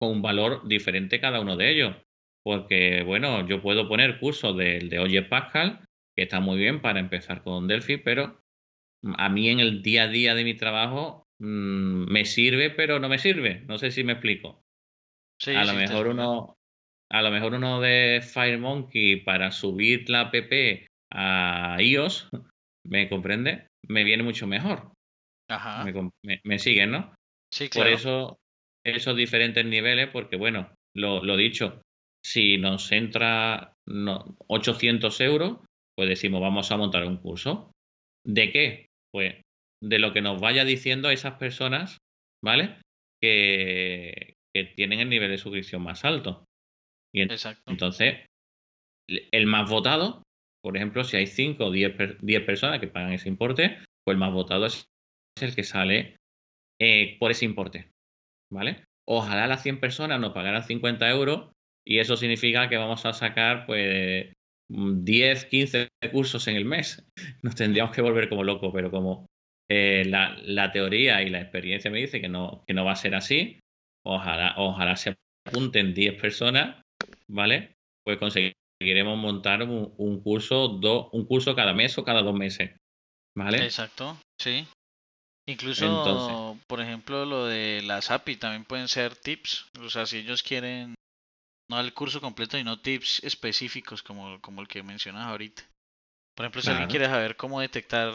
con 0.00 0.10
un 0.10 0.22
valor 0.22 0.68
diferente 0.68 1.20
cada 1.20 1.40
uno 1.40 1.56
de 1.56 1.70
ellos. 1.70 1.96
Porque, 2.44 3.02
bueno, 3.02 3.46
yo 3.48 3.62
puedo 3.62 3.88
poner 3.88 4.20
cursos 4.20 4.56
del 4.56 4.88
de 4.88 4.98
Oye 5.00 5.22
Pascal, 5.22 5.84
que 6.16 6.24
está 6.24 6.40
muy 6.40 6.58
bien 6.58 6.80
para 6.80 7.00
empezar 7.00 7.42
con 7.42 7.68
Delphi, 7.68 7.98
pero 7.98 8.40
a 9.16 9.28
mí 9.28 9.48
en 9.48 9.60
el 9.60 9.82
día 9.82 10.04
a 10.04 10.08
día 10.08 10.34
de 10.34 10.44
mi 10.44 10.54
trabajo 10.54 11.24
mmm, 11.40 12.06
me 12.10 12.24
sirve, 12.24 12.70
pero 12.70 12.98
no 13.00 13.08
me 13.08 13.18
sirve. 13.18 13.62
No 13.66 13.78
sé 13.78 13.90
si 13.90 14.04
me 14.04 14.12
explico. 14.12 14.62
Sí, 15.38 15.52
a 15.52 15.64
lo 15.64 15.72
sí, 15.72 15.76
mejor 15.78 16.08
uno, 16.08 16.54
a 17.10 17.22
lo 17.22 17.30
mejor 17.30 17.54
uno 17.54 17.80
de 17.80 18.20
FireMonkey 18.22 19.24
para 19.24 19.50
subir 19.52 20.08
la 20.10 20.22
app 20.22 20.34
a 21.12 21.76
iOS, 21.80 22.28
¿me 22.86 23.08
comprende? 23.08 23.68
Me 23.88 24.04
viene 24.04 24.22
mucho 24.22 24.46
mejor. 24.46 24.92
Ajá. 25.48 25.84
Me, 25.84 25.92
me, 26.22 26.40
me 26.44 26.58
siguen, 26.58 26.92
¿no? 26.92 27.15
Sí, 27.52 27.68
claro. 27.68 27.90
Por 27.90 27.98
eso, 27.98 28.38
esos 28.84 29.16
diferentes 29.16 29.64
niveles, 29.64 30.08
porque 30.10 30.36
bueno, 30.36 30.74
lo, 30.94 31.22
lo 31.22 31.36
dicho, 31.36 31.82
si 32.24 32.58
nos 32.58 32.90
entra 32.92 33.72
no, 33.88 34.36
800 34.48 35.20
euros, 35.20 35.58
pues 35.96 36.08
decimos, 36.08 36.40
vamos 36.40 36.70
a 36.70 36.76
montar 36.76 37.04
un 37.04 37.18
curso. 37.18 37.72
¿De 38.26 38.50
qué? 38.50 38.86
Pues 39.12 39.40
de 39.82 39.98
lo 39.98 40.12
que 40.12 40.22
nos 40.22 40.40
vaya 40.40 40.64
diciendo 40.64 41.10
esas 41.10 41.34
personas, 41.34 41.98
¿vale? 42.44 42.80
Que, 43.22 44.34
que 44.54 44.64
tienen 44.64 45.00
el 45.00 45.08
nivel 45.08 45.30
de 45.30 45.38
suscripción 45.38 45.82
más 45.82 46.04
alto. 46.04 46.44
Y 47.14 47.22
Exacto. 47.22 47.62
entonces, 47.70 48.26
el 49.08 49.46
más 49.46 49.70
votado, 49.70 50.22
por 50.62 50.76
ejemplo, 50.76 51.04
si 51.04 51.16
hay 51.16 51.26
5 51.26 51.66
o 51.66 51.70
10, 51.70 52.18
10 52.20 52.44
personas 52.44 52.80
que 52.80 52.88
pagan 52.88 53.12
ese 53.12 53.28
importe, 53.28 53.78
pues 54.04 54.14
el 54.14 54.18
más 54.18 54.32
votado 54.32 54.66
es 54.66 54.88
el 55.40 55.54
que 55.54 55.62
sale 55.62 56.16
eh, 56.80 57.16
por 57.18 57.30
ese 57.30 57.44
importe. 57.44 57.90
¿Vale? 58.52 58.84
Ojalá 59.08 59.46
las 59.46 59.62
100 59.62 59.80
personas 59.80 60.20
nos 60.20 60.32
pagaran 60.32 60.62
50 60.62 61.08
euros 61.10 61.50
y 61.84 61.98
eso 61.98 62.16
significa 62.16 62.68
que 62.68 62.76
vamos 62.76 63.04
a 63.06 63.12
sacar 63.12 63.66
pues 63.66 64.32
10, 64.68 65.44
15 65.46 65.88
cursos 66.12 66.46
en 66.48 66.56
el 66.56 66.64
mes. 66.64 67.04
Nos 67.42 67.54
tendríamos 67.54 67.94
que 67.94 68.02
volver 68.02 68.28
como 68.28 68.44
locos, 68.44 68.72
pero 68.74 68.90
como 68.90 69.26
eh, 69.68 70.04
la, 70.06 70.36
la, 70.42 70.72
teoría 70.72 71.22
y 71.22 71.30
la 71.30 71.40
experiencia 71.40 71.90
me 71.90 71.98
dice 71.98 72.20
que 72.20 72.28
no, 72.28 72.64
que 72.66 72.74
no 72.74 72.84
va 72.84 72.92
a 72.92 72.96
ser 72.96 73.14
así, 73.14 73.58
ojalá, 74.04 74.54
ojalá 74.56 74.96
se 74.96 75.14
apunten 75.46 75.94
10 75.94 76.20
personas 76.20 76.82
¿vale? 77.28 77.76
Pues 78.04 78.18
conseguiremos 78.18 79.18
montar 79.18 79.62
un, 79.62 79.94
un 79.96 80.22
curso, 80.22 80.68
do, 80.68 81.10
un 81.10 81.26
curso 81.26 81.54
cada 81.54 81.74
mes 81.74 81.96
o 81.98 82.04
cada 82.04 82.22
dos 82.22 82.34
meses, 82.34 82.76
¿vale? 83.36 83.64
Exacto, 83.64 84.16
sí. 84.40 84.66
Incluso, 85.48 85.84
Entonces, 85.86 86.64
por 86.66 86.80
ejemplo, 86.80 87.24
lo 87.24 87.46
de 87.46 87.80
las 87.82 88.10
API 88.10 88.36
también 88.36 88.64
pueden 88.64 88.88
ser 88.88 89.14
tips. 89.14 89.66
O 89.80 89.88
sea, 89.88 90.04
si 90.04 90.18
ellos 90.18 90.42
quieren, 90.42 90.94
no 91.70 91.78
el 91.78 91.94
curso 91.94 92.20
completo, 92.20 92.56
sino 92.56 92.80
tips 92.80 93.22
específicos 93.22 94.02
como, 94.02 94.40
como 94.40 94.60
el 94.60 94.68
que 94.68 94.82
mencionas 94.82 95.26
ahorita. 95.26 95.62
Por 96.36 96.44
ejemplo, 96.44 96.60
si 96.60 96.66
claro. 96.66 96.78
alguien 96.80 96.90
quiere 96.90 97.06
saber 97.06 97.36
cómo 97.36 97.60
detectar 97.60 98.12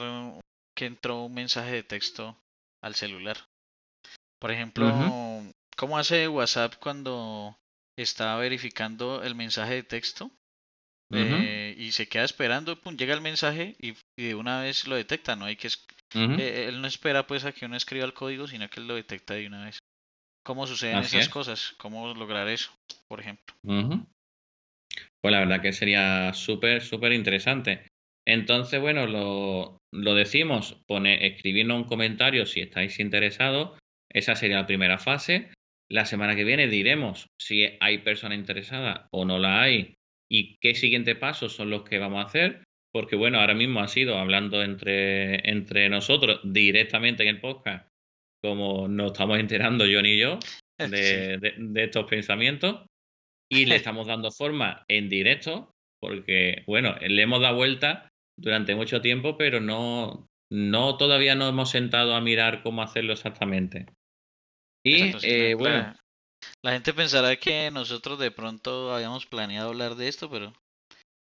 que 0.76 0.86
entró 0.86 1.24
un 1.24 1.34
mensaje 1.34 1.72
de 1.72 1.84
texto 1.84 2.38
al 2.84 2.96
celular. 2.96 3.38
Por 4.40 4.52
ejemplo, 4.52 4.88
uh 4.88 4.92
-huh. 4.92 5.52
¿cómo 5.78 5.98
hace 5.98 6.28
WhatsApp 6.28 6.76
cuando 6.80 7.56
está 7.98 8.36
verificando 8.36 9.24
el 9.24 9.36
mensaje 9.36 9.76
de 9.76 9.84
texto 9.84 10.26
uh 10.26 11.16
-huh. 11.16 11.46
eh, 11.46 11.76
y 11.78 11.92
se 11.92 12.08
queda 12.08 12.24
esperando, 12.24 12.80
pum, 12.80 12.98
llega 12.98 13.14
el 13.14 13.22
mensaje 13.22 13.76
y, 13.80 13.92
y, 14.18 14.28
de 14.28 14.36
una 14.36 14.62
vez 14.62 14.88
lo 14.88 14.96
detecta, 14.96 15.36
no 15.36 15.46
hay 15.46 15.56
que 15.56 15.70
uh 16.16 16.20
-huh. 16.20 16.40
eh, 16.40 16.68
él 16.68 16.82
no 16.82 16.88
espera 16.88 17.28
pues 17.28 17.46
a 17.46 17.52
que 17.52 17.66
uno 17.66 17.76
escriba 17.76 18.06
el 18.06 18.14
código, 18.14 18.48
sino 18.48 18.70
que 18.70 18.80
él 18.80 18.88
lo 18.88 18.96
detecta 18.96 19.34
de 19.34 19.48
una 19.48 19.66
vez. 19.66 19.80
¿Cómo 20.44 20.66
suceden 20.66 20.98
Así 20.98 21.18
esas 21.18 21.28
es. 21.28 21.34
cosas? 21.34 21.76
¿Cómo 21.78 22.14
lograr 22.14 22.48
eso, 22.48 22.72
por 23.08 23.20
ejemplo? 23.20 23.56
Uh 23.64 23.72
-huh. 23.74 24.06
Pues 25.22 25.32
la 25.32 25.40
verdad 25.40 25.62
que 25.62 25.72
sería 25.74 26.34
súper, 26.34 26.82
súper 26.82 27.14
interesante. 27.14 27.86
Entonces, 28.28 28.80
bueno, 28.82 29.06
lo, 29.08 29.78
lo 29.94 30.16
decimos, 30.16 30.78
pone, 30.88 31.28
escribirnos 31.28 31.78
un 31.78 31.84
comentario 31.86 32.46
si 32.46 32.62
estáis 32.62 33.00
interesados. 33.00 33.78
Esa 34.12 34.36
sería 34.36 34.58
la 34.58 34.68
primera 34.68 34.98
fase. 34.98 35.52
La 35.90 36.06
semana 36.06 36.36
que 36.36 36.44
viene 36.44 36.68
diremos 36.68 37.28
si 37.40 37.78
hay 37.80 38.00
persona 38.00 38.36
interesada 38.36 39.08
o 39.12 39.26
no 39.26 39.38
la 39.40 39.62
hay 39.62 39.96
y 40.32 40.58
qué 40.62 40.74
siguientes 40.76 41.18
pasos 41.18 41.54
son 41.54 41.70
los 41.70 41.84
que 41.84 42.00
vamos 42.00 42.24
a 42.24 42.28
hacer. 42.28 42.64
Porque 42.94 43.16
bueno, 43.16 43.40
ahora 43.40 43.54
mismo 43.54 43.80
ha 43.80 43.88
sido 43.88 44.18
hablando 44.18 44.62
entre, 44.64 45.50
entre 45.50 45.90
nosotros 45.90 46.42
directamente 46.44 47.24
en 47.24 47.30
el 47.30 47.42
podcast, 47.42 47.88
como 48.44 48.88
nos 48.88 49.14
estamos 49.14 49.40
enterando 49.40 49.86
John 49.92 50.06
y 50.06 50.20
yo 50.20 50.40
de, 50.78 51.38
de, 51.38 51.54
de 51.58 51.84
estos 51.84 52.06
pensamientos. 52.06 52.86
Y 53.50 53.66
le 53.66 53.76
estamos 53.78 54.08
dando 54.08 54.32
forma 54.32 54.84
en 54.88 55.10
directo, 55.10 55.72
porque 56.02 56.64
bueno, 56.68 56.96
le 57.00 57.22
hemos 57.22 57.42
dado 57.42 57.56
vuelta 57.56 58.10
durante 58.38 58.76
mucho 58.76 59.02
tiempo, 59.02 59.38
pero 59.38 59.60
no, 59.60 60.28
no 60.52 60.98
todavía 60.98 61.36
no 61.36 61.48
hemos 61.48 61.70
sentado 61.70 62.16
a 62.16 62.22
mirar 62.22 62.64
cómo 62.64 62.82
hacerlo 62.82 63.14
exactamente. 63.14 63.86
Y 64.84 64.96
Exacto, 64.96 65.20
sí, 65.20 65.28
eh, 65.30 65.50
la, 65.52 65.56
bueno, 65.56 65.96
la 66.64 66.72
gente 66.74 66.94
pensará 66.94 67.36
que 67.36 67.70
nosotros 67.72 68.20
de 68.20 68.32
pronto 68.32 68.94
habíamos 68.94 69.26
planeado 69.26 69.70
hablar 69.70 69.96
de 69.96 70.08
esto, 70.08 70.30
pero 70.30 70.54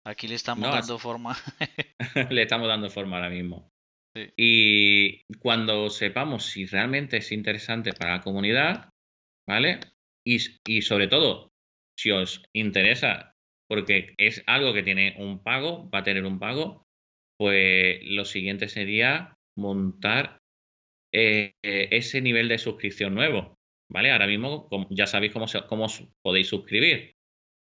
Aquí 0.06 0.28
le 0.28 0.36
estamos 0.36 0.72
dando 0.72 0.98
forma. 0.98 1.36
le 2.30 2.42
estamos 2.42 2.68
dando 2.68 2.90
forma 2.90 3.18
ahora 3.18 3.30
mismo. 3.30 3.70
Y 4.36 5.24
cuando 5.40 5.90
sepamos 5.90 6.46
si 6.46 6.66
realmente 6.66 7.18
es 7.18 7.32
interesante 7.32 7.94
para 7.94 8.18
la 8.18 8.22
comunidad, 8.22 8.90
¿vale? 9.48 9.80
Y, 10.26 10.38
y 10.68 10.82
sobre 10.82 11.08
todo, 11.08 11.52
si 11.98 12.12
os 12.12 12.44
interesa, 12.54 13.34
porque 13.70 14.14
es 14.18 14.44
algo 14.48 14.74
que 14.74 14.84
tiene 14.84 15.16
un 15.18 15.42
pago, 15.44 15.90
va 15.90 16.00
a 16.00 16.04
tener 16.04 16.26
un 16.26 16.40
pago, 16.40 16.84
pues 17.38 18.00
lo 18.04 18.26
siguiente 18.26 18.68
sería 18.68 19.36
montar 19.58 20.40
eh, 21.14 21.54
ese 21.64 22.22
nivel 22.22 22.50
de 22.50 22.58
suscripción 22.58 23.14
nuevo. 23.14 23.56
¿Vale? 23.90 24.12
Ahora 24.12 24.28
mismo 24.28 24.70
ya 24.90 25.06
sabéis 25.06 25.34
cómo, 25.34 25.46
cómo 25.68 25.88
podéis 26.24 26.48
suscribir 26.48 27.16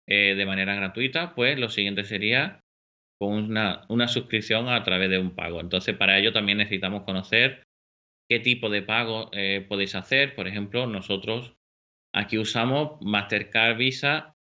eh, 0.08 0.36
de 0.36 0.46
manera 0.46 0.76
gratuita, 0.76 1.34
pues 1.36 1.58
lo 1.60 1.70
siguiente 1.70 2.04
sería 2.04 2.62
una, 3.20 3.86
una 3.90 4.08
suscripción 4.08 4.70
a 4.70 4.84
través 4.84 5.10
de 5.10 5.20
un 5.20 5.36
pago. 5.36 5.60
Entonces, 5.60 5.96
para 5.96 6.18
ello 6.18 6.34
también 6.34 6.58
necesitamos 6.58 7.04
conocer 7.04 7.64
qué 8.30 8.40
tipo 8.40 8.70
de 8.70 8.82
pago 8.82 9.30
eh, 9.34 9.66
podéis 9.68 9.96
hacer. 9.96 10.36
Por 10.36 10.48
ejemplo, 10.48 10.88
nosotros 10.88 11.54
aquí 12.14 12.38
usamos 12.38 13.02
Mastercard 13.02 13.78
Visa, 13.78 14.34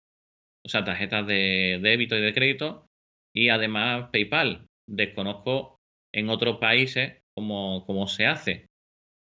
o 0.65 0.69
sea, 0.69 0.85
tarjetas 0.85 1.27
de 1.27 1.79
débito 1.83 2.17
y 2.17 2.21
de 2.21 2.35
crédito, 2.35 2.87
y 3.35 3.49
además 3.49 4.11
PayPal. 4.12 4.67
Desconozco 4.89 5.79
en 6.15 6.29
otros 6.29 6.59
países 6.59 7.23
cómo, 7.35 7.85
cómo 7.87 8.07
se 8.07 8.27
hace. 8.27 8.67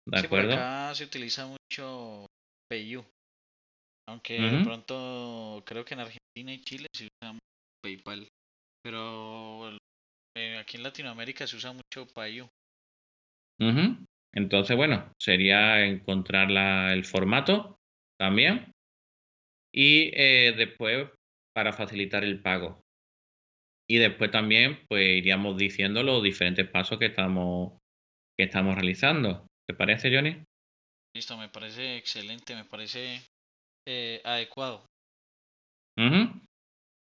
¿De 0.07 0.21
acuerdo? 0.21 0.55
acá 0.55 0.95
se 0.95 1.05
utiliza 1.05 1.47
mucho 1.47 2.27
PayU. 2.71 3.05
Aunque 4.09 4.41
de 4.41 4.65
pronto 4.65 5.63
creo 5.67 5.85
que 5.85 5.93
en 5.93 6.01
Argentina 6.01 6.53
y 6.53 6.63
Chile 6.63 6.87
se 6.95 7.09
usa 7.23 7.39
PayPal. 7.83 8.27
Pero 8.83 9.77
eh, 10.35 10.57
aquí 10.57 10.79
en 10.79 10.83
Latinoamérica 10.83 11.47
se 11.47 11.57
usa 11.57 11.75
mucho 11.75 12.07
PayU. 12.15 12.49
Entonces, 14.33 14.77
bueno, 14.79 15.13
sería 15.21 15.85
encontrar 15.85 16.51
el 16.91 17.05
formato 17.05 17.77
también. 18.19 18.73
Y 19.75 20.11
eh, 20.15 20.55
después 20.57 21.11
para 21.55 21.75
facilitar 21.75 22.25
el 22.25 22.41
pago. 22.41 22.81
Y 23.91 23.99
después 23.99 24.31
también, 24.31 24.87
pues 24.89 25.07
iríamos 25.07 25.59
diciendo 25.59 26.03
los 26.03 26.23
diferentes 26.23 26.67
pasos 26.67 26.99
que 26.99 27.07
estamos, 27.07 27.73
que 28.39 28.45
estamos 28.45 28.75
realizando. 28.75 29.47
¿Te 29.69 29.75
parece, 29.75 30.15
Johnny? 30.15 30.43
Listo, 31.15 31.37
me 31.37 31.51
parece 31.51 31.99
excelente, 31.99 32.55
me 32.55 32.65
parece 32.65 33.21
eh, 33.89 34.21
adecuado. 34.23 34.85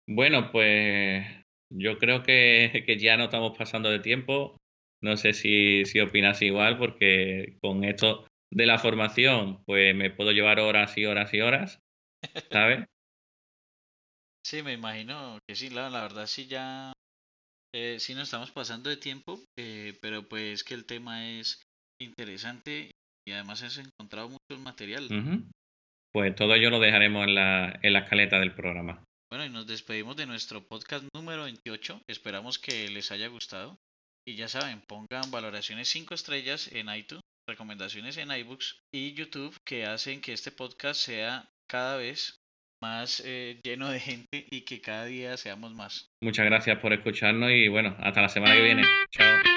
Bueno, 0.07 0.51
pues 0.51 1.25
yo 1.71 1.97
creo 1.97 2.23
que, 2.23 2.83
que, 2.85 2.97
ya 2.97 3.17
no 3.17 3.25
estamos 3.25 3.57
pasando 3.57 3.89
de 3.89 3.99
tiempo. 3.99 4.55
No 5.01 5.17
sé 5.17 5.33
si, 5.33 5.85
si 5.85 5.99
opinas 5.99 6.41
igual, 6.41 6.77
porque 6.77 7.57
con 7.61 7.83
esto 7.83 8.27
de 8.51 8.65
la 8.65 8.77
formación, 8.77 9.63
pues 9.65 9.95
me 9.95 10.11
puedo 10.11 10.31
llevar 10.31 10.59
horas 10.59 10.97
y 10.97 11.05
horas 11.05 11.33
y 11.33 11.41
horas, 11.41 11.79
¿sabes? 12.51 12.85
Sí, 14.45 14.61
me 14.63 14.73
imagino 14.73 15.37
que 15.47 15.55
sí, 15.55 15.69
la, 15.69 15.89
la 15.89 16.01
verdad 16.01 16.25
sí 16.27 16.47
ya, 16.47 16.93
eh, 17.73 17.97
sí 17.99 18.13
nos 18.13 18.23
estamos 18.23 18.51
pasando 18.51 18.89
de 18.89 18.97
tiempo, 18.97 19.39
eh, 19.57 19.97
pero 20.01 20.27
pues 20.27 20.63
que 20.63 20.73
el 20.73 20.85
tema 20.85 21.29
es 21.29 21.61
interesante 22.01 22.91
y 23.27 23.31
además 23.31 23.61
has 23.61 23.77
encontrado 23.77 24.29
mucho 24.29 24.59
material. 24.59 25.07
Pues 26.11 26.35
todo 26.35 26.55
ello 26.55 26.69
lo 26.69 26.79
dejaremos 26.79 27.27
en 27.27 27.35
la, 27.35 27.79
en 27.81 27.93
la 27.93 27.99
escaleta 27.99 28.39
del 28.39 28.53
programa. 28.53 29.03
Bueno, 29.29 29.45
y 29.45 29.49
nos 29.49 29.67
despedimos 29.67 30.15
de 30.17 30.25
nuestro 30.25 30.67
podcast 30.67 31.05
número 31.13 31.43
28. 31.43 32.01
Esperamos 32.07 32.57
que 32.57 32.89
les 32.89 33.11
haya 33.11 33.27
gustado. 33.27 33.77
Y 34.27 34.35
ya 34.35 34.47
saben, 34.47 34.81
pongan 34.81 35.31
valoraciones 35.31 35.87
5 35.89 36.13
estrellas 36.13 36.71
en 36.71 36.93
iTunes, 36.93 37.23
recomendaciones 37.47 38.17
en 38.17 38.31
iBooks 38.31 38.79
y 38.93 39.13
YouTube 39.13 39.55
que 39.65 39.85
hacen 39.85 40.21
que 40.21 40.33
este 40.33 40.51
podcast 40.51 40.99
sea 40.99 41.49
cada 41.67 41.97
vez 41.97 42.39
más 42.81 43.21
eh, 43.25 43.59
lleno 43.63 43.89
de 43.89 43.99
gente 43.99 44.45
y 44.49 44.61
que 44.61 44.81
cada 44.81 45.05
día 45.05 45.37
seamos 45.37 45.73
más. 45.73 46.09
Muchas 46.23 46.45
gracias 46.45 46.79
por 46.79 46.93
escucharnos 46.93 47.51
y 47.51 47.67
bueno, 47.67 47.95
hasta 47.99 48.21
la 48.21 48.29
semana 48.29 48.55
que 48.55 48.63
viene. 48.63 48.83
Chao. 49.11 49.48